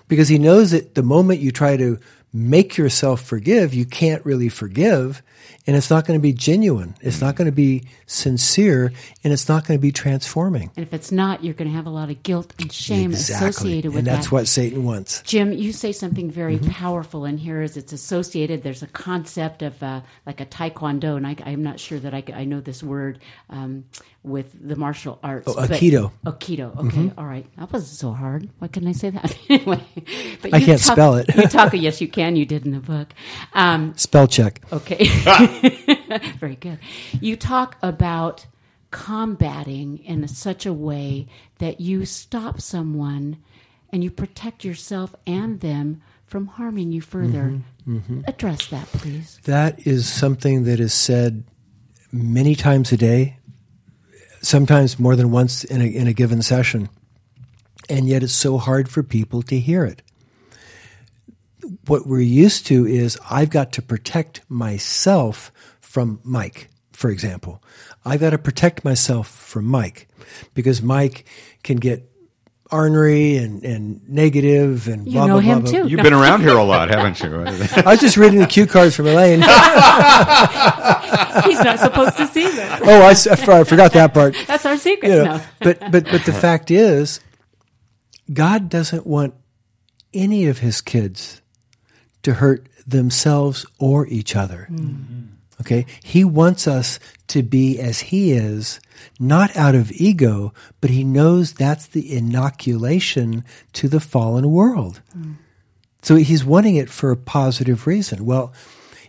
because 0.08 0.30
he 0.30 0.38
knows 0.38 0.72
that 0.72 0.96
the 0.96 1.04
moment 1.04 1.40
you 1.40 1.52
try 1.52 1.78
to 1.78 2.00
make 2.34 2.78
yourself 2.78 3.22
forgive, 3.22 3.74
you 3.74 3.86
can't 3.86 4.26
really 4.26 4.50
forgive 4.50 5.22
and 5.68 5.76
it's 5.76 5.90
not 5.90 6.06
going 6.06 6.20
to 6.20 6.22
be 6.22 6.34
genuine. 6.34 6.96
It's 7.02 7.22
not 7.22 7.36
going 7.36 7.46
to 7.46 7.52
be 7.52 7.84
sincere, 8.08 8.92
and 9.24 9.32
it's 9.32 9.48
not 9.48 9.68
going 9.68 9.78
to 9.78 9.82
be 9.82 9.92
transforming. 9.92 10.72
And 10.76 10.86
if 10.86 10.94
it's 10.94 11.12
not, 11.12 11.44
you're 11.44 11.54
going 11.54 11.70
to 11.70 11.76
have 11.76 11.86
a 11.86 11.92
lot 11.92 12.10
of 12.10 12.24
guilt 12.24 12.54
and 12.60 12.72
shame 12.72 13.12
exactly. 13.12 13.50
associated 13.50 13.94
with 13.94 13.94
that. 13.94 14.00
and 14.00 14.08
that's 14.08 14.28
that. 14.28 14.32
what 14.32 14.48
Satan 14.48 14.84
wants. 14.84 15.22
Jim, 15.22 15.54
you 15.54 15.72
say 15.72 15.92
something 15.92 16.32
very 16.32 16.58
mm-hmm. 16.58 16.72
powerful 16.72 17.26
in 17.26 17.38
here. 17.38 17.62
Is 17.62 17.78
it's 17.78 17.94
associated? 17.94 18.64
There's 18.64 18.84
a 18.84 18.88
concept 18.88 19.62
of 19.62 19.82
uh, 19.84 20.02
like 20.26 20.42
a 20.42 20.46
taekwondo, 20.46 21.16
and 21.16 21.28
I, 21.28 21.36
am 21.46 21.64
not 21.64 21.80
sure 21.80 22.00
that 22.00 22.14
I, 22.14 22.24
I 22.34 22.44
know 22.46 22.60
this 22.60 22.82
word 22.82 23.20
um, 23.50 23.86
with 24.24 24.56
the 24.68 24.76
martial 24.76 25.20
arts. 25.24 25.48
Oh, 25.48 25.56
aikido. 25.56 26.12
Aikido. 26.26 26.78
Okay, 26.78 26.98
mm-hmm. 26.98 27.20
all 27.20 27.26
right. 27.26 27.46
That 27.58 27.74
wasn't 27.74 27.98
so 27.98 28.12
hard. 28.12 28.50
Why 28.60 28.68
couldn't 28.68 28.90
I 28.90 28.92
say 28.92 29.10
that 29.10 29.36
anyway? 29.50 29.84
But 30.42 30.54
I 30.54 30.60
can't 30.60 30.82
talk, 30.82 30.94
spell 30.94 31.16
it. 31.16 31.36
you 31.36 31.48
talk. 31.48 31.74
Yes, 31.74 32.02
you 32.02 32.08
can. 32.08 32.36
You 32.36 32.46
did 32.46 32.66
in 32.66 32.72
the 32.72 32.80
book. 32.80 33.10
Um, 33.54 33.94
spell 33.98 34.28
check. 34.28 34.62
Okay. 34.72 35.06
Very 36.40 36.56
good. 36.56 36.80
You 37.20 37.36
talk 37.36 37.78
about 37.82 38.46
combating 38.92 40.00
in 40.00 40.28
such 40.28 40.66
a 40.66 40.74
way 40.74 41.28
that 41.60 41.80
you 41.80 42.06
stop 42.06 42.62
someone 42.62 43.38
and 43.92 44.04
you 44.04 44.12
protect 44.12 44.64
yourself 44.64 45.16
and 45.26 45.62
them 45.62 46.02
from 46.26 46.48
harming 46.48 46.92
you 46.92 47.02
further. 47.02 47.62
Mm-hmm, 47.88 47.98
mm-hmm. 47.98 48.22
Address 48.28 48.68
that, 48.68 48.86
please. 48.88 49.40
That 49.46 49.86
is 49.88 50.08
something 50.08 50.64
that 50.66 50.80
is 50.80 50.94
said 50.94 51.44
many 52.12 52.56
times 52.56 52.92
a 52.92 52.98
day, 52.98 53.38
sometimes 54.42 55.00
more 55.00 55.16
than 55.16 55.32
once 55.32 55.64
in 55.64 55.82
a, 55.82 55.86
in 55.86 56.08
a 56.08 56.14
given 56.14 56.42
session. 56.42 56.90
And 57.90 58.08
yet 58.08 58.24
it's 58.24 58.34
so 58.34 58.58
hard 58.58 58.90
for 58.90 59.04
people 59.04 59.42
to 59.44 59.60
hear 59.60 59.84
it 59.86 60.02
what 61.88 62.06
we're 62.08 62.20
used 62.22 62.68
to 62.68 62.86
is 62.86 63.20
I've 63.30 63.50
got 63.50 63.72
to 63.74 63.82
protect 63.82 64.42
myself 64.50 65.52
from 65.80 66.20
Mike, 66.24 66.70
for 66.92 67.10
example. 67.10 67.64
I've 68.06 68.20
got 68.20 68.32
to 68.32 68.38
protect 68.38 68.84
myself 68.84 69.28
from 69.28 69.66
Mike 69.66 70.08
because 70.54 70.82
Mike 70.82 71.26
can 71.64 71.78
get 71.78 72.08
ornery 72.72 73.36
and, 73.38 73.64
and 73.64 74.08
negative 74.10 74.88
and 74.88 75.06
you 75.06 75.14
blah, 75.14 75.28
know 75.28 75.42
blah, 75.42 75.56
him 75.56 75.62
blah, 75.62 75.72
too. 75.72 75.88
You've 75.88 76.04
been 76.04 76.14
around 76.14 76.42
here 76.42 76.58
a 76.58 76.64
lot, 76.64 76.90
haven't 76.90 77.22
you? 77.22 77.44
I 77.86 77.92
was 77.92 78.00
just 78.00 78.18
reading 78.18 78.40
the 78.40 78.48
cue 78.48 78.66
cards 78.66 78.96
from 78.96 79.08
Elaine. 79.08 79.42
He's 81.46 81.64
not 81.64 81.80
supposed 81.80 82.18
to 82.18 82.28
see 82.28 82.50
them. 82.50 82.82
Oh, 82.84 83.02
I, 83.02 83.12
I, 83.12 83.64
forgot 83.64 83.94
that 83.94 84.14
part. 84.14 84.36
That's 84.48 84.66
our 84.66 84.78
secret. 84.78 85.10
You 85.10 85.16
know, 85.16 85.38
no. 85.38 85.44
but, 85.60 85.80
but, 85.92 86.06
but 86.06 86.26
the 86.26 86.34
fact 86.34 86.72
is, 86.72 87.20
God 88.32 88.70
doesn't 88.70 89.06
want 89.06 89.34
any 90.14 90.48
of 90.48 90.60
his 90.60 90.82
kids 90.82 91.42
to 92.24 92.36
hurt 92.36 92.68
themselves 92.86 93.66
or 93.80 94.08
each 94.08 94.36
other. 94.36 94.68
Mm-hmm. 94.72 95.28
Okay? 95.62 95.86
He 96.04 96.24
wants 96.24 96.68
us 96.68 97.00
to 97.28 97.44
be 97.44 97.80
as 97.80 98.00
he 98.00 98.32
is, 98.32 98.80
not 99.20 99.56
out 99.56 99.76
of 99.76 99.92
ego, 99.92 100.54
but 100.82 100.90
he 100.90 101.04
knows 101.04 101.54
that's 101.54 101.88
the 101.88 102.16
inoculation 102.16 103.46
to 103.74 103.88
the 103.88 104.00
fallen 104.00 104.52
world. 104.52 105.02
Mm. 105.18 105.36
So 106.02 106.16
he's 106.16 106.44
wanting 106.44 106.76
it 106.76 106.90
for 106.90 107.12
a 107.12 107.18
positive 107.18 107.86
reason. 107.86 108.26
Well, 108.26 108.54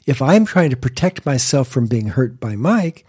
if 0.07 0.21
I'm 0.21 0.45
trying 0.45 0.71
to 0.71 0.77
protect 0.77 1.27
myself 1.27 1.69
from 1.69 1.87
being 1.87 2.09
hurt 2.09 2.41
by 2.41 2.57
Mike, 2.57 3.07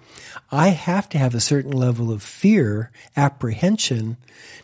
I 0.51 0.69
have 0.69 1.09
to 1.09 1.17
have 1.17 1.33
a 1.33 1.39
certain 1.39 1.71
level 1.71 2.11
of 2.11 2.21
fear, 2.21 2.91
apprehension 3.17 4.17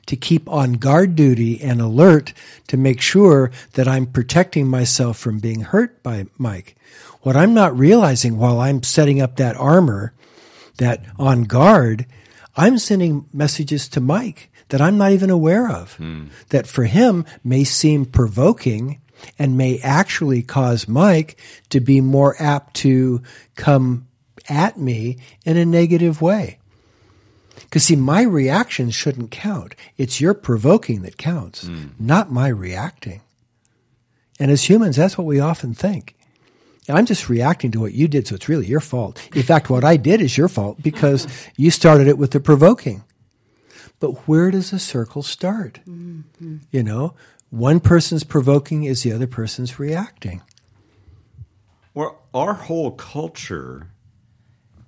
to 0.06 0.16
keep 0.16 0.48
on 0.48 0.74
guard 0.74 1.16
duty 1.16 1.62
and 1.62 1.82
alert 1.82 2.34
to 2.68 2.78
make 2.78 3.02
sure 3.02 3.52
that 3.74 3.88
I'm 3.88 4.06
protecting 4.06 4.68
myself 4.68 5.18
from 5.18 5.40
being 5.40 5.62
hurt 5.62 6.04
by 6.04 6.28
Mike. 6.38 6.76
What 7.22 7.36
I'm 7.36 7.54
not 7.54 7.78
realizing 7.78 8.38
while 8.38 8.60
I'm 8.60 8.84
setting 8.84 9.22
up 9.22 9.36
that 9.38 9.58
armor, 9.58 10.14
that 10.78 11.04
on 11.18 11.44
guard, 11.44 12.06
I'm 12.56 12.78
sending 12.78 13.26
messages 13.34 13.88
to 13.90 14.02
Mike 14.02 14.50
that 14.70 14.82
I'm 14.82 14.98
not 14.98 15.12
even 15.12 15.30
aware 15.30 15.70
of, 15.70 15.96
hmm. 15.96 16.26
that 16.50 16.68
for 16.68 16.86
him 16.86 17.26
may 17.44 17.64
seem 17.64 18.06
provoking 18.06 19.02
and 19.38 19.58
may 19.58 19.80
actually 19.80 20.42
cause 20.42 20.88
Mike 20.88 21.40
to 21.70 21.80
be 21.80 22.02
more 22.02 22.36
apt 22.40 22.76
to 22.78 23.22
come 23.56 24.08
at 24.48 24.78
me 24.78 25.18
in 25.46 25.58
a 25.58 25.66
negative 25.66 26.22
way. 26.22 26.60
Because 27.56 27.84
see, 27.84 27.96
my 27.96 28.24
reaction 28.24 28.90
shouldn't 28.90 29.32
count. 29.32 29.76
It's 29.98 30.20
your 30.20 30.34
provoking 30.34 31.04
that 31.04 31.18
counts, 31.18 31.68
hmm. 31.68 31.90
not 32.00 32.32
my 32.32 32.48
reacting. 32.48 33.22
And 34.40 34.50
as 34.50 34.70
humans, 34.70 34.96
that's 34.96 35.18
what 35.18 35.28
we 35.28 35.40
often 35.40 35.74
think. 35.74 36.16
I'm 36.88 37.06
just 37.06 37.30
reacting 37.30 37.72
to 37.72 37.80
what 37.80 37.94
you 37.94 38.08
did, 38.08 38.28
so 38.28 38.36
it's 38.36 38.50
really 38.50 38.66
your 38.66 38.80
fault. 38.80 39.22
In 39.36 39.44
fact, 39.44 39.70
what 39.70 39.84
I 39.84 39.98
did 39.98 40.22
is 40.22 40.38
your 40.38 40.48
fault 40.48 40.82
because 40.82 41.28
you 41.56 41.70
started 41.70 42.08
it 42.08 42.18
with 42.18 42.32
the 42.32 42.40
provoking. 42.40 43.04
But 44.00 44.28
where 44.28 44.50
does 44.50 44.72
the 44.72 44.80
circle 44.80 45.22
start? 45.22 45.80
Mm-hmm. 45.88 46.58
You 46.72 46.84
know, 46.84 47.14
one 47.50 47.80
person's 47.80 48.24
provoking 48.24 48.84
is 48.84 49.04
the 49.04 49.12
other 49.12 49.28
person's 49.28 49.80
reacting. 49.80 50.42
Well, 51.94 52.22
our 52.34 52.54
whole 52.54 52.92
culture 52.92 53.88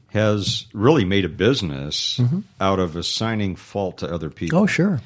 has 0.10 0.68
really 0.74 1.06
made 1.06 1.26
a 1.26 1.30
business 1.30 2.18
mm-hmm. 2.18 2.40
out 2.60 2.80
of 2.80 2.96
assigning 2.96 3.56
fault 3.56 4.00
to 4.00 4.14
other 4.14 4.30
people. 4.30 4.60
Oh, 4.60 4.66
sure. 4.66 5.02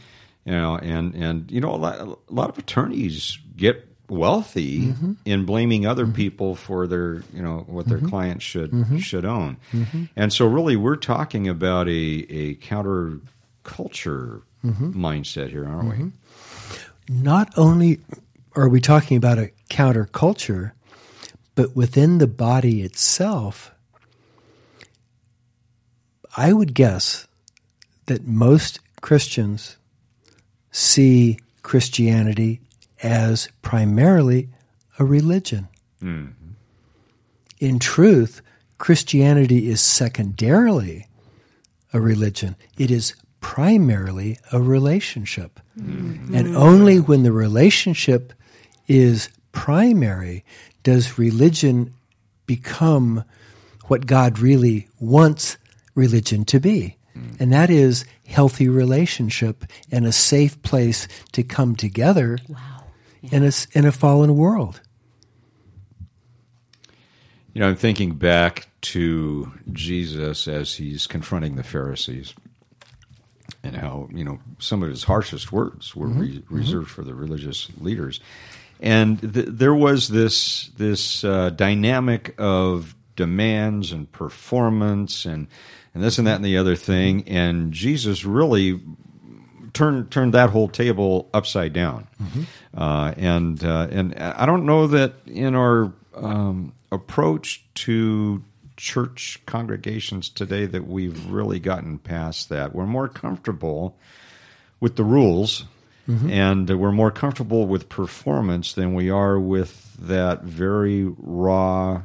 You 0.45 0.51
know, 0.51 0.77
and 0.77 1.15
and 1.15 1.49
you 1.51 1.61
know, 1.61 1.73
a 1.73 1.77
lot, 1.77 1.99
a 1.99 2.33
lot 2.33 2.49
of 2.49 2.57
attorneys 2.57 3.37
get 3.55 3.87
wealthy 4.09 4.87
mm-hmm. 4.87 5.13
in 5.25 5.45
blaming 5.45 5.87
other 5.87 6.03
mm-hmm. 6.03 6.13
people 6.13 6.55
for 6.55 6.85
their, 6.85 7.23
you 7.33 7.41
know, 7.41 7.63
what 7.67 7.87
their 7.87 7.99
clients 7.99 8.43
should 8.43 9.01
should 9.01 9.25
own. 9.25 9.57
And 10.15 10.31
so, 10.31 10.45
really, 10.45 10.75
we're 10.75 10.97
talking 10.97 11.47
about 11.47 11.87
a 11.87 11.91
a 12.29 12.55
counter 12.55 13.19
culture 13.63 14.41
mindset 14.63 15.49
here, 15.49 15.67
aren't 15.67 15.97
we? 15.97 16.11
Not 17.07 17.53
only 17.57 17.99
are 18.55 18.69
we 18.69 18.81
talking 18.81 19.17
about 19.17 19.37
a 19.37 19.51
counterculture, 19.69 20.71
but 21.53 21.75
within 21.75 22.17
the 22.17 22.27
body 22.27 22.81
itself, 22.81 23.71
I 26.35 26.51
would 26.51 26.73
guess 26.73 27.27
that 28.07 28.25
most 28.25 28.79
Christians 29.01 29.77
see 30.71 31.39
Christianity 31.63 32.59
as 33.01 33.49
primarily 33.61 34.49
a 34.99 35.05
religion. 35.05 35.67
Mm-hmm. 36.01 36.51
In 37.59 37.79
truth, 37.79 38.41
Christianity 38.77 39.69
is 39.69 39.81
secondarily 39.81 41.07
a 41.93 42.01
religion. 42.01 42.55
It 42.77 42.91
is 42.91 43.15
primarily 43.45 44.39
a 44.51 44.59
relationship. 44.59 45.59
Mm-hmm. 45.79 46.33
And 46.33 46.57
only 46.57 46.99
when 46.99 47.21
the 47.21 47.31
relationship 47.31 48.33
is 48.87 49.29
primary 49.51 50.43
does 50.81 51.19
religion 51.19 51.93
become 52.47 53.23
what 53.83 54.07
God 54.07 54.39
really 54.39 54.87
wants 54.99 55.57
religion 55.93 56.43
to 56.45 56.59
be. 56.59 56.97
Mm. 57.15 57.39
And 57.39 57.53
that 57.53 57.69
is 57.69 58.03
healthy 58.25 58.67
relationship 58.67 59.63
and 59.91 60.07
a 60.07 60.11
safe 60.11 60.59
place 60.63 61.07
to 61.33 61.43
come 61.43 61.75
together 61.75 62.39
in, 63.21 63.43
a, 63.43 63.47
s- 63.47 63.67
in 63.73 63.85
a 63.85 63.91
fallen 63.91 64.35
world. 64.35 64.81
You 67.53 67.61
know, 67.61 67.69
I'm 67.69 67.75
thinking 67.75 68.15
back 68.15 68.69
to 68.81 69.53
Jesus 69.71 70.47
as 70.47 70.73
he's 70.73 71.05
confronting 71.05 71.57
the 71.57 71.63
Pharisees 71.63 72.33
and 73.65 73.75
how, 73.75 74.07
you 74.13 74.23
know, 74.23 74.39
some 74.59 74.83
of 74.83 74.89
his 74.89 75.03
harshest 75.03 75.51
words 75.51 75.95
were 75.95 76.07
re- 76.07 76.43
reserved 76.49 76.89
for 76.89 77.03
the 77.03 77.13
religious 77.15 77.69
leaders. 77.79 78.19
And 78.79 79.19
th- 79.21 79.47
there 79.49 79.73
was 79.73 80.09
this 80.09 80.69
this 80.77 81.23
uh, 81.23 81.49
dynamic 81.49 82.35
of 82.37 82.95
demands 83.15 83.91
and 83.91 84.11
performance 84.11 85.25
and 85.25 85.47
and 85.93 86.03
this 86.03 86.17
and 86.17 86.27
that 86.27 86.35
and 86.35 86.45
the 86.45 86.57
other 86.57 86.75
thing. 86.75 87.27
And 87.27 87.71
Jesus 87.71 88.25
really 88.25 88.81
turned 89.73 90.11
turned 90.11 90.33
that 90.33 90.49
whole 90.49 90.67
table 90.67 91.29
upside 91.33 91.73
down. 91.73 92.07
Uh, 92.77 93.13
and 93.17 93.63
uh, 93.63 93.87
and 93.91 94.15
I 94.15 94.45
don't 94.45 94.65
know 94.65 94.87
that 94.87 95.13
in 95.25 95.55
our 95.55 95.93
um, 96.15 96.73
approach 96.91 97.63
to 97.75 98.43
church 98.77 99.41
congregations 99.45 100.29
today 100.29 100.65
that 100.65 100.87
we've 100.87 101.25
really 101.31 101.59
gotten 101.59 101.97
past 101.99 102.49
that. 102.49 102.75
We're 102.75 102.85
more 102.85 103.07
comfortable 103.07 103.97
with 104.79 104.95
the 104.95 105.03
rules. 105.03 105.65
Mm-hmm. 106.07 106.29
And 106.29 106.79
we're 106.79 106.91
more 106.91 107.09
comfortable 107.09 107.65
with 107.65 107.89
performance 107.89 108.73
than 108.73 108.93
we 108.93 109.09
are 109.09 109.39
with 109.39 109.95
that 109.97 110.43
very 110.43 111.05
raw 111.17 112.03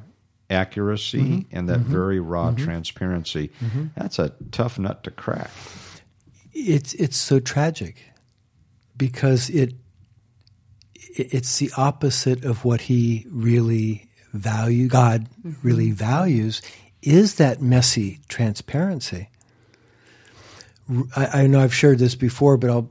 accuracy 0.48 1.20
mm-hmm. 1.20 1.56
and 1.56 1.68
that 1.68 1.80
mm-hmm. 1.80 1.92
very 1.92 2.18
raw 2.18 2.52
transparency. 2.52 3.50
That's 3.96 4.18
a 4.18 4.32
tough 4.52 4.78
nut 4.78 5.04
to 5.04 5.10
crack. 5.10 5.50
it's 6.52 6.94
it's 6.94 7.16
so 7.16 7.40
tragic 7.40 8.04
because 8.96 9.50
it 9.50 9.74
it's 10.94 11.58
the 11.58 11.70
opposite 11.76 12.44
of 12.44 12.64
what 12.64 12.82
he 12.82 13.26
really 13.30 14.08
value 14.32 14.88
God 14.88 15.28
mm-hmm. 15.44 15.66
really 15.66 15.90
values 15.90 16.62
is 17.02 17.36
that 17.36 17.62
messy 17.62 18.20
transparency. 18.28 19.28
I 21.14 21.46
know 21.46 21.60
I've 21.60 21.74
shared 21.74 22.00
this 22.00 22.16
before, 22.16 22.56
but 22.56 22.68
I'll 22.68 22.90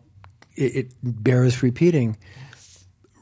it, 0.56 0.76
it 0.76 0.92
bears 1.04 1.64
repeating. 1.64 2.18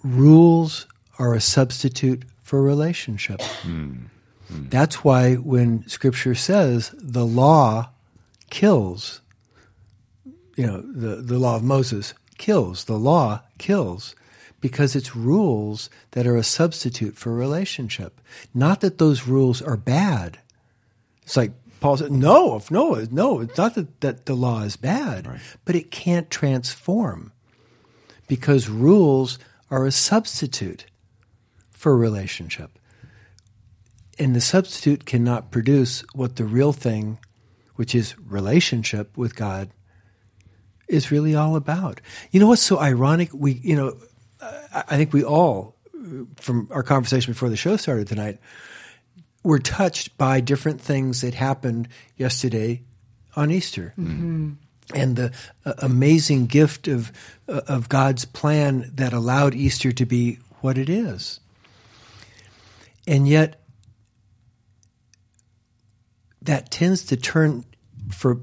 Rules 0.04 0.88
are 1.20 1.34
a 1.34 1.42
substitute 1.42 2.26
for 2.44 2.62
relationship. 2.62 3.42
Hmm. 3.42 3.94
Hmm. 4.48 4.70
That's 4.70 5.04
why 5.04 5.36
when 5.36 5.88
Scripture 5.88 6.36
says 6.36 6.94
the 6.98 7.26
law 7.26 7.90
kills, 8.50 9.22
you 10.56 10.66
know, 10.66 10.82
the, 10.82 11.22
the 11.22 11.38
law 11.38 11.58
of 11.58 11.64
Moses 11.64 12.14
kills, 12.38 12.86
the 12.86 12.98
law 12.98 13.42
kills, 13.58 14.16
because 14.60 14.96
it's 14.96 15.16
rules 15.16 15.90
that 16.12 16.26
are 16.26 16.38
a 16.38 16.44
substitute 16.44 17.16
for 17.16 17.34
relationship. 17.34 18.20
Not 18.54 18.82
that 18.82 18.98
those 18.98 19.28
rules 19.28 19.62
are 19.62 19.78
bad. 19.78 20.40
It's 21.24 21.38
like 21.38 21.52
Paul 21.80 21.98
said, 21.98 22.12
no, 22.12 22.62
no, 22.72 23.06
no, 23.12 23.42
it's 23.42 23.58
not 23.58 23.76
that, 23.76 24.02
that 24.02 24.26
the 24.26 24.36
law 24.36 24.64
is 24.64 24.78
bad, 24.78 25.40
but 25.64 25.76
it 25.76 25.92
can't 25.92 26.30
transform 26.30 27.32
because 28.28 28.70
rules 28.70 29.38
are 29.70 29.86
a 29.86 29.92
substitute 29.92 30.86
for 31.70 31.96
relationship. 31.96 32.80
And 34.18 34.36
the 34.36 34.42
substitute 34.42 35.06
cannot 35.06 35.52
produce 35.52 36.04
what 36.16 36.38
the 36.38 36.46
real 36.46 36.74
thing, 36.74 37.20
which 37.76 37.94
is 37.94 38.18
relationship 38.18 39.16
with 39.16 39.36
God, 39.36 39.70
is 40.88 41.12
really 41.12 41.36
all 41.36 41.56
about. 41.56 42.02
You 42.32 42.40
know 42.40 42.48
what's 42.48 42.64
so 42.64 42.80
ironic? 42.80 43.30
We, 43.34 43.54
you 43.64 43.76
know, 43.76 43.98
I 44.42 44.84
I 44.90 44.98
think 44.98 45.14
we 45.14 45.24
all, 45.24 45.76
from 46.38 46.68
our 46.72 46.84
conversation 46.84 47.34
before 47.34 47.50
the 47.50 47.58
show 47.58 47.78
started 47.78 48.08
tonight, 48.08 48.40
were 49.44 49.60
touched 49.60 50.18
by 50.18 50.40
different 50.42 50.82
things 50.82 51.22
that 51.22 51.34
happened 51.34 51.88
yesterday 52.18 52.82
on 53.36 53.52
Easter. 53.52 53.94
And 54.94 55.16
the 55.16 55.34
uh, 55.66 55.74
amazing 55.80 56.46
gift 56.46 56.88
of, 56.88 57.12
uh, 57.48 57.62
of 57.68 57.90
God's 57.90 58.26
plan 58.26 58.90
that 58.96 59.12
allowed 59.14 59.54
Easter 59.54 59.92
to 59.92 60.06
be 60.06 60.40
what 60.62 60.78
it 60.78 60.90
is. 60.90 61.40
And 63.06 63.28
yet, 63.28 63.62
that 66.42 66.72
tends 66.72 67.04
to 67.06 67.18
turn 67.18 67.66
for 68.12 68.40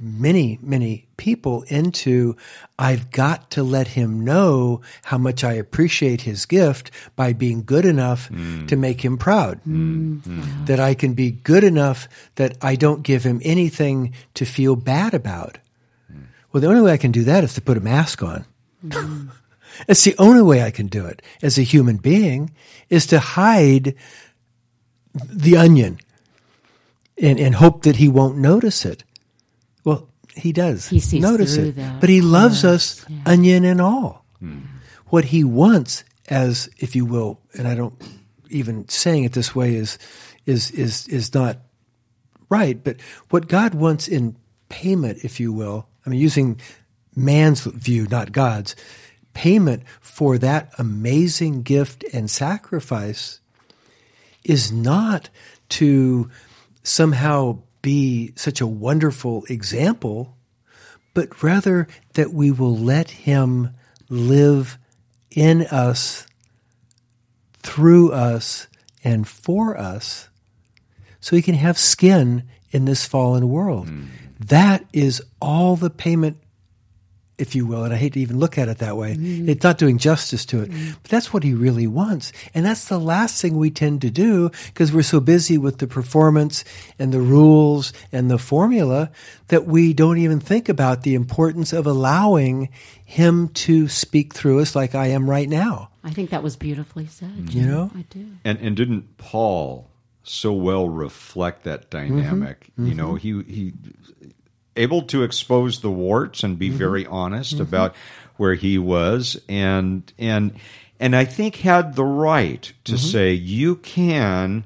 many, 0.00 0.58
many 0.62 1.06
people 1.16 1.62
into 1.68 2.36
I've 2.78 3.10
got 3.10 3.50
to 3.52 3.62
let 3.62 3.88
him 3.88 4.24
know 4.24 4.80
how 5.04 5.18
much 5.18 5.44
I 5.44 5.52
appreciate 5.52 6.22
his 6.22 6.46
gift 6.46 6.90
by 7.16 7.32
being 7.32 7.62
good 7.64 7.84
enough 7.84 8.28
mm. 8.28 8.66
to 8.68 8.76
make 8.76 9.04
him 9.04 9.16
proud. 9.16 9.60
Mm. 9.66 10.22
Mm. 10.22 10.66
That 10.66 10.80
I 10.80 10.94
can 10.94 11.14
be 11.14 11.30
good 11.30 11.64
enough 11.64 12.08
that 12.34 12.56
I 12.60 12.76
don't 12.76 13.02
give 13.02 13.24
him 13.24 13.40
anything 13.44 14.14
to 14.34 14.44
feel 14.44 14.76
bad 14.76 15.14
about. 15.14 15.58
Well, 16.52 16.60
the 16.60 16.68
only 16.68 16.82
way 16.82 16.92
I 16.92 16.98
can 16.98 17.10
do 17.10 17.24
that 17.24 17.42
is 17.42 17.54
to 17.54 17.60
put 17.60 17.76
a 17.76 17.80
mask 17.80 18.22
on. 18.22 18.44
It's 19.88 20.04
the 20.04 20.14
only 20.18 20.42
way 20.42 20.62
I 20.62 20.70
can 20.70 20.86
do 20.86 21.06
it 21.06 21.22
as 21.42 21.58
a 21.58 21.62
human 21.62 21.96
being 21.96 22.52
is 22.88 23.06
to 23.06 23.18
hide 23.18 23.94
the 25.14 25.56
onion 25.56 25.98
and, 27.20 27.38
and 27.38 27.54
hope 27.54 27.82
that 27.82 27.96
he 27.96 28.08
won't 28.08 28.38
notice 28.38 28.84
it. 28.84 29.04
Well, 30.34 30.42
he 30.42 30.52
does 30.52 30.88
He 30.88 31.00
sees 31.00 31.22
notice 31.22 31.54
through 31.54 31.68
it. 31.68 31.76
that, 31.76 32.00
But 32.00 32.08
he 32.08 32.20
loves 32.20 32.62
course, 32.62 33.02
us, 33.02 33.06
yeah. 33.08 33.18
onion 33.26 33.64
and 33.64 33.80
all. 33.80 34.24
Hmm. 34.40 34.60
What 35.06 35.26
he 35.26 35.44
wants, 35.44 36.04
as 36.28 36.68
if 36.78 36.96
you 36.96 37.04
will, 37.04 37.40
and 37.56 37.68
I 37.68 37.74
don't 37.74 37.94
even 38.50 38.88
saying 38.88 39.24
it 39.24 39.32
this 39.32 39.54
way 39.54 39.74
is 39.74 39.98
is 40.46 40.70
is 40.70 41.08
is 41.08 41.34
not 41.34 41.58
right, 42.48 42.82
but 42.82 42.96
what 43.30 43.48
God 43.48 43.74
wants 43.74 44.08
in 44.08 44.36
payment, 44.68 45.24
if 45.24 45.40
you 45.40 45.52
will, 45.52 45.86
I 46.06 46.10
mean 46.10 46.20
using 46.20 46.60
man's 47.16 47.60
view, 47.62 48.06
not 48.10 48.32
God's, 48.32 48.74
payment 49.34 49.82
for 50.00 50.38
that 50.38 50.72
amazing 50.78 51.62
gift 51.62 52.04
and 52.12 52.30
sacrifice 52.30 53.40
is 54.44 54.70
not 54.72 55.30
to 55.68 56.30
somehow 56.82 57.58
be 57.84 58.32
such 58.34 58.62
a 58.62 58.66
wonderful 58.66 59.44
example, 59.50 60.38
but 61.12 61.42
rather 61.42 61.86
that 62.14 62.32
we 62.32 62.50
will 62.50 62.74
let 62.74 63.10
Him 63.10 63.74
live 64.08 64.78
in 65.30 65.66
us, 65.66 66.26
through 67.62 68.10
us, 68.10 68.68
and 69.04 69.28
for 69.28 69.76
us, 69.76 70.30
so 71.20 71.36
He 71.36 71.42
can 71.42 71.56
have 71.56 71.76
skin 71.78 72.44
in 72.70 72.86
this 72.86 73.04
fallen 73.04 73.50
world. 73.50 73.88
Hmm. 73.88 74.04
That 74.40 74.86
is 74.94 75.22
all 75.40 75.76
the 75.76 75.90
payment 75.90 76.38
if 77.36 77.54
you 77.54 77.66
will, 77.66 77.84
and 77.84 77.92
I 77.92 77.96
hate 77.96 78.12
to 78.14 78.20
even 78.20 78.38
look 78.38 78.58
at 78.58 78.68
it 78.68 78.78
that 78.78 78.96
way. 78.96 79.14
Mm-hmm. 79.14 79.48
It's 79.48 79.64
not 79.64 79.78
doing 79.78 79.98
justice 79.98 80.44
to 80.46 80.62
it, 80.62 80.70
mm-hmm. 80.70 80.92
but 81.02 81.10
that's 81.10 81.32
what 81.32 81.42
he 81.42 81.52
really 81.52 81.86
wants. 81.86 82.32
And 82.54 82.64
that's 82.64 82.86
the 82.86 82.98
last 82.98 83.40
thing 83.42 83.56
we 83.56 83.70
tend 83.70 84.02
to 84.02 84.10
do 84.10 84.50
because 84.66 84.92
we're 84.92 85.02
so 85.02 85.20
busy 85.20 85.58
with 85.58 85.78
the 85.78 85.86
performance 85.86 86.64
and 86.98 87.12
the 87.12 87.20
rules 87.20 87.92
and 88.12 88.30
the 88.30 88.38
formula 88.38 89.10
that 89.48 89.66
we 89.66 89.92
don't 89.92 90.18
even 90.18 90.40
think 90.40 90.68
about 90.68 91.02
the 91.02 91.14
importance 91.14 91.72
of 91.72 91.86
allowing 91.86 92.68
him 93.04 93.48
to 93.48 93.88
speak 93.88 94.34
through 94.34 94.60
us 94.60 94.76
like 94.76 94.94
I 94.94 95.08
am 95.08 95.28
right 95.28 95.48
now. 95.48 95.90
I 96.02 96.10
think 96.10 96.30
that 96.30 96.42
was 96.42 96.56
beautifully 96.56 97.06
said. 97.06 97.30
Mm-hmm. 97.30 97.58
You 97.58 97.66
know? 97.66 97.90
I 97.94 98.02
do. 98.10 98.26
And 98.44 98.58
and 98.58 98.76
didn't 98.76 99.16
Paul 99.16 99.90
so 100.22 100.52
well 100.52 100.88
reflect 100.88 101.64
that 101.64 101.90
dynamic? 101.90 102.70
You 102.78 102.94
know, 102.94 103.14
he 103.14 103.42
he 103.42 103.72
able 104.76 105.02
to 105.02 105.22
expose 105.22 105.80
the 105.80 105.90
warts 105.90 106.42
and 106.42 106.58
be 106.58 106.68
mm-hmm. 106.68 106.78
very 106.78 107.06
honest 107.06 107.54
mm-hmm. 107.54 107.62
about 107.62 107.94
where 108.36 108.54
he 108.54 108.78
was. 108.78 109.40
And 109.48 110.10
and 110.18 110.54
and 111.00 111.14
I 111.14 111.24
think 111.24 111.56
had 111.56 111.96
the 111.96 112.04
right 112.04 112.72
to 112.84 112.92
mm-hmm. 112.92 113.06
say 113.06 113.32
you 113.32 113.76
can 113.76 114.64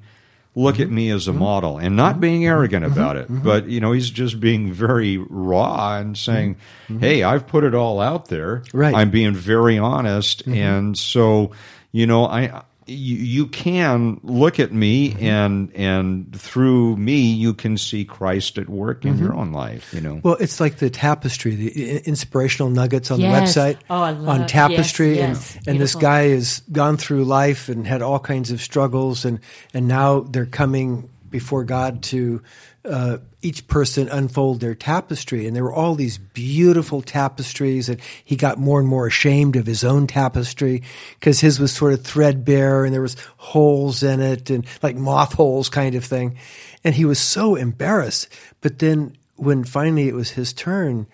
look 0.55 0.81
at 0.81 0.90
me 0.90 1.11
as 1.11 1.29
a 1.29 1.33
model 1.33 1.79
and 1.79 1.94
not 1.94 2.21
being 2.21 2.44
arrogant 2.44 2.85
about 2.85 3.16
it 3.16 3.29
but 3.29 3.68
you 3.68 3.79
know 3.79 3.92
he's 3.92 4.11
just 4.11 4.40
being 4.40 4.73
very 4.73 5.16
raw 5.16 5.97
and 5.99 6.18
saying 6.18 6.57
hey 6.99 7.23
I've 7.23 7.47
put 7.47 7.62
it 7.62 7.77
all 7.77 8.01
out 8.01 8.27
there. 8.27 8.64
Right. 8.73 8.92
I'm 8.92 9.11
being 9.11 9.35
very 9.35 9.79
honest. 9.79 10.44
And 10.49 10.99
so 10.99 11.53
you 11.92 12.09
know 12.09 12.25
I 12.27 12.62
you, 12.88 13.16
you 13.16 13.46
can 13.46 14.20
look 14.22 14.59
at 14.59 14.72
me 14.72 15.11
mm-hmm. 15.11 15.24
and 15.24 15.74
and 15.74 16.40
through 16.40 16.96
me 16.96 17.20
you 17.20 17.55
can 17.55 17.77
see 17.77 18.05
Christ 18.05 18.59
at 18.59 18.68
work 18.68 19.05
in 19.05 19.14
mm-hmm. 19.14 19.24
your 19.24 19.35
own 19.35 19.53
life 19.53 19.92
you 19.92 20.01
know? 20.01 20.20
Well, 20.22 20.37
it's 20.40 20.61
like 20.61 20.79
the 20.79 20.90
tapestry, 20.90 21.55
the 21.55 21.98
inspirational 22.01 22.70
nuggets 22.70 23.11
on 23.11 23.20
Yes. 23.20 23.55
the 23.55 23.61
website 23.61 23.77
Oh, 23.90 24.01
I 24.01 24.11
love- 24.12 24.40
on 24.40 24.46
tapestry, 24.46 25.16
yes, 25.16 25.55
yes. 25.55 25.66
and 25.66 25.79
and 25.79 25.81
this 25.81 25.94
guy 25.94 26.29
has 26.29 26.61
gone 26.72 26.96
through 26.96 27.24
life 27.24 27.68
and 27.68 27.87
had 27.87 28.03
all 28.03 28.18
kinds 28.18 28.51
of 28.51 28.61
struggles, 28.61 29.24
and 29.24 29.40
and 29.72 29.87
now 29.87 30.20
they're 30.20 30.46
coming 30.46 31.09
before 31.31 31.64
God 31.64 32.03
to 32.05 32.42
uh, 32.85 33.19
each 33.43 33.67
person 33.67 34.09
unfold 34.09 34.61
their 34.61 34.75
tapestry, 34.75 35.47
and 35.47 35.55
there 35.55 35.64
were 35.64 35.73
all 35.73 35.95
these 35.95 36.19
beautiful 36.19 37.03
tapestries, 37.03 37.88
and 37.88 38.01
he 38.25 38.37
got 38.37 38.59
more 38.59 38.81
and 38.81 38.88
more 38.88 39.07
ashamed 39.07 39.57
of 39.57 39.67
his 39.67 39.85
own 39.85 40.07
tapestry 40.07 40.83
because 41.19 41.41
his 41.41 41.59
was 41.59 41.73
sort 41.73 41.93
of 41.93 42.03
threadbare 42.03 42.85
and 42.85 42.95
there 42.95 43.03
was 43.03 43.17
holes 43.37 44.03
in 44.03 44.21
it 44.21 44.51
and 44.51 44.67
like 44.83 44.97
moth 44.97 45.35
holes 45.35 45.69
kind 45.69 45.95
of 45.95 46.05
thing, 46.05 46.37
and 46.85 46.95
he 46.95 47.05
was 47.05 47.19
so 47.19 47.57
embarrassed. 47.57 48.29
But 48.61 48.79
then 48.79 49.17
when 49.37 49.64
finally 49.64 50.09
it 50.09 50.14
was 50.14 50.31
his 50.31 50.53
turn 50.53 51.07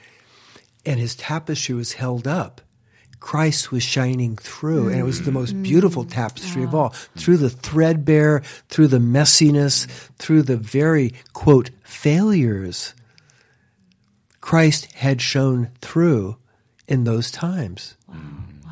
and 0.86 1.00
his 1.00 1.14
tapestry 1.16 1.74
was 1.74 1.94
held 1.94 2.26
up, 2.26 2.60
Christ 3.24 3.72
was 3.72 3.82
shining 3.82 4.36
through, 4.36 4.88
and 4.88 5.00
it 5.00 5.02
was 5.02 5.22
the 5.22 5.30
mm. 5.30 5.40
most 5.40 5.62
beautiful 5.62 6.04
mm. 6.04 6.10
tapestry 6.10 6.62
of 6.62 6.74
all. 6.74 6.90
Through 7.16 7.38
the 7.38 7.48
threadbare, 7.48 8.42
through 8.68 8.88
the 8.88 8.98
messiness, 8.98 9.86
through 10.18 10.42
the 10.42 10.58
very, 10.58 11.14
quote, 11.32 11.70
failures, 11.84 12.92
Christ 14.42 14.92
had 14.92 15.22
shone 15.22 15.70
through 15.80 16.36
in 16.86 17.04
those 17.04 17.30
times. 17.30 17.96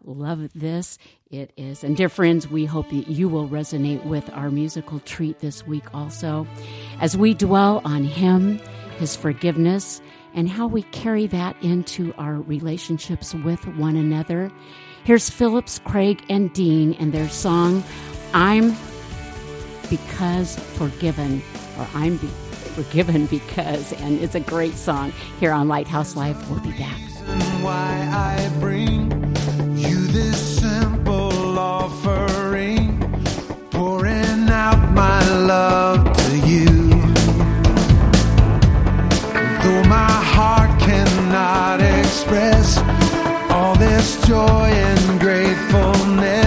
love 0.04 0.50
this. 0.56 0.98
It 1.32 1.54
is, 1.58 1.84
and 1.84 1.96
dear 1.96 2.10
friends, 2.10 2.48
we 2.48 2.66
hope 2.66 2.90
that 2.90 3.08
you 3.08 3.30
will 3.30 3.48
resonate 3.48 4.04
with 4.04 4.28
our 4.32 4.50
musical 4.50 5.00
treat 5.02 5.40
this 5.40 5.66
week 5.68 5.84
also. 5.94 6.48
As 7.00 7.16
we 7.16 7.36
dwell 7.36 7.82
on 7.86 8.04
Him, 8.04 8.60
His 9.00 9.16
forgiveness, 9.16 10.02
and 10.34 10.50
how 10.50 10.68
we 10.68 10.84
carry 10.84 11.26
that 11.28 11.56
into 11.64 12.14
our 12.18 12.36
relationships 12.36 13.34
with 13.34 13.66
one 13.78 13.96
another. 13.96 14.52
Here's 15.06 15.30
Phillips, 15.30 15.80
Craig, 15.86 16.22
and 16.30 16.52
Dean 16.54 16.94
and 16.96 17.14
their 17.14 17.30
song, 17.30 17.84
I'm 18.34 18.76
Because 19.90 20.60
Forgiven, 20.78 21.42
or 21.78 21.88
I'm 21.96 22.18
be- 22.18 22.28
Forgiven 22.28 23.26
Because, 23.28 23.94
and 23.94 24.20
it's 24.20 24.36
a 24.36 24.40
great 24.42 24.76
song 24.76 25.12
here 25.40 25.52
on 25.52 25.68
Lighthouse 25.68 26.16
Live. 26.16 26.50
We'll 26.50 26.60
be 26.60 26.78
back. 26.78 27.00
why 27.62 28.10
I 28.12 28.50
bring 28.60 29.10
you 29.78 30.08
this 30.08 30.60
simple 30.60 31.58
offering, 31.58 33.00
pouring 33.72 34.50
out 34.50 34.92
my 34.94 35.20
love 35.46 36.09
cannot 41.50 41.82
express 41.82 42.78
all 43.52 43.76
this 43.76 44.22
joy 44.28 44.70
and 44.70 45.20
gratefulness, 45.20 46.39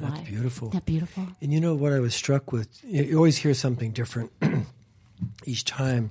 on 0.00 0.08
Lighthouse 0.08 0.24
That's 0.24 0.30
beautiful. 0.30 0.68
Isn't 0.68 0.80
that 0.80 0.86
beautiful? 0.86 1.26
And 1.40 1.52
you 1.52 1.60
know 1.60 1.74
what 1.74 1.92
I 1.92 2.00
was 2.00 2.14
struck 2.14 2.52
with? 2.52 2.68
You 2.84 3.02
you 3.04 3.16
always 3.16 3.38
hear 3.38 3.54
something 3.54 3.92
different 3.92 4.32
each 5.44 5.64
time. 5.64 6.10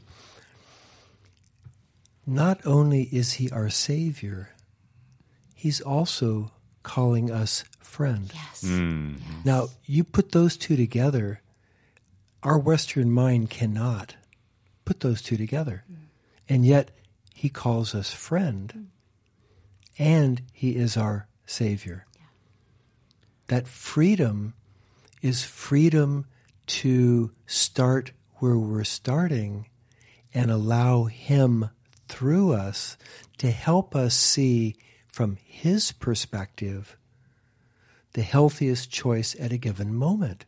Not 2.28 2.60
only 2.66 3.04
is 3.04 3.34
he 3.34 3.50
our 3.52 3.70
Savior, 3.70 4.50
he's 5.54 5.80
also 5.80 6.52
calling 6.82 7.32
us 7.32 7.64
friend. 7.80 8.32
Hmm. 8.62 9.14
Yes. 9.14 9.22
Now, 9.46 9.68
you 9.86 10.04
put 10.04 10.32
those 10.32 10.58
two 10.58 10.76
together, 10.76 11.42
our 12.44 12.58
Western 12.58 13.12
mind 13.12 13.50
cannot 13.50 14.16
put 14.86 15.00
those 15.00 15.22
two 15.22 15.38
together. 15.38 15.84
Mm. 15.92 15.96
And 16.48 16.66
yet, 16.66 16.92
he 17.34 17.50
calls 17.50 17.96
us 17.96 18.12
friend, 18.12 18.90
and 19.98 20.42
he 20.54 20.76
is 20.76 20.96
our 20.96 21.28
Savior. 21.46 22.05
That 23.48 23.68
freedom 23.68 24.54
is 25.22 25.44
freedom 25.44 26.26
to 26.68 27.32
start 27.46 28.12
where 28.36 28.58
we're 28.58 28.84
starting 28.84 29.68
and 30.34 30.52
allow 30.52 31.06
him 31.06 31.70
through 32.08 32.54
us 32.54 32.98
to 33.38 33.52
help 33.52 33.96
us 33.96 34.16
see 34.16 34.76
from 35.08 35.38
his 35.44 35.92
perspective 35.92 36.98
the 38.14 38.22
healthiest 38.22 38.90
choice 38.92 39.36
at 39.40 39.52
a 39.52 39.58
given 39.58 39.94
moment. 39.94 40.46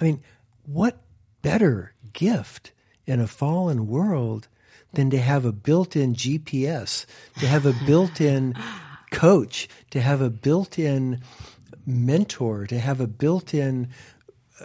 I 0.00 0.04
mean, 0.04 0.22
what 0.64 1.02
better 1.42 1.94
gift 2.12 2.72
in 3.06 3.20
a 3.20 3.26
fallen 3.26 3.86
world 3.86 4.48
than 4.92 5.10
to 5.10 5.18
have 5.18 5.44
a 5.44 5.52
built 5.52 5.96
in 5.96 6.14
GPS, 6.14 7.04
to 7.40 7.46
have 7.46 7.66
a 7.66 7.74
built 7.86 8.20
in 8.20 8.54
coach, 9.10 9.68
to 9.90 10.00
have 10.00 10.20
a 10.20 10.30
built 10.30 10.78
in 10.78 11.20
mentor, 11.88 12.66
to 12.66 12.78
have 12.78 13.00
a 13.00 13.06
built 13.06 13.54
in 13.54 13.88
uh, 14.60 14.64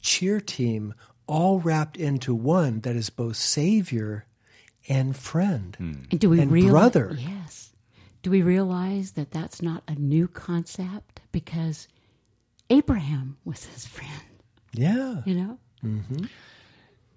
cheer 0.00 0.40
team, 0.40 0.94
all 1.26 1.58
wrapped 1.60 1.96
into 1.96 2.34
one 2.34 2.80
that 2.80 2.94
is 2.96 3.10
both 3.10 3.36
savior 3.36 4.26
and 4.88 5.16
friend. 5.16 5.74
Hmm. 5.76 5.92
And 6.10 6.20
do 6.20 6.30
we 6.30 6.40
And 6.40 6.50
realize? 6.52 6.70
brother. 6.70 7.16
Yes. 7.18 7.72
Do 8.22 8.30
we 8.30 8.42
realize 8.42 9.12
that 9.12 9.30
that's 9.30 9.62
not 9.62 9.82
a 9.88 9.94
new 9.94 10.28
concept? 10.28 11.20
Because 11.32 11.88
Abraham 12.70 13.36
was 13.44 13.64
his 13.64 13.86
friend, 13.86 14.12
Yeah. 14.72 15.22
you 15.24 15.34
know? 15.34 15.58
Mm-hmm. 15.84 16.24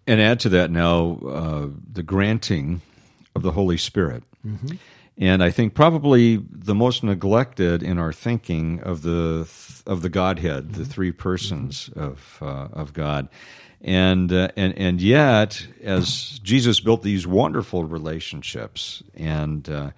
And 0.08 0.22
add 0.22 0.40
to 0.42 0.50
that 0.50 0.72
now 0.72 1.20
uh, 1.28 1.68
the 1.92 2.04
granting 2.04 2.82
of 3.36 3.42
the 3.44 3.52
Holy 3.52 3.78
Spirit. 3.78 4.24
Mm-hmm. 4.46 4.76
And 5.22 5.44
I 5.44 5.52
think 5.52 5.76
probably 5.76 6.38
the 6.38 6.74
most 6.74 7.04
neglected 7.04 7.84
in 7.84 8.00
our 8.00 8.12
thinking 8.12 8.82
of 8.82 9.04
the 9.04 9.48
of 9.86 10.02
the 10.02 10.10
Godhead, 10.10 10.74
the 10.74 10.84
three 10.84 11.12
persons 11.12 11.92
of 11.96 12.40
uh, 12.42 12.70
of 12.74 12.94
God, 12.94 13.30
and 13.82 14.34
uh, 14.34 14.48
and 14.56 14.76
and 14.76 15.00
yet, 15.00 15.68
as 15.84 16.40
Jesus 16.40 16.80
built 16.80 17.04
these 17.04 17.28
wonderful 17.28 17.84
relationships, 17.84 19.04
and 19.14 19.70
uh, 19.70 19.92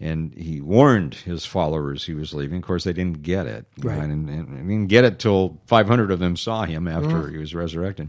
and 0.00 0.32
he 0.32 0.62
warned 0.62 1.12
his 1.14 1.44
followers 1.44 2.06
he 2.06 2.14
was 2.14 2.32
leaving. 2.32 2.56
Of 2.56 2.62
course, 2.62 2.84
they 2.84 2.94
didn't 2.94 3.22
get 3.22 3.46
it, 3.46 3.66
Right. 3.78 3.98
And, 3.98 4.30
and, 4.30 4.48
and 4.48 4.66
didn't 4.66 4.86
get 4.88 5.04
it 5.04 5.18
till 5.18 5.58
five 5.66 5.88
hundred 5.88 6.10
of 6.10 6.20
them 6.20 6.36
saw 6.36 6.64
him 6.64 6.88
after 6.88 7.28
he 7.28 7.36
was 7.36 7.54
resurrected. 7.54 8.08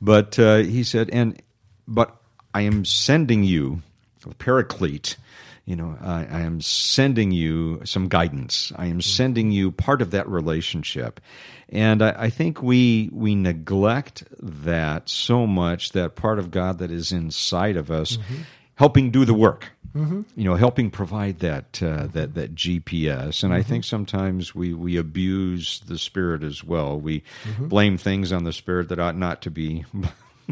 But 0.00 0.36
uh, 0.40 0.56
he 0.56 0.82
said, 0.82 1.08
and 1.10 1.40
but 1.86 2.16
I 2.52 2.62
am 2.62 2.84
sending 2.84 3.44
you, 3.44 3.82
a 4.28 4.34
paraclete. 4.34 5.16
You 5.64 5.76
know, 5.76 5.96
I, 6.00 6.26
I 6.30 6.40
am 6.40 6.60
sending 6.60 7.30
you 7.30 7.80
some 7.84 8.08
guidance. 8.08 8.72
I 8.76 8.86
am 8.86 8.92
mm-hmm. 8.92 9.00
sending 9.00 9.50
you 9.50 9.70
part 9.70 10.02
of 10.02 10.10
that 10.10 10.28
relationship, 10.28 11.20
and 11.68 12.02
I, 12.02 12.14
I 12.16 12.30
think 12.30 12.62
we 12.62 13.10
we 13.12 13.34
neglect 13.34 14.24
that 14.40 15.08
so 15.08 15.46
much. 15.46 15.92
That 15.92 16.16
part 16.16 16.38
of 16.38 16.50
God 16.50 16.78
that 16.78 16.90
is 16.90 17.12
inside 17.12 17.76
of 17.76 17.90
us, 17.90 18.16
mm-hmm. 18.16 18.42
helping 18.74 19.10
do 19.10 19.24
the 19.24 19.34
work. 19.34 19.70
Mm-hmm. 19.94 20.22
You 20.36 20.44
know, 20.44 20.54
helping 20.54 20.90
provide 20.90 21.40
that 21.40 21.82
uh, 21.82 22.06
that 22.12 22.34
that 22.34 22.54
GPS, 22.54 23.42
and 23.42 23.52
I 23.52 23.62
think 23.62 23.84
sometimes 23.84 24.54
we 24.54 24.72
we 24.72 24.96
abuse 24.96 25.80
the 25.80 25.98
Spirit 25.98 26.44
as 26.44 26.62
well. 26.62 26.98
We 26.98 27.24
blame 27.58 27.98
things 27.98 28.32
on 28.32 28.44
the 28.44 28.52
Spirit 28.52 28.88
that 28.90 29.00
ought 29.00 29.16
not 29.16 29.42
to 29.42 29.50
be 29.50 29.84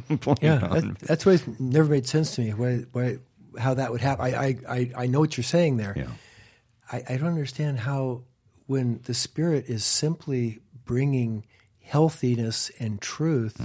blamed 0.09 0.43
Yeah, 0.43 0.59
that, 0.59 0.99
that's 1.01 1.27
why 1.27 1.33
it's 1.33 1.61
never 1.61 1.89
made 1.89 2.07
sense 2.07 2.35
to 2.35 2.43
me. 2.43 2.51
Why, 2.51 2.85
why, 2.93 3.19
how 3.59 3.75
that 3.75 3.91
would 3.93 4.01
happen? 4.01 4.25
I, 4.25 4.31
I, 4.37 4.57
I, 4.69 4.91
I 4.97 5.07
know 5.07 5.21
what 5.21 5.37
you're 5.37 5.45
saying 5.45 5.77
there. 5.77 5.95
Yeah. 5.97 6.11
I, 6.91 7.15
I 7.15 7.17
don't 7.17 7.29
understand 7.29 7.81
how, 7.81 8.23
when 8.67 9.01
the 9.05 9.15
Spirit 9.15 9.67
is 9.69 9.85
simply 9.85 10.61
bringing 10.85 11.45
healthiness 11.81 12.71
and 12.79 13.01
truth 13.01 13.61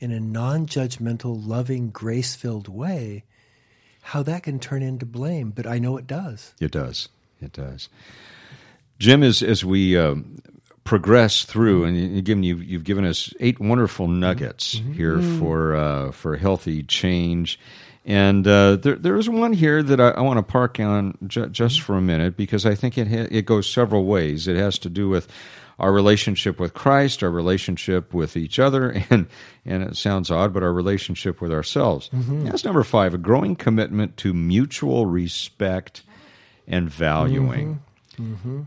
in 0.00 0.10
a 0.10 0.20
non-judgmental, 0.20 1.46
loving, 1.46 1.90
grace-filled 1.90 2.68
way, 2.68 3.24
how 4.02 4.22
that 4.22 4.42
can 4.42 4.58
turn 4.58 4.82
into 4.82 5.06
blame. 5.06 5.50
But 5.50 5.66
I 5.66 5.78
know 5.78 5.96
it 5.96 6.06
does. 6.06 6.54
It 6.60 6.72
does. 6.72 7.08
It 7.40 7.52
does. 7.52 7.88
Jim, 8.98 9.22
as 9.22 9.42
as 9.42 9.64
we 9.64 9.96
um, 9.96 10.42
progress 10.84 11.44
through, 11.44 11.84
and 11.84 12.18
again, 12.18 12.42
you've 12.42 12.62
you've 12.62 12.84
given 12.84 13.04
us 13.04 13.32
eight 13.40 13.60
wonderful 13.60 14.08
nuggets 14.08 14.80
here 14.94 15.20
for 15.38 15.74
uh, 15.74 16.12
for 16.12 16.36
healthy 16.36 16.82
change. 16.82 17.58
And 18.04 18.46
uh, 18.46 18.76
there, 18.76 18.96
there 18.96 19.16
is 19.16 19.28
one 19.28 19.52
here 19.52 19.82
that 19.82 20.00
I, 20.00 20.08
I 20.10 20.20
want 20.22 20.38
to 20.38 20.42
park 20.42 20.80
on 20.80 21.18
ju- 21.26 21.48
just 21.48 21.82
for 21.82 21.96
a 21.96 22.00
minute 22.00 22.36
because 22.36 22.64
I 22.64 22.74
think 22.74 22.96
it 22.96 23.06
ha- 23.08 23.28
it 23.30 23.44
goes 23.44 23.68
several 23.70 24.04
ways. 24.04 24.48
It 24.48 24.56
has 24.56 24.78
to 24.80 24.88
do 24.88 25.08
with 25.10 25.28
our 25.78 25.92
relationship 25.92 26.58
with 26.58 26.72
Christ, 26.74 27.22
our 27.22 27.30
relationship 27.30 28.12
with 28.14 28.36
each 28.36 28.58
other, 28.58 28.90
and 29.10 29.26
and 29.66 29.82
it 29.82 29.96
sounds 29.96 30.30
odd, 30.30 30.52
but 30.54 30.62
our 30.62 30.72
relationship 30.72 31.40
with 31.42 31.52
ourselves. 31.52 32.08
Mm-hmm. 32.08 32.46
That's 32.46 32.64
number 32.64 32.82
five: 32.84 33.12
a 33.12 33.18
growing 33.18 33.54
commitment 33.54 34.16
to 34.18 34.32
mutual 34.32 35.04
respect 35.06 36.02
and 36.66 36.88
valuing. 36.88 37.80
Mm-hmm. 38.18 38.32
Mm-hmm. 38.34 38.60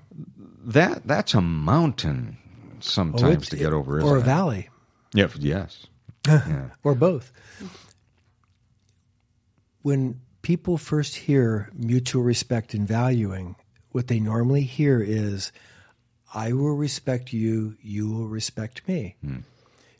That 0.65 1.07
that's 1.07 1.33
a 1.33 1.41
mountain 1.41 2.37
sometimes 2.79 3.47
Oh, 3.47 3.49
to 3.49 3.55
get 3.57 3.73
over, 3.73 3.97
isn't 3.97 4.09
or 4.09 4.17
a 4.17 4.19
it? 4.21 4.25
valley, 4.25 4.69
Yeah, 5.13 5.27
yes. 5.39 5.87
yeah. 6.27 6.69
or 6.83 6.93
both. 6.95 7.31
When 9.83 10.21
people 10.41 10.77
first 10.77 11.15
hear 11.15 11.69
mutual 11.73 12.23
respect 12.23 12.73
and 12.73 12.87
valuing, 12.87 13.55
what 13.91 14.07
they 14.07 14.19
normally 14.19 14.63
hear 14.63 15.01
is, 15.01 15.51
I 16.33 16.53
will 16.53 16.75
respect 16.75 17.31
you, 17.31 17.77
you 17.81 18.09
will 18.09 18.27
respect 18.27 18.87
me. 18.87 19.15
Hmm. 19.23 19.37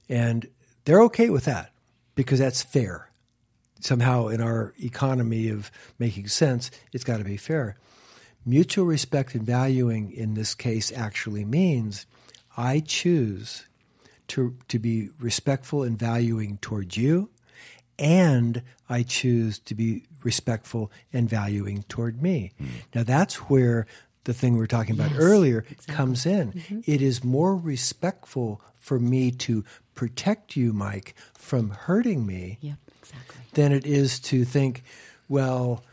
And 0.10 0.48
they're 0.86 1.02
okay 1.04 1.30
with 1.30 1.46
that 1.46 1.72
because 2.16 2.40
that's 2.40 2.64
fair. 2.64 3.10
Somehow, 3.80 4.28
in 4.30 4.42
our 4.42 4.74
economy 4.82 5.50
of 5.50 5.70
making 6.00 6.28
sense, 6.30 6.72
it's 6.94 7.04
got 7.04 7.18
to 7.18 7.24
be 7.24 7.38
fair. 7.38 7.78
Mutual 8.46 8.86
respect 8.86 9.36
and 9.36 9.46
valuing 9.46 10.12
in 10.12 10.34
this 10.34 10.56
case 10.56 10.92
actually 10.92 11.46
means 11.46 12.06
I 12.58 12.80
choose 12.80 13.66
to, 14.30 14.56
to 14.70 14.80
be 14.80 15.10
respectful 15.20 15.84
and 15.84 16.00
valuing 16.00 16.58
toward 16.60 16.96
you, 16.96 17.30
and 18.00 18.62
I 18.94 19.02
choose 19.04 19.58
to 19.60 19.74
be 19.74 20.04
respectful 20.24 20.91
and 21.12 21.28
valuing 21.28 21.84
toward 21.89 22.22
me. 22.22 22.52
Hmm. 22.60 22.66
Now, 22.94 23.04
that's 23.04 23.36
where 23.50 23.88
the 24.26 24.34
thing 24.34 24.54
we 24.54 24.60
were 24.60 24.68
talking 24.68 24.94
about 24.96 25.12
Yes, 25.12 25.20
earlier 25.20 25.66
comes 25.88 26.26
in. 26.26 26.54
Mm-hmm. 26.54 26.80
It 26.86 27.02
is 27.02 27.24
more 27.24 27.56
respectful 27.56 28.62
for 28.78 29.00
me 29.00 29.32
to 29.32 29.66
protect 29.96 30.56
you, 30.56 30.74
Mike, 30.74 31.16
from 31.34 31.72
hurting 31.72 32.26
me 32.26 32.60
Yep, 32.62 32.78
exactly. 33.02 33.41
than 33.54 33.72
it 33.72 33.86
is 33.86 34.20
to 34.32 34.46
think, 34.46 34.84
well, 35.28 35.84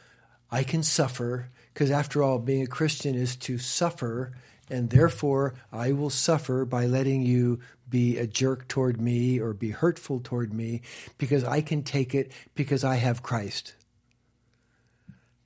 I 0.50 0.62
can 0.62 0.82
suffer 0.82 1.48
because 1.72 1.90
after 1.90 2.22
all, 2.22 2.38
being 2.38 2.62
a 2.62 2.66
Christian 2.66 3.14
is 3.14 3.34
to 3.36 3.56
suffer, 3.56 4.32
and 4.68 4.90
therefore 4.90 5.54
I 5.72 5.92
will 5.92 6.10
suffer 6.10 6.66
by 6.66 6.84
letting 6.84 7.22
you 7.22 7.60
be 7.90 8.16
a 8.16 8.26
jerk 8.26 8.68
toward 8.68 9.00
me 9.00 9.38
or 9.40 9.52
be 9.52 9.70
hurtful 9.70 10.20
toward 10.22 10.54
me 10.54 10.82
because 11.18 11.44
I 11.44 11.60
can 11.60 11.82
take 11.82 12.14
it 12.14 12.32
because 12.54 12.84
I 12.84 12.96
have 12.96 13.22
Christ. 13.22 13.74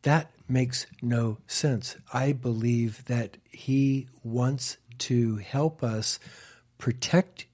That 0.02 0.30
makes 0.48 0.86
no 1.00 1.38
sense. 1.46 1.96
I 2.12 2.32
believe 2.32 3.04
that 3.06 3.38
He 3.50 4.08
wants 4.22 4.76
to 4.98 5.36
help 5.36 5.82
us 5.82 6.18
protect 6.78 7.46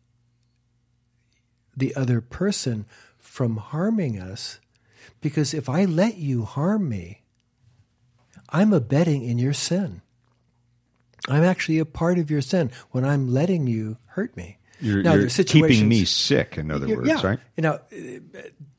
the 1.76 1.95
other 1.95 2.20
person 2.20 2.84
from 3.18 3.57
harming 3.57 4.20
us 4.20 4.61
because 5.20 5.55
if 5.55 5.68
I 5.68 5.84
let 5.84 6.16
you 6.16 6.45
harm 6.45 6.88
me, 6.88 7.22
I'm 8.49 8.72
abetting 8.72 9.22
in 9.22 9.38
your 9.38 9.53
sin. 9.53 10.03
I'm 11.28 11.45
actually 11.45 11.78
a 11.78 11.84
part 11.84 12.18
of 12.18 12.30
your 12.30 12.41
sin 12.41 12.70
when 12.91 13.05
I'm 13.05 13.28
letting 13.28 13.66
you 13.66 13.99
hurt 14.07 14.36
me. 14.36 14.59
You're, 14.80 15.02
Now, 15.02 15.14
you're 15.14 15.28
keeping 15.28 15.88
me 15.88 16.04
sick, 16.04 16.58
in 16.58 16.70
other 16.70 16.88
words, 16.88 17.08
yeah. 17.08 17.26
right? 17.26 17.38
You 17.56 17.62
know, 17.62 17.80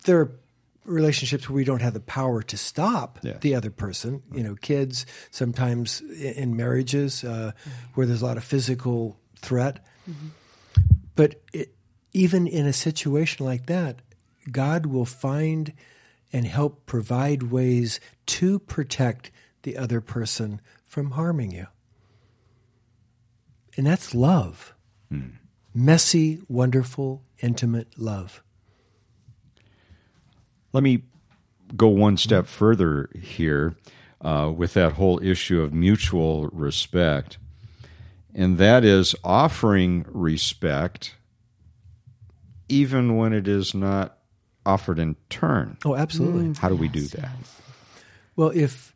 there 0.05 0.19
are 0.19 0.31
relationships 0.85 1.47
where 1.47 1.55
we 1.55 1.63
don't 1.63 1.81
have 1.81 1.93
the 1.93 1.99
power 1.99 2.41
to 2.41 2.57
stop 2.57 3.19
Yeah. 3.21 3.37
the 3.39 3.55
other 3.55 3.69
person. 3.69 4.23
You 4.33 4.43
know, 4.43 4.55
kids 4.55 5.05
sometimes 5.29 6.01
in 6.01 6.55
marriages 6.55 7.23
uh, 7.23 7.51
where 7.93 8.07
there's 8.07 8.21
a 8.21 8.25
lot 8.25 8.37
of 8.37 8.43
physical 8.43 9.19
threat. 9.37 9.85
But 11.15 11.41
it, 11.53 11.75
even 12.13 12.47
in 12.47 12.65
a 12.65 12.73
situation 12.73 13.45
like 13.45 13.67
that, 13.67 14.01
God 14.51 14.87
will 14.87 15.05
find 15.05 15.73
and 16.33 16.45
help 16.45 16.85
provide 16.85 17.43
ways 17.43 17.99
to 18.25 18.57
protect 18.59 19.29
the 19.63 19.77
other 19.77 20.01
person 20.01 20.61
from 20.85 21.11
harming 21.11 21.51
you. 21.51 21.67
And 23.77 23.85
that's 23.85 24.15
love. 24.15 24.73
Messy, 25.74 26.41
wonderful, 26.47 27.24
intimate 27.39 27.88
love. 27.97 28.43
Let 30.74 30.84
me 30.84 31.03
go 31.76 31.88
one 31.88 32.17
step 32.17 32.47
further 32.47 33.09
here 33.19 33.76
uh, 34.22 34.51
with 34.55 34.74
that 34.74 34.93
whole 34.93 35.22
issue 35.24 35.61
of 35.61 35.74
mutual 35.74 36.47
respect, 36.47 37.38
and 38.34 38.57
that 38.57 38.84
is 38.84 39.15
offering 39.24 40.05
respect 40.09 41.15
even 42.69 43.17
when 43.17 43.34
it 43.34 43.47
is 43.47 43.74
not 43.74 44.17
offered 44.65 44.99
in 44.99 45.15
turn. 45.30 45.78
Oh, 45.84 45.95
absolutely. 45.95 46.53
How 46.59 46.69
do 46.69 46.76
we 46.76 46.88
do 46.88 47.07
that? 47.07 47.32
Well, 48.36 48.51
if 48.55 48.95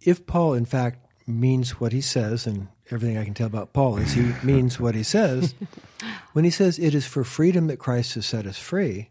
if 0.00 0.26
Paul 0.26 0.54
in 0.54 0.64
fact 0.64 1.06
means 1.26 1.80
what 1.80 1.92
he 1.92 2.00
says, 2.00 2.46
and 2.46 2.68
everything 2.92 3.18
I 3.18 3.24
can 3.24 3.34
tell 3.34 3.46
about 3.46 3.72
Paul 3.72 3.98
is 3.98 4.12
he 4.12 4.32
means 4.42 4.78
what 4.78 4.94
he 4.94 5.02
says, 5.02 5.54
when 6.32 6.44
he 6.44 6.50
says 6.50 6.78
it 6.78 6.94
is 6.94 7.06
for 7.06 7.24
freedom 7.24 7.66
that 7.68 7.78
Christ 7.78 8.14
has 8.14 8.26
set 8.26 8.46
us 8.46 8.58
free, 8.58 9.10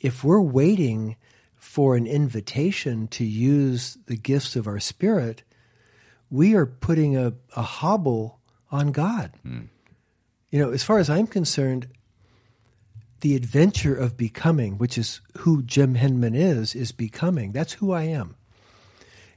if 0.00 0.22
we're 0.22 0.40
waiting 0.40 1.16
for 1.56 1.96
an 1.96 2.06
invitation 2.06 3.08
to 3.08 3.24
use 3.24 3.98
the 4.06 4.16
gifts 4.16 4.56
of 4.56 4.66
our 4.66 4.80
spirit, 4.80 5.42
we 6.30 6.54
are 6.54 6.66
putting 6.66 7.16
a, 7.16 7.32
a 7.56 7.62
hobble 7.62 8.38
on 8.70 8.92
God. 8.92 9.32
Hmm. 9.42 9.62
You 10.50 10.60
know, 10.60 10.70
as 10.70 10.82
far 10.82 10.98
as 10.98 11.10
I'm 11.10 11.26
concerned, 11.26 11.88
the 13.20 13.34
adventure 13.34 13.94
of 13.94 14.16
becoming, 14.16 14.78
which 14.78 14.96
is 14.96 15.20
who 15.38 15.62
Jim 15.62 15.96
Henman 15.96 16.36
is, 16.36 16.74
is 16.74 16.92
becoming. 16.92 17.52
That's 17.52 17.74
who 17.74 17.92
I 17.92 18.04
am. 18.04 18.36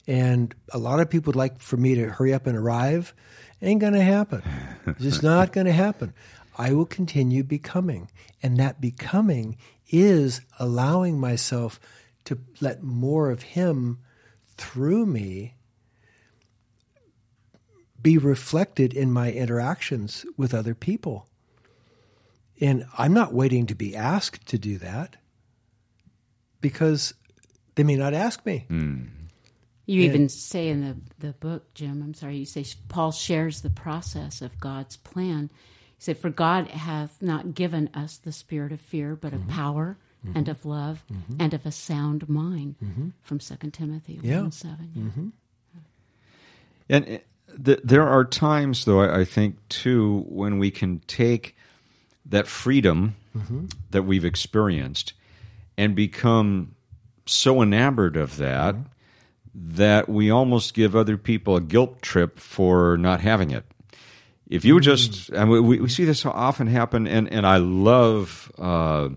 And 0.07 0.53
a 0.71 0.77
lot 0.77 0.99
of 0.99 1.09
people 1.09 1.31
would 1.31 1.35
like 1.35 1.59
for 1.59 1.77
me 1.77 1.95
to 1.95 2.09
hurry 2.09 2.33
up 2.33 2.47
and 2.47 2.57
arrive. 2.57 3.13
Ain't 3.61 3.81
going 3.81 3.93
to 3.93 4.01
happen. 4.01 4.41
It's 4.87 5.01
just 5.01 5.23
not 5.23 5.51
going 5.53 5.67
to 5.67 5.73
happen. 5.73 6.13
I 6.57 6.73
will 6.73 6.85
continue 6.85 7.43
becoming. 7.43 8.09
And 8.41 8.57
that 8.57 8.81
becoming 8.81 9.57
is 9.89 10.41
allowing 10.59 11.19
myself 11.19 11.79
to 12.25 12.39
let 12.59 12.81
more 12.83 13.29
of 13.29 13.43
Him 13.43 13.99
through 14.57 15.05
me 15.05 15.55
be 18.01 18.17
reflected 18.17 18.93
in 18.93 19.11
my 19.11 19.31
interactions 19.31 20.25
with 20.37 20.53
other 20.53 20.73
people. 20.73 21.27
And 22.59 22.85
I'm 22.97 23.13
not 23.13 23.33
waiting 23.33 23.65
to 23.67 23.75
be 23.75 23.95
asked 23.95 24.47
to 24.47 24.57
do 24.57 24.77
that 24.79 25.17
because 26.61 27.13
they 27.75 27.83
may 27.83 27.95
not 27.95 28.13
ask 28.13 28.45
me. 28.45 28.65
Mm-hmm. 28.69 29.20
You 29.91 30.01
even 30.03 30.29
say 30.29 30.69
in 30.69 30.81
the, 30.81 30.95
the 31.27 31.33
book, 31.33 31.73
Jim, 31.73 32.01
I'm 32.01 32.13
sorry, 32.13 32.37
you 32.37 32.45
say 32.45 32.65
Paul 32.87 33.11
shares 33.11 33.61
the 33.61 33.69
process 33.69 34.41
of 34.41 34.59
God's 34.59 34.95
plan. 34.97 35.49
He 35.97 36.01
said, 36.03 36.17
For 36.17 36.29
God 36.29 36.67
hath 36.69 37.21
not 37.21 37.53
given 37.55 37.89
us 37.93 38.17
the 38.17 38.31
spirit 38.31 38.71
of 38.71 38.79
fear, 38.81 39.15
but 39.15 39.33
Mm-hmm. 39.33 39.49
of 39.49 39.55
power 39.55 39.97
and 40.35 40.47
of 40.47 40.65
love 40.65 41.03
and 41.39 41.53
of 41.53 41.65
a 41.65 41.71
sound 41.71 42.29
mind 42.29 42.75
from 43.23 43.39
2 43.39 43.55
Timothy 43.71 44.15
1 44.17 44.23
Yeah. 44.23 44.37
Mm-hmm. 44.37 44.49
7. 44.49 45.33
And 46.89 47.05
uh, 47.05 47.17
th- 47.63 47.79
there 47.83 48.07
are 48.07 48.23
times, 48.25 48.85
though, 48.85 49.01
I 49.01 49.21
I 49.21 49.25
think, 49.25 49.55
too, 49.69 50.25
when 50.29 50.59
we 50.59 50.71
can 50.71 50.99
take 51.07 51.55
that 52.25 52.47
freedom 52.47 53.15
that 53.91 54.03
we've 54.03 54.25
experienced 54.25 55.13
and 55.77 55.95
become 55.95 56.75
so 57.25 57.61
enamored 57.61 58.15
of 58.17 58.37
that 58.37 58.75
that 59.53 60.07
we 60.07 60.31
almost 60.31 60.73
give 60.73 60.95
other 60.95 61.17
people 61.17 61.55
a 61.55 61.61
guilt 61.61 62.01
trip 62.01 62.39
for 62.39 62.97
not 62.97 63.21
having 63.21 63.51
it. 63.51 63.65
If 64.47 64.65
you 64.65 64.73
would 64.73 64.83
just, 64.83 65.31
mm. 65.31 65.41
and 65.41 65.49
we, 65.49 65.79
we 65.79 65.89
see 65.89 66.03
this 66.03 66.19
so 66.19 66.29
often 66.31 66.67
happen, 66.67 67.07
and, 67.07 67.31
and 67.31 67.47
I 67.47 67.57
love 67.57 68.51
uh, 68.59 69.09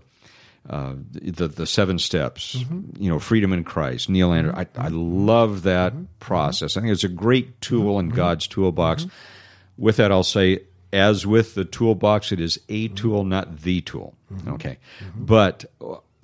uh, 0.69 0.93
the 1.11 1.47
the 1.47 1.67
seven 1.67 1.99
steps, 1.99 2.55
mm-hmm. 2.55 3.01
you 3.01 3.09
know, 3.09 3.19
freedom 3.19 3.51
in 3.51 3.63
Christ, 3.63 4.09
Neil 4.09 4.31
Anderson. 4.31 4.65
Mm-hmm. 4.65 4.81
I, 4.81 4.85
I 4.85 4.87
love 4.87 5.63
that 5.63 5.93
mm-hmm. 5.93 6.05
process. 6.19 6.77
I 6.77 6.81
think 6.81 6.93
it's 6.93 7.03
a 7.03 7.09
great 7.09 7.59
tool 7.59 7.99
in 7.99 8.09
God's 8.09 8.47
toolbox. 8.47 9.07
With 9.77 9.97
that, 9.97 10.11
I'll 10.11 10.23
say, 10.23 10.61
as 10.93 11.27
with 11.27 11.53
the 11.53 11.65
toolbox, 11.65 12.31
it 12.31 12.39
is 12.39 12.57
a 12.69 12.87
tool, 12.87 13.25
not 13.25 13.61
the 13.61 13.81
tool. 13.81 14.15
Okay, 14.47 14.77
but 15.15 15.65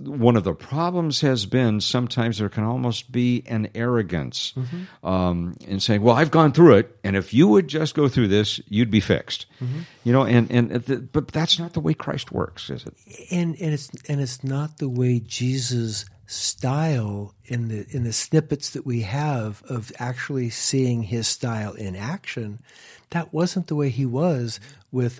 one 0.07 0.35
of 0.35 0.43
the 0.43 0.53
problems 0.53 1.21
has 1.21 1.45
been 1.45 1.81
sometimes 1.81 2.37
there 2.37 2.49
can 2.49 2.63
almost 2.63 3.11
be 3.11 3.43
an 3.47 3.69
arrogance 3.75 4.53
mm-hmm. 4.55 5.07
um, 5.07 5.55
in 5.67 5.79
saying, 5.79 6.01
"Well, 6.01 6.15
I've 6.15 6.31
gone 6.31 6.51
through 6.51 6.75
it, 6.75 6.99
and 7.03 7.15
if 7.15 7.33
you 7.33 7.47
would 7.47 7.67
just 7.67 7.95
go 7.95 8.07
through 8.07 8.27
this, 8.27 8.59
you'd 8.67 8.91
be 8.91 8.99
fixed." 8.99 9.45
Mm-hmm. 9.61 9.79
You 10.03 10.13
know, 10.13 10.23
and 10.23 10.51
and 10.51 10.71
the, 10.71 10.97
but 10.97 11.29
that's 11.29 11.59
not 11.59 11.73
the 11.73 11.79
way 11.79 11.93
Christ 11.93 12.31
works, 12.31 12.69
is 12.69 12.85
it? 12.85 12.93
and 13.31 13.55
and 13.59 13.73
it's 13.73 13.89
and 14.07 14.21
it's 14.21 14.43
not 14.43 14.77
the 14.77 14.89
way 14.89 15.19
Jesus 15.19 16.05
style 16.31 17.35
in 17.43 17.67
the 17.67 17.85
in 17.89 18.03
the 18.03 18.13
snippets 18.13 18.69
that 18.69 18.85
we 18.85 19.01
have 19.01 19.61
of 19.67 19.91
actually 19.99 20.49
seeing 20.49 21.03
his 21.03 21.27
style 21.27 21.73
in 21.73 21.93
action 21.93 22.59
that 23.09 23.33
wasn't 23.33 23.67
the 23.67 23.75
way 23.75 23.89
he 23.89 24.05
was 24.05 24.59
with 24.93 25.19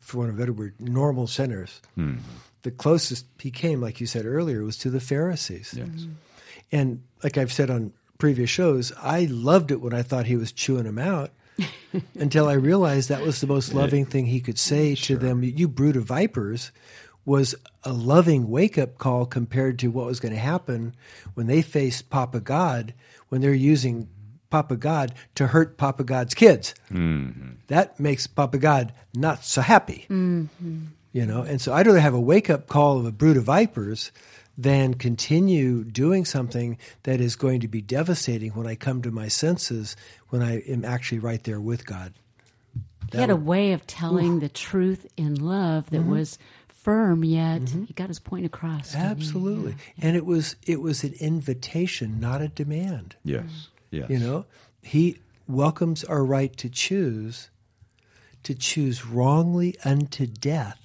for 0.00 0.18
want 0.18 0.30
of 0.30 0.36
a 0.36 0.38
better 0.38 0.54
word 0.54 0.74
normal 0.80 1.26
sinners 1.26 1.82
hmm. 1.96 2.16
The 2.62 2.70
closest 2.70 3.26
he 3.38 3.50
came 3.50 3.80
like 3.80 4.00
you 4.00 4.06
said 4.06 4.26
earlier 4.26 4.62
was 4.64 4.76
to 4.78 4.90
the 4.90 5.00
pharisees. 5.00 5.74
Mm-hmm. 5.76 6.12
And 6.72 7.02
like 7.24 7.36
i've 7.36 7.52
said 7.52 7.70
on 7.70 7.92
previous 8.18 8.50
shows 8.50 8.92
i 9.00 9.26
loved 9.30 9.70
it 9.70 9.80
when 9.80 9.94
i 9.94 10.02
thought 10.02 10.26
he 10.26 10.36
was 10.36 10.52
chewing 10.52 10.84
them 10.84 10.98
out 10.98 11.30
until 12.14 12.48
I 12.48 12.54
realized 12.54 13.08
that 13.08 13.22
was 13.22 13.40
the 13.40 13.46
most 13.46 13.74
loving 13.74 14.06
thing 14.06 14.26
he 14.26 14.40
could 14.40 14.58
say 14.58 14.94
to 14.94 15.16
them. 15.16 15.42
You 15.42 15.68
brood 15.68 15.96
of 15.96 16.04
vipers 16.04 16.72
was 17.24 17.54
a 17.84 17.92
loving 17.92 18.48
wake 18.48 18.78
up 18.78 18.98
call 18.98 19.26
compared 19.26 19.78
to 19.80 19.88
what 19.88 20.06
was 20.06 20.20
going 20.20 20.34
to 20.34 20.40
happen 20.40 20.94
when 21.34 21.46
they 21.46 21.62
faced 21.62 22.10
Papa 22.10 22.40
God 22.40 22.94
when 23.28 23.40
they're 23.40 23.52
using 23.52 24.08
Papa 24.48 24.76
God 24.76 25.14
to 25.36 25.46
hurt 25.46 25.76
Papa 25.76 26.02
God's 26.02 26.34
kids. 26.34 26.74
Mm-hmm. 26.90 27.52
That 27.68 28.00
makes 28.00 28.26
Papa 28.26 28.58
God 28.58 28.92
not 29.14 29.44
so 29.44 29.60
happy. 29.60 30.06
Mm-hmm. 30.10 30.86
You 31.12 31.26
know, 31.26 31.42
and 31.42 31.60
so 31.60 31.72
I'd 31.72 31.86
rather 31.86 31.98
have 32.00 32.14
a 32.14 32.20
wake 32.20 32.48
up 32.48 32.68
call 32.68 32.98
of 32.98 33.04
a 33.06 33.10
brood 33.12 33.36
of 33.36 33.44
vipers 33.44 34.12
than 34.56 34.94
continue 34.94 35.82
doing 35.84 36.24
something 36.24 36.78
that 37.02 37.20
is 37.20 37.34
going 37.34 37.60
to 37.60 37.68
be 37.68 37.80
devastating 37.80 38.50
when 38.52 38.66
I 38.66 38.74
come 38.76 39.02
to 39.02 39.10
my 39.10 39.26
senses 39.28 39.96
when 40.28 40.42
I 40.42 40.58
am 40.60 40.84
actually 40.84 41.18
right 41.18 41.42
there 41.42 41.60
with 41.60 41.84
God. 41.86 42.12
He 43.10 43.18
had 43.18 43.30
a 43.30 43.36
way 43.36 43.72
of 43.72 43.86
telling 43.88 44.38
the 44.38 44.48
truth 44.48 45.04
in 45.16 45.34
love 45.34 45.90
that 45.90 46.02
Mm-hmm. 46.02 46.10
was 46.10 46.38
firm, 46.68 47.24
yet 47.24 47.68
he 47.68 47.92
got 47.94 48.08
his 48.08 48.20
point 48.20 48.46
across. 48.46 48.92
didn't 48.92 49.04
he? 49.06 49.10
Absolutely. 49.10 49.74
And 50.00 50.16
it 50.16 50.24
was 50.24 50.54
it 50.66 50.80
was 50.80 51.02
an 51.02 51.14
invitation, 51.18 52.20
not 52.20 52.40
a 52.40 52.48
demand. 52.48 53.16
Yes. 53.24 53.68
Yes. 53.90 54.08
You 54.10 54.18
know, 54.20 54.44
he 54.82 55.18
welcomes 55.48 56.04
our 56.04 56.24
right 56.24 56.56
to 56.58 56.68
choose, 56.68 57.50
to 58.44 58.54
choose 58.54 59.04
wrongly 59.04 59.74
unto 59.84 60.26
death. 60.26 60.78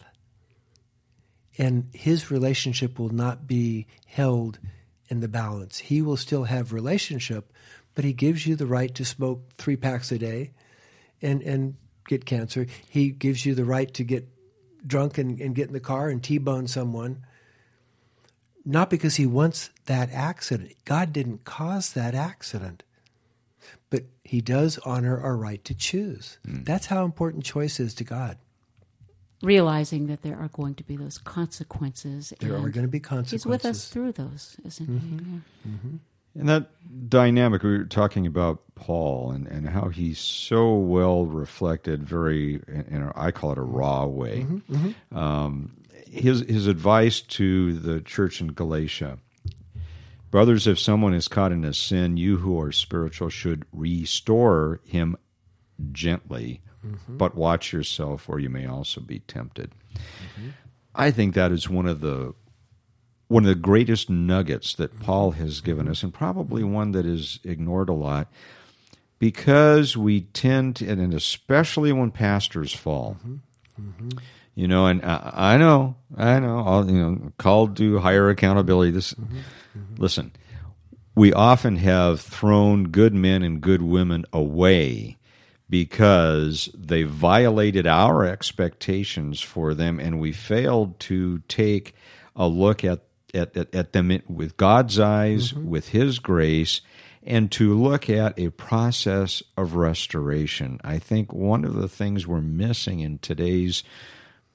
And 1.58 1.89
his 1.93 2.32
relationship 2.32 2.99
will 2.99 3.10
not 3.10 3.47
be 3.47 3.88
held 4.06 4.60
in 5.08 5.20
the 5.20 5.28
balance. 5.28 5.80
He 5.80 6.01
will 6.01 6.18
still 6.18 6.45
have 6.45 6.74
relationship, 6.74 7.53
but 7.93 8.03
he 8.03 8.14
gives 8.14 8.45
you 8.45 8.56
the 8.56 8.66
right 8.66 8.93
to 8.95 9.06
smoke 9.06 9.41
three 9.58 9.76
packs 9.78 10.12
a 10.12 10.18
day 10.18 10.51
and, 11.22 11.41
and 11.43 11.76
get 12.08 12.26
cancer. 12.26 12.68
He 12.89 13.10
gives 13.10 13.45
you 13.45 13.56
the 13.56 13.66
right 13.66 13.93
to 13.93 14.03
get 14.03 14.28
drunk 14.86 15.18
and, 15.18 15.39
and 15.39 15.56
get 15.56 15.68
in 15.68 15.74
the 15.74 15.80
car 15.80 16.10
and 16.10 16.24
T-bone 16.24 16.68
someone. 16.68 17.26
Not 18.66 18.89
because 18.89 19.16
he 19.16 19.28
wants 19.28 19.70
that 19.86 20.12
accident. 20.12 20.74
God 20.86 21.14
didn't 21.14 21.45
cause 21.45 21.93
that 21.93 22.16
accident 22.16 22.84
but 23.89 24.03
he 24.24 24.41
does 24.41 24.78
honor 24.80 25.20
our 25.20 25.38
right 25.38 25.64
to 25.66 25.74
choose. 25.74 26.38
Hmm. 26.45 26.64
That's 26.64 26.88
how 26.88 27.06
important 27.06 27.43
choice 27.43 27.80
is 27.80 27.93
to 27.95 28.03
God. 28.03 28.38
Realizing 29.41 30.07
that 30.07 30.21
there 30.21 30.38
are 30.38 30.47
going 30.47 30.75
to 30.75 30.83
be 30.83 30.95
those 30.95 31.17
consequences. 31.17 32.33
There 32.39 32.55
are 32.55 32.69
going 32.69 32.86
to 32.86 32.88
be 32.88 32.99
consequences. 32.99 33.43
He's 33.43 33.45
with 33.45 33.65
us 33.65 33.89
through 33.89 34.13
those, 34.13 34.55
isn't 34.65 34.88
Mm-hmm. 34.89 35.17
he? 35.17 35.31
Yeah. 36.36 36.41
And 36.41 36.49
that 36.49 37.09
dynamic, 37.09 37.63
we 37.63 37.77
were 37.77 37.86
talking 37.86 38.25
about 38.27 38.61
Paul 38.75 39.31
and, 39.31 39.47
and 39.47 39.69
how 39.69 39.88
he's 39.89 40.19
so 40.19 40.73
well 40.75 41.25
reflected, 41.25 42.03
very, 42.03 42.55
in 42.67 43.03
a, 43.03 43.13
I 43.15 43.31
call 43.31 43.51
it 43.53 43.57
a 43.57 43.61
raw 43.61 44.05
way. 44.05 44.45
Um, 45.13 45.77
his, 46.07 46.41
his 46.41 46.67
advice 46.67 47.21
to 47.21 47.73
the 47.73 48.01
church 48.01 48.41
in 48.41 48.47
Galatia 48.53 49.17
Brothers, 50.31 50.67
if 50.67 50.77
someone 50.77 51.13
is 51.13 51.29
caught 51.29 51.53
in 51.53 51.63
a 51.63 51.73
sin, 51.73 52.17
you 52.17 52.38
who 52.38 52.59
are 52.59 52.73
spiritual 52.73 53.29
should 53.29 53.63
restore 53.71 54.81
him 54.83 55.15
gently, 55.93 56.61
Mm-hmm. 56.86 57.17
but 57.17 57.36
watch 57.36 57.73
yourself, 57.73 58.29
or 58.29 58.39
you 58.39 58.49
may 58.49 58.67
also 58.67 59.01
be 59.01 59.19
tempted. 59.19 59.71
Mm-hmm. 59.95 60.49
I 60.93 61.09
think 61.09 61.33
that 61.33 61.51
is 61.51 61.67
one 61.67 61.88
of 61.88 62.01
the 62.01 62.36
one 63.27 63.43
of 63.43 63.47
the 63.47 63.55
greatest 63.55 64.07
nuggets 64.09 64.75
that 64.75 64.93
mm-hmm. 64.93 65.03
Paul 65.03 65.31
has 65.31 65.61
given 65.61 65.88
us, 65.88 66.03
and 66.03 66.13
probably 66.13 66.63
one 66.63 66.91
that 66.91 67.05
is 67.05 67.39
ignored 67.43 67.89
a 67.89 67.93
lot, 67.93 68.27
because 69.17 69.97
we 69.97 70.21
tend 70.21 70.75
to, 70.75 70.88
and 70.88 71.13
especially 71.13 71.91
when 71.91 72.11
pastors 72.11 72.73
fall. 72.73 73.17
You 74.53 74.67
know, 74.67 74.86
and 74.86 75.03
I, 75.03 75.31
I 75.33 75.57
know, 75.57 75.95
I 76.15 76.39
know, 76.39 76.59
I'll, 76.59 76.89
you 76.89 76.97
know, 76.97 77.31
called 77.38 77.75
to 77.77 77.99
higher 77.99 78.29
accountability. 78.29 78.91
This, 78.91 79.13
listen, 79.97 80.31
we 81.15 81.33
often 81.33 81.77
have 81.77 82.21
thrown 82.21 82.89
good 82.89 83.13
men 83.13 83.43
and 83.43 83.59
good 83.59 83.81
women 83.81 84.25
away 84.31 85.17
because 85.70 86.70
they 86.74 87.03
violated 87.03 87.88
our 87.88 88.26
expectations 88.26 89.41
for 89.41 89.74
them 89.74 89.99
and 89.99 90.20
we 90.20 90.32
failed 90.32 90.99
to 90.99 91.39
take 91.47 91.95
a 92.36 92.47
look 92.47 92.84
at 92.84 93.01
at, 93.36 93.55
at, 93.57 93.76
at 93.76 93.93
them 93.93 94.18
with 94.28 94.57
God's 94.57 94.99
eyes, 94.99 95.51
mm-hmm. 95.51 95.70
with 95.70 95.89
His 95.89 96.20
grace, 96.20 96.82
and 97.24 97.51
to 97.53 97.74
look 97.74 98.09
at 98.09 98.38
a 98.39 98.49
process 98.51 99.43
of 99.57 99.76
restoration. 99.76 100.80
I 100.84 100.99
think 100.99 101.34
one 101.34 101.66
of 101.66 101.74
the 101.74 101.89
things 101.89 102.26
we're 102.26 102.41
missing 102.41 103.01
in 103.01 103.20
today's 103.20 103.84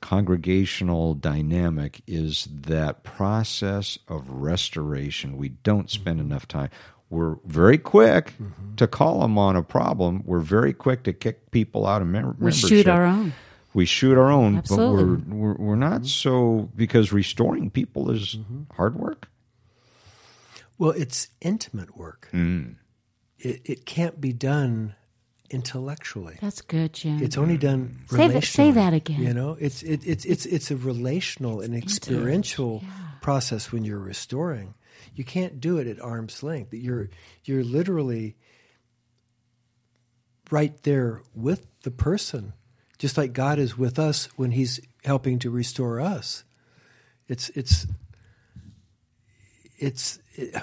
congregational 0.01 1.15
dynamic 1.15 2.01
is 2.07 2.49
that 2.51 3.03
process 3.03 3.99
of 4.09 4.31
restoration. 4.31 5.37
We 5.37 5.51
don't 5.51 5.91
spend 5.91 6.21
mm-hmm. 6.21 6.31
enough 6.31 6.49
time. 6.49 6.71
We're 7.11 7.37
very 7.45 7.77
quick 7.77 8.35
mm-hmm. 8.41 8.77
to 8.77 8.87
call 8.87 9.21
them 9.21 9.37
on 9.37 9.57
a 9.57 9.63
problem. 9.63 10.23
We're 10.25 10.39
very 10.39 10.73
quick 10.73 11.03
to 11.05 11.13
kick 11.13 11.51
people 11.51 11.85
out 11.87 12.03
of 12.03 12.09
mem- 12.09 12.25
We 12.25 12.31
membership. 12.45 12.69
shoot 12.69 12.89
our 12.89 13.05
own. 13.05 13.33
We 13.75 13.85
shoot 13.85 14.17
our 14.17 14.31
own, 14.31 14.59
Absolutely. 14.59 15.17
but 15.17 15.35
we're, 15.35 15.55
we're 15.55 15.55
we're 15.55 15.77
not 15.77 16.03
mm-hmm. 16.03 16.05
so 16.05 16.71
because 16.75 17.13
restoring 17.13 17.71
people 17.71 18.11
is 18.11 18.37
mm-hmm. 18.37 18.63
hard 18.77 18.97
work. 18.97 19.29
Well, 20.79 20.93
it's 20.93 21.29
intimate 21.41 21.97
work. 21.97 22.29
Mm. 22.33 22.77
It, 23.39 23.61
it 23.65 23.87
can't 23.87 24.21
be 24.21 24.33
done 24.33 24.95
intellectually. 25.51 26.39
That's 26.41 26.63
good, 26.63 26.95
Jim. 26.95 27.23
It's 27.23 27.37
only 27.37 27.59
mm. 27.59 27.61
done 27.61 27.97
Say 28.09 28.29
that- 28.29 28.45
say 28.45 28.71
relationally, 28.71 28.75
that 28.75 28.95
again. 28.95 29.23
You 29.23 29.35
know, 29.35 29.57
it's 29.61 29.83
it, 29.83 30.01
it's 30.07 30.25
it's 30.25 30.47
it's 30.47 30.71
a 30.71 30.77
relational 30.77 31.61
and 31.61 31.75
experiential 31.75 32.83
process 33.21 33.71
when 33.73 33.85
you're 33.85 33.99
restoring. 33.99 34.75
You 35.15 35.25
can't 35.25 35.61
do 35.61 35.79
it 35.79 35.87
at 35.87 36.01
arm's 36.01 36.43
length. 36.43 36.73
You're 36.73 37.11
you're 37.45 37.65
literally 37.65 38.37
right 40.51 40.81
there 40.83 41.23
with 41.35 41.67
the 41.83 41.91
person, 41.91 42.53
just 42.99 43.17
like 43.17 43.33
God 43.33 43.59
is 43.59 43.79
with 43.79 43.99
us 43.99 44.29
when 44.37 44.51
He's 44.51 44.81
helping 45.05 45.39
to 45.41 45.51
restore 45.51 46.01
us. 46.01 46.45
It's 47.29 47.49
it's 47.51 47.87
it's. 49.79 50.19
It, 50.35 50.55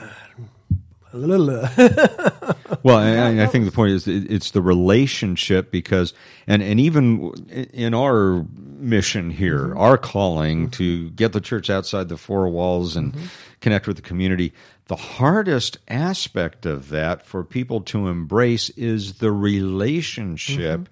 Well, 2.84 2.98
I, 2.98 3.44
I 3.44 3.48
think 3.48 3.66
the 3.66 3.72
point 3.72 3.92
is 3.94 4.08
it's 4.08 4.52
the 4.52 4.62
relationship 4.62 5.72
because, 5.72 6.14
and 6.46 6.62
and 6.62 6.80
even 6.80 7.34
in 7.74 7.94
our 7.94 8.46
mission 8.56 9.32
here, 9.32 9.70
mm-hmm. 9.70 9.78
our 9.78 9.98
calling 9.98 10.64
mm-hmm. 10.64 10.72
to 10.72 11.10
get 11.12 11.34
the 11.34 11.42
church 11.42 11.70
outside 11.70 12.10
the 12.10 12.18
four 12.18 12.48
walls 12.50 12.96
and 12.96 13.14
mm-hmm. 13.14 13.26
connect 13.62 13.88
with 13.88 13.96
the 13.96 14.02
community, 14.02 14.54
the 14.88 14.96
hardest 14.96 15.78
aspect 15.88 16.66
of 16.66 16.90
that 16.90 17.26
for 17.26 17.44
people 17.44 17.82
to 17.82 18.08
embrace 18.08 18.70
is 18.72 19.16
the 19.16 19.32
relationship. 19.32 20.88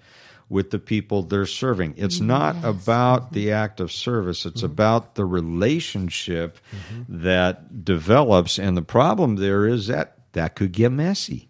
With 0.48 0.70
the 0.70 0.78
people 0.78 1.22
they're 1.22 1.44
serving. 1.44 1.94
It's 1.96 2.20
mm, 2.20 2.26
not 2.26 2.64
about 2.64 3.32
the 3.32 3.46
mm-hmm. 3.46 3.54
act 3.54 3.80
of 3.80 3.90
service, 3.90 4.46
it's 4.46 4.58
mm-hmm. 4.62 4.66
about 4.66 5.16
the 5.16 5.24
relationship 5.24 6.58
mm-hmm. 6.70 7.22
that 7.22 7.84
develops. 7.84 8.58
And 8.58 8.76
the 8.76 8.82
problem 8.82 9.36
there 9.36 9.66
is 9.66 9.88
that 9.88 10.18
that 10.32 10.54
could 10.54 10.70
get 10.70 10.92
messy. 10.92 11.48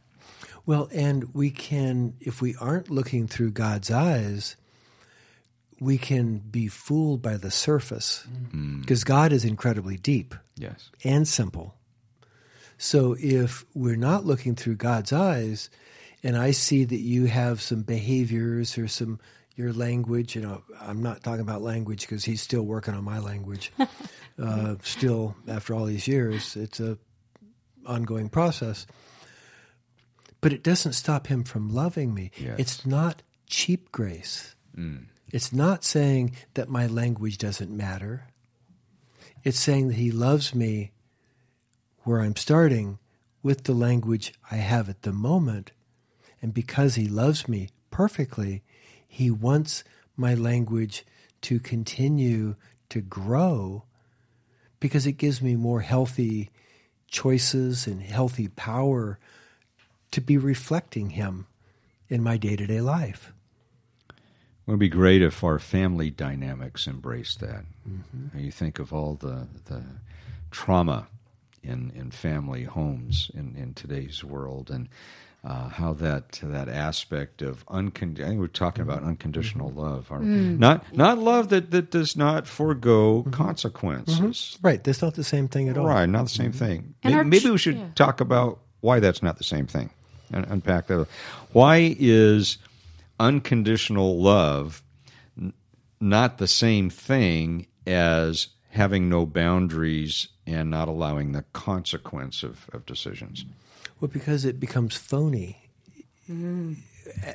Well, 0.64 0.88
and 0.92 1.34
we 1.34 1.51
can, 1.51 2.14
if 2.20 2.40
we 2.40 2.57
aren't 2.57 2.90
looking 2.90 3.28
through 3.28 3.53
God's 3.53 3.90
eyes, 3.90 4.57
we 5.78 5.99
can 5.99 6.38
be 6.38 6.68
fooled 6.68 7.22
by 7.22 7.36
the 7.36 7.51
surface 7.51 8.26
mm. 8.51 8.80
because 8.80 9.05
God 9.05 9.32
is 9.32 9.44
incredibly 9.44 9.97
deep 9.97 10.34
Yes. 10.57 10.90
and 11.05 11.28
simple. 11.28 11.74
So 12.78 13.16
if 13.18 13.64
we're 13.74 13.97
not 13.97 14.24
looking 14.24 14.55
through 14.55 14.76
God's 14.76 15.12
eyes, 15.12 15.70
and 16.26 16.36
I 16.36 16.50
see 16.50 16.82
that 16.82 16.98
you 16.98 17.26
have 17.26 17.62
some 17.62 17.82
behaviors 17.82 18.76
or 18.78 18.88
some 18.88 19.20
your 19.54 19.72
language, 19.72 20.34
you 20.34 20.42
know, 20.42 20.64
I'm 20.80 21.00
not 21.00 21.22
talking 21.22 21.40
about 21.40 21.62
language 21.62 22.00
because 22.00 22.24
he's 22.24 22.42
still 22.42 22.62
working 22.62 22.94
on 22.94 23.04
my 23.04 23.20
language. 23.20 23.70
uh, 24.42 24.74
still, 24.82 25.36
after 25.46 25.72
all 25.72 25.84
these 25.84 26.08
years, 26.08 26.56
it's 26.56 26.80
a 26.80 26.98
ongoing 27.86 28.28
process. 28.28 28.88
But 30.40 30.52
it 30.52 30.64
doesn't 30.64 30.94
stop 30.94 31.28
him 31.28 31.44
from 31.44 31.72
loving 31.72 32.12
me. 32.12 32.32
Yes. 32.36 32.58
It's 32.58 32.84
not 32.84 33.22
cheap 33.46 33.92
grace. 33.92 34.56
It's 35.30 35.52
not 35.52 35.84
saying 35.84 36.34
that 36.54 36.68
my 36.68 36.88
language 36.88 37.38
doesn't 37.38 37.70
matter. 37.70 38.24
It's 39.44 39.60
saying 39.60 39.88
that 39.88 39.96
he 39.96 40.10
loves 40.10 40.56
me 40.56 40.90
where 42.00 42.20
I'm 42.20 42.34
starting 42.34 42.98
with 43.44 43.62
the 43.62 43.74
language 43.74 44.34
I 44.50 44.56
have 44.56 44.88
at 44.88 45.02
the 45.02 45.12
moment. 45.12 45.70
And 46.47 46.55
because 46.55 46.94
he 46.94 47.09
loves 47.09 47.49
me 47.49 47.70
perfectly, 47.90 48.62
he 49.09 49.32
wants 49.32 49.82
my 50.16 50.32
language 50.32 51.05
to 51.40 51.59
continue 51.59 52.55
to 52.88 53.01
grow 53.01 53.82
because 54.78 55.09
it 55.09 55.18
gives 55.18 55.42
me 55.42 55.57
more 55.57 55.80
healthy 55.80 56.51
choices 57.09 57.88
and 57.88 58.01
healthy 58.01 58.47
power 58.47 59.18
to 60.12 60.20
be 60.20 60.38
reflecting 60.38 61.11
him 61.11 61.49
in 62.09 62.22
my 62.22 62.36
day 62.36 62.55
to 62.55 62.64
day 62.64 62.80
life. 62.80 63.32
It 64.09 64.70
would 64.70 64.78
be 64.78 64.88
great 64.88 65.22
if 65.22 65.42
our 65.42 65.59
family 65.59 66.11
dynamics 66.11 66.86
embraced 66.86 67.40
that. 67.40 67.64
Mm-hmm. 67.88 68.38
You 68.38 68.53
think 68.53 68.78
of 68.78 68.92
all 68.92 69.16
the 69.16 69.49
the 69.64 69.82
trauma 70.53 71.09
in 71.64 71.90
in 71.97 72.12
family 72.12 72.62
homes 72.62 73.32
in, 73.34 73.57
in 73.57 73.74
today's 73.74 74.22
world, 74.22 74.70
and 74.70 74.88
uh, 75.45 75.68
how 75.68 75.93
that 75.93 76.41
that 76.43 76.68
aspect 76.68 77.41
of 77.41 77.64
uncon- 77.66 78.20
I 78.20 78.28
think 78.28 78.41
we're 78.41 78.49
talking 78.49 78.82
about 78.82 78.99
mm-hmm. 78.99 79.11
unconditional 79.11 79.70
mm-hmm. 79.70 79.78
love, 79.78 80.11
or 80.11 80.20
mm. 80.20 80.59
not 80.59 80.97
not 80.97 81.18
love 81.18 81.49
that 81.51 81.70
that 81.70 81.91
does 81.91 82.16
not 82.16 82.47
forego 82.47 83.20
mm-hmm. 83.20 83.30
consequences. 83.30 84.59
Right. 84.61 84.82
That's 84.82 85.03
not 85.03 85.14
the 85.14 85.24
same 85.24 85.47
thing 85.49 85.68
at 85.68 85.78
all. 85.78 85.87
Right, 85.87 86.07
not 86.07 86.24
the 86.24 86.30
same 86.30 86.53
thing. 86.53 86.95
And 87.03 87.14
Maybe, 87.14 87.14
our 87.14 87.24
maybe 87.24 87.51
we 87.51 87.59
should 87.59 87.76
yeah. 87.76 87.89
talk 87.95 88.20
about 88.20 88.61
why 88.80 89.01
that's 89.01 89.22
not 89.22 89.39
the 89.39 89.45
same 89.45 89.66
thing 89.66 89.91
and 90.32 90.47
unpack 90.49 90.89
that. 90.89 91.07
Why 91.53 91.97
is 91.99 92.59
unconditional 93.20 94.20
love 94.20 94.82
n- 95.41 95.53
not 96.01 96.39
the 96.39 96.49
same 96.49 96.91
thing 96.91 97.66
as 97.87 98.49
having 98.70 99.09
no 99.09 99.26
boundaries 99.26 100.28
and 100.47 100.70
not 100.70 100.89
allowing 100.89 101.32
the 101.32 101.45
consequence 101.53 102.43
of, 102.43 102.68
of 102.72 102.84
decisions? 102.87 103.45
Well, 104.01 104.11
because 104.12 104.44
it 104.44 104.61
becomes 104.61 104.97
phony. 104.97 105.70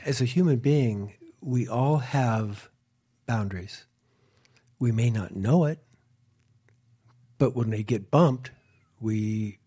As 0.06 0.22
a 0.22 0.26
human 0.26 0.58
being, 0.58 1.14
we 1.42 1.68
all 1.68 1.98
have 1.98 2.70
boundaries. 3.26 3.86
We 4.80 4.92
may 4.92 5.10
not 5.10 5.36
know 5.36 5.66
it, 5.66 5.80
but 7.38 7.56
when 7.56 7.70
they 7.70 7.84
get 7.84 8.12
bumped, 8.12 8.52
we 9.00 9.60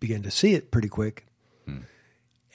begin 0.00 0.22
to 0.22 0.30
see 0.30 0.54
it 0.54 0.70
pretty 0.70 0.88
quick. 0.88 1.26
Hmm. 1.64 1.82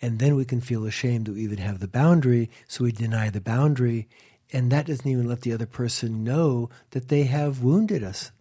And 0.02 0.20
then 0.20 0.36
we 0.36 0.46
can 0.46 0.60
feel 0.60 0.86
ashamed 0.86 1.28
that 1.28 1.36
we 1.36 1.44
even 1.44 1.60
have 1.60 1.80
the 1.80 1.88
boundary, 1.88 2.50
so 2.68 2.84
we 2.84 2.92
deny 2.92 3.30
the 3.30 3.42
boundary, 3.42 4.10
and 4.52 4.72
that 4.72 4.88
doesn't 4.88 5.08
even 5.08 5.28
let 5.28 5.42
the 5.42 5.54
other 5.54 5.66
person 5.66 6.24
know 6.24 6.70
that 6.92 7.08
they 7.08 7.24
have 7.24 7.64
wounded 7.64 8.04
us 8.04 8.32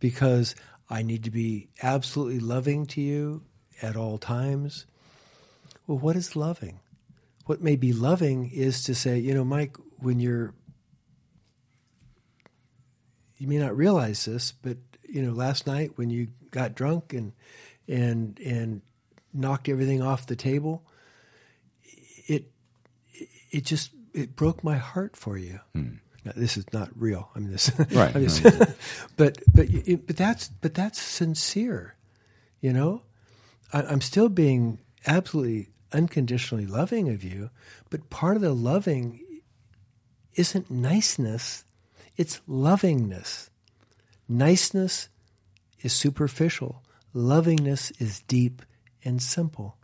because 0.00 0.56
I 0.90 1.02
need 1.02 1.24
to 1.24 1.30
be 1.30 1.68
absolutely 1.82 2.40
loving 2.40 2.86
to 2.86 3.00
you 3.00 3.42
at 3.82 3.96
all 3.96 4.18
times. 4.18 4.86
Well, 5.86 5.98
what 5.98 6.16
is 6.16 6.36
loving? 6.36 6.80
What 7.46 7.60
may 7.62 7.76
be 7.76 7.92
loving 7.92 8.50
is 8.50 8.82
to 8.84 8.94
say, 8.94 9.18
you 9.18 9.34
know, 9.34 9.44
Mike, 9.44 9.76
when 9.98 10.18
you're, 10.20 10.54
you 13.36 13.46
may 13.46 13.58
not 13.58 13.76
realize 13.76 14.24
this, 14.24 14.52
but 14.52 14.78
you 15.08 15.22
know, 15.22 15.32
last 15.32 15.66
night 15.66 15.92
when 15.96 16.10
you 16.10 16.28
got 16.50 16.74
drunk 16.74 17.12
and 17.12 17.32
and 17.88 18.38
and 18.40 18.80
knocked 19.32 19.68
everything 19.68 20.00
off 20.02 20.26
the 20.26 20.36
table, 20.36 20.82
it 22.26 22.50
it 23.50 23.64
just 23.64 23.90
it 24.14 24.36
broke 24.36 24.64
my 24.64 24.76
heart 24.76 25.16
for 25.16 25.36
you. 25.36 25.60
Hmm. 25.74 25.94
Now, 26.24 26.32
this 26.36 26.56
is 26.56 26.64
not 26.72 26.88
real. 26.96 27.28
I 27.36 27.40
mean, 27.40 27.50
this 27.52 27.70
Right. 27.92 28.14
I'm 28.16 28.22
just- 28.26 28.42
but 29.18 29.38
but 29.52 29.66
it, 29.68 30.06
but 30.06 30.16
that's 30.16 30.48
but 30.48 30.72
that's 30.74 31.00
sincere. 31.00 31.96
You 32.62 32.72
know, 32.72 33.02
I, 33.02 33.13
I'm 33.74 34.00
still 34.00 34.28
being 34.28 34.78
absolutely 35.06 35.70
unconditionally 35.92 36.66
loving 36.66 37.08
of 37.08 37.24
you, 37.24 37.50
but 37.90 38.08
part 38.08 38.36
of 38.36 38.42
the 38.42 38.54
loving 38.54 39.20
isn't 40.34 40.70
niceness, 40.70 41.64
it's 42.16 42.40
lovingness. 42.46 43.50
Niceness 44.28 45.08
is 45.80 45.92
superficial, 45.92 46.82
lovingness 47.12 47.92
is 48.00 48.20
deep 48.20 48.62
and 49.04 49.20
simple. 49.20 49.76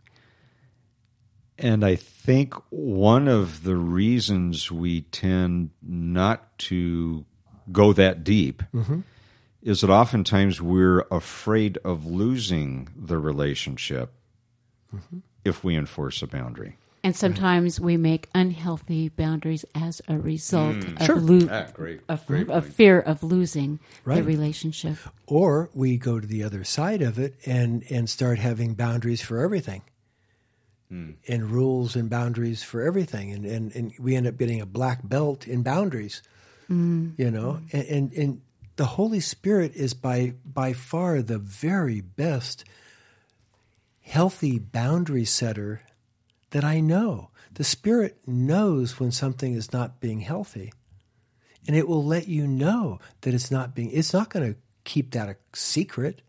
And 1.57 1.85
I 1.85 1.95
think 1.95 2.55
one 2.69 3.27
of 3.27 3.63
the 3.63 3.75
reasons 3.75 4.71
we 4.71 5.01
tend 5.01 5.69
not 5.81 6.57
to 6.59 7.25
go 7.71 7.93
that 7.93 8.23
deep 8.23 8.63
mm-hmm. 8.73 9.01
Is 9.61 9.81
that 9.81 9.89
oftentimes 9.89 10.61
we're 10.61 11.01
afraid 11.11 11.77
of 11.83 12.05
losing 12.05 12.89
the 12.95 13.17
relationship 13.17 14.11
mm-hmm. 14.93 15.19
if 15.45 15.63
we 15.63 15.75
enforce 15.75 16.21
a 16.21 16.27
boundary. 16.27 16.77
And 17.03 17.15
sometimes 17.15 17.79
we 17.79 17.97
make 17.97 18.29
unhealthy 18.35 19.09
boundaries 19.09 19.65
as 19.73 20.03
a 20.07 20.19
result 20.19 20.75
mm. 20.75 20.99
of, 20.99 21.05
Sure. 21.07 21.19
lo- 21.19 21.47
Ah, 21.49 21.67
great. 21.73 22.01
of, 22.07 22.25
Great 22.27 22.47
of 22.49 22.67
fear 22.67 22.99
of 22.99 23.23
losing 23.23 23.79
the 24.05 24.21
relationship. 24.21 24.97
Or 25.25 25.71
we 25.73 25.97
go 25.97 26.19
to 26.19 26.27
the 26.27 26.43
other 26.43 26.63
side 26.63 27.01
of 27.01 27.17
it 27.17 27.35
and, 27.43 27.83
and 27.89 28.07
start 28.07 28.37
having 28.37 28.75
boundaries 28.75 29.21
for 29.21 29.39
everything. 29.39 29.81
Hmm. 30.89 31.11
And 31.27 31.49
rules 31.49 31.95
and 31.95 32.07
boundaries 32.07 32.61
for 32.61 32.83
everything. 32.83 33.31
And, 33.31 33.45
and, 33.45 33.75
and 33.75 33.93
we 33.99 34.15
end 34.15 34.27
up 34.27 34.37
getting 34.37 34.61
a 34.61 34.67
black 34.67 34.99
belt 35.03 35.47
in 35.47 35.63
boundaries. 35.63 36.21
Mm. 36.69 37.17
You 37.17 37.31
know? 37.31 37.61
Mm. 37.71 37.73
And, 37.73 37.87
and 37.89 38.13
and 38.13 38.41
the 38.81 38.97
Holy 38.97 39.19
Spirit 39.19 39.75
is 39.75 39.93
by 39.93 40.33
by 40.43 40.73
far 40.73 41.21
the 41.21 41.37
very 41.37 42.01
best 42.01 42.65
healthy 44.01 44.57
boundary 44.57 45.23
setter 45.23 45.83
that 46.49 46.63
I 46.63 46.79
know. 46.79 47.29
The 47.53 47.63
Spirit 47.63 48.17
knows 48.25 48.99
when 48.99 49.11
something 49.11 49.53
is 49.53 49.71
not 49.71 49.99
being 49.99 50.21
healthy 50.21 50.73
and 51.67 51.75
it 51.75 51.87
will 51.87 52.03
let 52.03 52.27
you 52.27 52.47
know 52.47 52.99
that 53.21 53.35
it's 53.35 53.51
not 53.51 53.75
being 53.75 53.91
it's 53.91 54.15
not 54.15 54.31
going 54.31 54.51
to 54.51 54.59
keep 54.83 55.11
that 55.11 55.29
a 55.29 55.35
secret. 55.53 56.23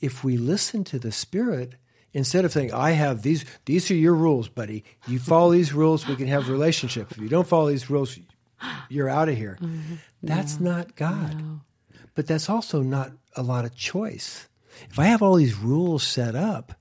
If 0.00 0.24
we 0.24 0.36
listen 0.36 0.82
to 0.86 0.98
the 0.98 1.12
spirit 1.12 1.76
instead 2.12 2.44
of 2.44 2.50
saying 2.50 2.74
i 2.74 2.90
have 2.90 3.22
these 3.22 3.44
these 3.66 3.88
are 3.88 3.94
your 3.94 4.16
rules 4.16 4.48
buddy. 4.48 4.82
You 5.06 5.20
follow 5.20 5.52
these 5.52 5.72
rules 5.72 6.08
we 6.08 6.16
can 6.16 6.26
have 6.26 6.48
a 6.48 6.52
relationship. 6.52 7.12
If 7.12 7.18
you 7.18 7.28
don't 7.28 7.46
follow 7.46 7.68
these 7.68 7.88
rules 7.88 8.18
you're 8.88 9.08
out 9.08 9.28
of 9.28 9.36
here 9.36 9.58
mm-hmm. 9.60 9.94
That's 10.22 10.60
not 10.60 10.96
god. 10.96 11.60
But 12.14 12.26
that's 12.26 12.50
also 12.50 12.82
not 12.82 13.12
a 13.36 13.42
lot 13.42 13.64
of 13.64 13.74
choice. 13.74 14.48
If 14.90 14.98
i 14.98 15.04
have 15.06 15.22
all 15.22 15.34
these 15.34 15.56
rules 15.56 16.02
set 16.02 16.34
up 16.34 16.74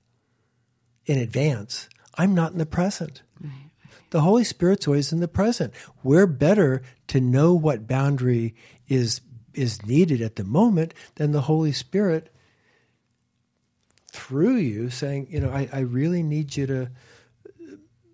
in 1.05 1.17
advance 1.17 1.89
i'm 2.15 2.33
not 2.35 2.51
in 2.51 2.57
the 2.57 2.65
present. 2.65 3.23
The 4.11 4.21
Holy 4.21 4.43
Spirit's 4.43 4.87
always 4.87 5.13
in 5.13 5.21
the 5.21 5.27
present. 5.29 5.73
We're 6.03 6.27
better 6.27 6.83
to 7.07 7.21
know 7.21 7.53
what 7.53 7.87
boundary 7.87 8.53
is 8.87 9.21
is 9.53 9.85
needed 9.85 10.21
at 10.21 10.35
the 10.35 10.43
moment 10.43 10.93
than 11.15 11.31
the 11.31 11.41
Holy 11.41 11.71
Spirit 11.71 12.33
through 14.11 14.57
you 14.57 14.89
saying, 14.89 15.27
you 15.29 15.39
know, 15.39 15.49
I, 15.49 15.69
I 15.71 15.79
really 15.79 16.23
need 16.23 16.55
you 16.55 16.67
to, 16.67 16.91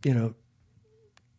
you 0.04 0.14
know, 0.14 0.36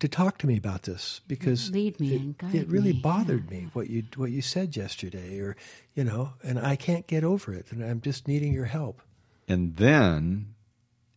to 0.01 0.09
talk 0.09 0.39
to 0.39 0.47
me 0.47 0.57
about 0.57 0.83
this 0.83 1.21
because 1.27 1.71
Lead 1.71 1.99
me 1.99 2.15
it, 2.15 2.43
and 2.43 2.55
it 2.55 2.69
really 2.69 2.93
me. 2.93 3.01
bothered 3.01 3.51
me 3.51 3.69
what 3.73 3.91
you 3.91 4.05
what 4.17 4.31
you 4.31 4.43
said 4.43 4.77
yesterday, 4.77 5.39
or 5.41 5.57
you 5.95 6.05
know, 6.05 6.35
and 6.43 6.59
I 6.59 6.77
can't 6.77 7.07
get 7.07 7.25
over 7.25 7.53
it, 7.53 7.73
and 7.73 7.83
I'm 7.83 8.01
just 8.01 8.29
needing 8.29 8.53
your 8.53 8.67
help. 8.67 9.03
And 9.49 9.77
then, 9.77 10.55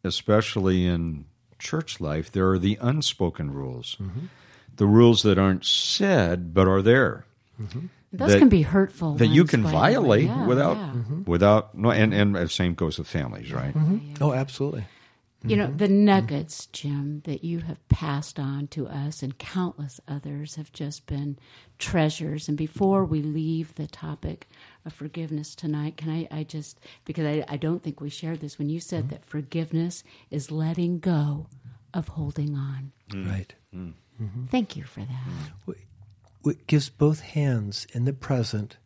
especially 0.03 0.85
in 0.85 1.25
church 1.59 1.99
life, 2.01 2.31
there 2.31 2.49
are 2.49 2.59
the 2.59 2.77
unspoken 2.81 3.51
rules, 3.51 3.97
mm-hmm. 3.99 4.25
the 4.75 4.87
rules 4.87 5.21
that 5.23 5.37
aren't 5.37 5.65
said 5.65 6.53
but 6.53 6.67
are 6.67 6.81
there. 6.81 7.25
Mm-hmm. 7.61 7.87
Those 8.13 8.31
That- 8.31 8.39
can 8.39 8.49
be 8.49 8.63
hurtful. 8.63 9.15
That 9.15 9.27
you 9.27 9.45
can 9.45 9.63
by 9.63 9.69
the 9.69 9.75
way. 9.75 9.81
violate 9.81 10.23
Yeah, 10.25 10.45
without, 10.45 10.77
yeah. 10.77 10.83
Mm-hmm. 10.83 11.23
without, 11.25 11.77
no, 11.77 11.91
and 11.91 12.13
and 12.13 12.35
the 12.35 12.49
same 12.49 12.73
goes 12.73 12.97
with 12.97 13.07
families, 13.07 13.53
right? 13.53 13.73
Oh, 14.19 14.33
absolutely. 14.33 14.85
You 15.43 15.55
Mm-hmm. 15.57 15.59
know, 15.71 15.75
the 15.75 15.85
mm-hmm. 15.87 16.05
nuggets, 16.05 16.67
Jim, 16.67 17.21
that 17.25 17.43
you 17.43 17.59
have 17.61 17.87
passed 17.89 18.39
on 18.39 18.67
to 18.67 18.87
us 18.87 19.23
and 19.23 19.37
countless 19.39 19.99
others 20.07 20.55
have 20.55 20.71
just 20.71 21.07
been 21.07 21.39
treasures. 21.79 22.47
And 22.47 22.55
before 22.55 23.05
we 23.05 23.23
leave 23.23 23.73
the 23.73 23.87
topic 23.87 24.47
of 24.85 24.93
forgiveness 24.93 25.55
tonight, 25.55 25.97
can 25.97 26.09
I, 26.11 26.27
I 26.29 26.43
just, 26.43 26.79
because 27.05 27.25
I, 27.25 27.43
I 27.47 27.57
don't 27.57 27.81
think 27.81 27.99
we 27.99 28.09
shared 28.09 28.39
this, 28.39 28.59
when 28.59 28.69
you 28.69 28.79
said 28.79 29.05
Mm-hmm. 29.05 29.09
that 29.13 29.25
forgiveness 29.25 30.03
is 30.29 30.51
letting 30.51 30.99
go 30.99 31.47
of 31.93 32.09
holding 32.09 32.55
on. 32.55 32.91
Mm. 33.09 33.29
Right. 33.29 33.55
Mm. 33.75 33.93
Mm-hmm. 34.21 34.45
Thank 34.45 34.75
you 34.75 34.83
for 34.83 34.99
that. 34.99 35.27
Mm. 35.67 35.75
it 36.45 36.67
gives 36.67 36.89
both 36.89 37.21
hands 37.21 37.87
in 37.93 38.05
the 38.05 38.13
present 38.13 38.77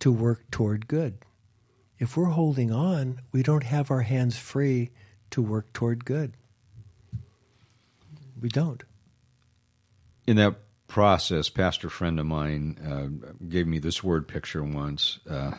to 0.00 0.12
work 0.12 0.50
toward 0.50 0.88
good. 0.88 1.18
If 1.98 2.16
we're 2.16 2.26
holding 2.26 2.70
on, 2.70 3.20
we 3.32 3.42
don't 3.42 3.62
have 3.64 3.90
our 3.90 4.02
hands 4.02 4.36
free 4.36 4.90
to 5.34 5.42
work 5.42 5.72
toward 5.72 6.04
good. 6.04 6.32
We 8.40 8.48
don't. 8.48 8.82
in 10.26 10.36
that 10.36 10.56
process, 10.86 11.48
pastor 11.48 11.90
friend 11.90 12.20
of 12.20 12.26
mine 12.26 12.78
uh, 12.86 13.44
gave 13.48 13.66
me 13.66 13.78
this 13.80 14.02
word 14.04 14.28
picture 14.28 14.62
once. 14.62 15.18
Uh, 15.28 15.52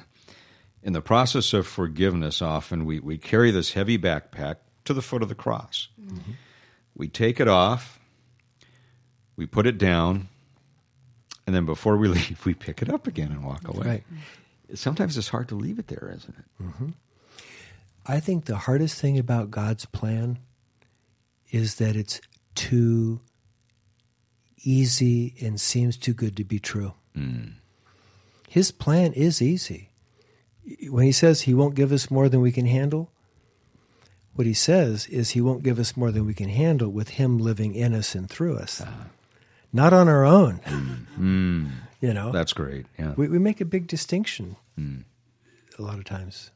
in 0.81 0.93
the 0.93 1.01
process 1.01 1.51
of 1.53 1.67
forgiveness, 1.67 2.41
often 2.41 2.85
we, 2.85 3.01
we 3.01 3.17
carry 3.17 3.51
this 3.51 3.73
heavy 3.73 3.97
backpack 3.97 4.57
to 4.85 4.93
the 4.93 5.01
foot 5.01 5.21
of 5.21 5.27
the 5.29 5.35
cross. 5.35 5.89
We 6.95 7.09
take 7.09 7.41
it 7.41 7.49
off, 7.49 7.99
we 9.35 9.45
put 9.45 9.67
it 9.67 9.77
down, 9.77 10.29
and 11.45 11.53
then 11.53 11.65
before 11.65 11.97
we 11.97 12.07
leave, 12.17 12.45
we 12.45 12.53
pick 12.53 12.81
it 12.81 12.89
up 12.89 13.07
again 13.07 13.31
and 13.31 13.43
walk 13.43 13.67
away. 13.67 13.85
Right. 13.85 14.03
Sometimes 14.73 15.17
it's 15.17 15.27
hard 15.27 15.49
to 15.49 15.55
leave 15.55 15.79
it 15.79 15.87
there, 15.87 16.13
isn't 16.15 16.35
it? 16.37 16.45
I 18.05 18.19
think 18.19 18.45
the 18.45 18.57
hardest 18.57 18.99
thing 19.01 19.17
about 19.17 19.51
God's 19.51 19.85
plan 19.85 20.39
is 21.51 21.75
that 21.75 21.95
it's 21.95 22.21
too 22.53 23.21
easy 24.63 25.35
and 25.41 25.59
seems 25.59 25.97
too 25.97 26.13
good 26.13 26.35
to 26.37 26.43
be 26.43 26.59
true. 26.59 26.93
Hmm. 27.13 27.45
His 28.49 28.71
plan 28.71 29.13
is 29.13 29.41
easy. 29.41 29.89
When 30.89 31.05
he 31.05 31.11
says 31.11 31.41
he 31.41 31.53
won't 31.53 31.75
give 31.75 31.91
us 31.91 32.09
more 32.09 32.29
than 32.29 32.41
we 32.41 32.51
can 32.51 32.65
handle, 32.65 33.11
what 34.33 34.47
he 34.47 34.53
says 34.53 35.07
is 35.07 35.31
he 35.31 35.41
won't 35.41 35.63
give 35.63 35.79
us 35.79 35.95
more 35.95 36.11
than 36.11 36.25
we 36.25 36.33
can 36.33 36.49
handle 36.49 36.89
with 36.89 37.09
him 37.09 37.37
living 37.37 37.73
in 37.75 37.93
us 37.93 38.15
and 38.15 38.29
through 38.29 38.57
us. 38.57 38.81
Ah. 38.85 39.07
Not 39.71 39.93
on 39.93 40.07
our 40.07 40.25
own. 40.25 40.61
Hmm. 40.65 40.93
Hmm. 41.15 41.67
You 42.01 42.13
know? 42.13 42.31
That's 42.31 42.53
great. 42.53 42.85
Yeah. 42.99 43.13
we, 43.15 43.27
we 43.27 43.39
make 43.39 43.61
a 43.61 43.65
big 43.65 43.87
distinction 43.87 44.57
a 44.77 45.81
lot 45.81 45.97
of 45.97 46.05
times. 46.05 46.51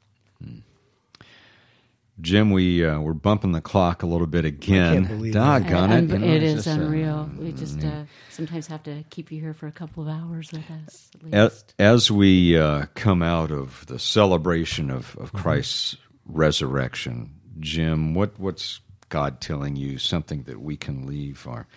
Jim, 2.22 2.52
we 2.52 2.86
uh, 2.86 3.00
we're 3.00 3.14
bumping 3.14 3.52
the 3.52 3.62
clock 3.62 4.04
a 4.04 4.06
little 4.06 4.28
bit 4.28 4.46
again. 4.46 5.06
believe 5.06 5.34
that. 5.34 5.64
Doggone 5.64 5.92
it! 5.92 6.12
and 6.12 6.24
it 6.24 6.44
it's 6.44 6.60
is 6.60 6.66
just, 6.66 6.78
uh, 6.78 6.82
unreal. 6.82 7.30
we 7.38 7.52
just 7.52 7.84
uh, 7.84 8.04
sometimes 8.30 8.68
have 8.68 8.84
to 8.84 9.04
keep 9.10 9.32
you 9.32 9.40
here 9.40 9.54
for 9.54 9.68
a 9.68 9.72
couple 9.72 10.04
of 10.04 10.10
hours 10.10 10.52
with 10.52 10.70
us. 10.86 11.10
At 11.32 11.34
As, 11.34 11.64
as 11.78 12.12
we 12.12 12.58
uh, 12.58 12.88
come 12.96 13.22
out 13.22 13.52
of 13.52 13.86
the 13.88 14.00
celebration 14.00 14.90
of, 14.90 15.16
of 15.18 15.32
Christ's 15.34 15.96
resurrection, 16.26 17.32
Jim, 17.60 18.14
what 18.14 18.40
what's 18.40 18.82
God 19.10 19.42
telling 19.42 19.76
you? 19.76 19.98
Something 19.98 20.44
that 20.44 20.62
we 20.62 20.78
can 20.78 21.06
leave 21.06 21.48
our 21.48 21.68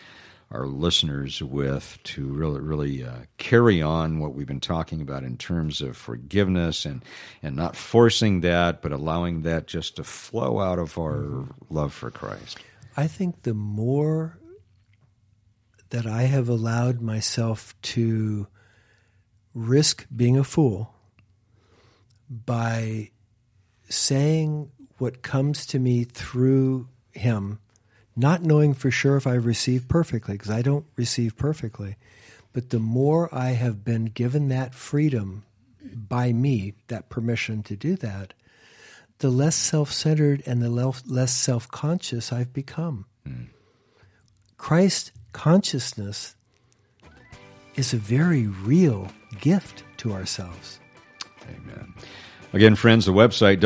our 0.52 0.66
listeners 0.66 1.42
with 1.42 1.98
to 2.04 2.26
really 2.26 2.60
really 2.60 3.04
uh, 3.04 3.20
carry 3.38 3.80
on 3.82 4.18
what 4.18 4.34
we've 4.34 4.46
been 4.46 4.60
talking 4.60 5.00
about 5.00 5.24
in 5.24 5.36
terms 5.36 5.80
of 5.80 5.96
forgiveness 5.96 6.84
and 6.84 7.02
and 7.42 7.56
not 7.56 7.76
forcing 7.76 8.40
that, 8.42 8.82
but 8.82 8.92
allowing 8.92 9.42
that 9.42 9.66
just 9.66 9.96
to 9.96 10.04
flow 10.04 10.60
out 10.60 10.78
of 10.78 10.98
our 10.98 11.46
love 11.70 11.92
for 11.92 12.10
Christ. 12.10 12.58
I 12.96 13.06
think 13.06 13.42
the 13.42 13.54
more 13.54 14.38
that 15.90 16.06
I 16.06 16.22
have 16.22 16.48
allowed 16.48 17.00
myself 17.00 17.74
to 17.82 18.46
risk 19.54 20.06
being 20.14 20.38
a 20.38 20.44
fool 20.44 20.94
by 22.30 23.10
saying 23.88 24.70
what 24.98 25.22
comes 25.22 25.66
to 25.66 25.78
me 25.78 26.04
through 26.04 26.88
Him, 27.10 27.60
not 28.14 28.42
knowing 28.42 28.74
for 28.74 28.90
sure 28.90 29.16
if 29.16 29.26
I 29.26 29.34
receive 29.34 29.88
perfectly, 29.88 30.34
because 30.34 30.50
I 30.50 30.62
don't 30.62 30.86
receive 30.96 31.36
perfectly, 31.36 31.96
but 32.52 32.70
the 32.70 32.78
more 32.78 33.34
I 33.34 33.50
have 33.50 33.84
been 33.84 34.06
given 34.06 34.48
that 34.48 34.74
freedom 34.74 35.44
by 35.94 36.32
me, 36.32 36.74
that 36.88 37.08
permission 37.08 37.62
to 37.64 37.76
do 37.76 37.96
that, 37.96 38.34
the 39.18 39.30
less 39.30 39.56
self 39.56 39.92
centered 39.92 40.42
and 40.46 40.62
the 40.62 40.70
less 40.70 41.34
self 41.34 41.68
conscious 41.68 42.32
I've 42.32 42.52
become. 42.52 43.06
Hmm. 43.26 43.44
Christ 44.56 45.12
consciousness 45.32 46.34
is 47.74 47.92
a 47.92 47.96
very 47.96 48.46
real 48.46 49.10
gift 49.40 49.84
to 49.98 50.12
ourselves. 50.12 50.78
Amen. 51.48 51.94
Again, 52.52 52.74
friends, 52.74 53.06
the 53.06 53.12
website 53.12 53.60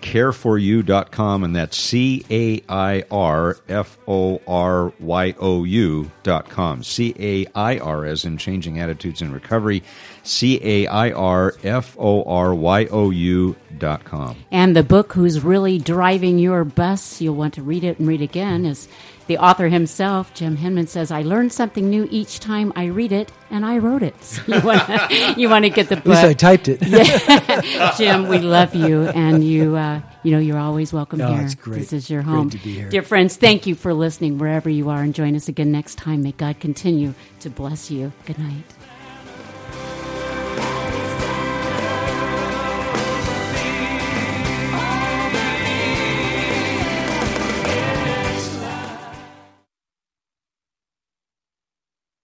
www.cairforyou.com, 0.00 1.44
and 1.44 1.56
that's 1.56 1.76
C 1.76 2.24
A 2.30 2.62
I 2.68 3.04
R 3.10 3.56
F 3.68 3.98
O 4.06 4.40
R 4.46 4.92
Y 4.98 5.34
O 5.38 5.64
U 5.64 6.10
dot 6.22 6.48
com. 6.48 6.82
C 6.82 7.14
A 7.18 7.46
I 7.54 7.78
R, 7.78 8.04
as 8.04 8.24
in 8.24 8.36
changing 8.38 8.78
attitudes 8.78 9.22
in 9.22 9.32
recovery. 9.32 9.82
C 10.22 10.60
A 10.62 10.86
I 10.86 11.10
R 11.12 11.54
F 11.62 11.96
O 11.98 12.24
R 12.24 12.54
Y 12.54 12.86
O 12.86 13.10
U 13.10 13.56
dot 13.78 14.04
com. 14.04 14.36
And 14.50 14.76
the 14.76 14.82
book, 14.82 15.12
Who's 15.12 15.42
Really 15.42 15.78
Driving 15.78 16.38
Your 16.38 16.64
Bus, 16.64 17.20
you'll 17.20 17.36
want 17.36 17.54
to 17.54 17.62
read 17.62 17.84
it 17.84 17.98
and 17.98 18.08
read 18.08 18.22
again, 18.22 18.64
is 18.66 18.88
the 19.30 19.38
author 19.38 19.68
himself, 19.68 20.34
Jim 20.34 20.56
Henman, 20.56 20.88
says, 20.88 21.12
I 21.12 21.22
learn 21.22 21.50
something 21.50 21.88
new 21.88 22.08
each 22.10 22.40
time 22.40 22.72
I 22.74 22.86
read 22.86 23.12
it, 23.12 23.30
and 23.48 23.64
I 23.64 23.78
wrote 23.78 24.02
it. 24.02 24.20
So 24.24 24.42
you 24.48 24.60
want 24.60 24.84
to, 24.88 25.34
you 25.36 25.48
want 25.48 25.64
to 25.66 25.70
get 25.70 25.88
the 25.88 25.98
At 25.98 26.04
least 26.06 26.24
I 26.24 26.32
typed 26.34 26.66
it. 26.68 26.80
Jim, 27.96 28.26
we 28.26 28.38
love 28.40 28.74
you, 28.74 29.04
and 29.04 29.44
you, 29.44 29.76
uh, 29.76 30.00
you 30.24 30.32
know, 30.32 30.40
you're 30.40 30.58
always 30.58 30.92
welcome 30.92 31.20
Oh, 31.20 31.32
here. 31.32 31.42
it's 31.42 31.54
great. 31.54 31.78
This 31.78 31.92
is 31.92 32.10
your 32.10 32.22
Great 32.24 32.34
home. 32.34 32.50
to 32.50 32.58
be 32.58 32.72
here. 32.74 32.88
Dear 32.88 33.02
friends, 33.02 33.36
thank 33.36 33.68
you 33.68 33.76
for 33.76 33.94
listening 33.94 34.36
wherever 34.38 34.68
you 34.68 34.88
are, 34.90 35.00
and 35.00 35.14
join 35.14 35.36
us 35.36 35.46
again 35.46 35.70
next 35.70 35.94
time. 35.94 36.24
May 36.24 36.32
God 36.32 36.58
continue 36.58 37.14
to 37.38 37.50
bless 37.50 37.88
you. 37.88 38.12
Good 38.26 38.38
night. 38.40 38.64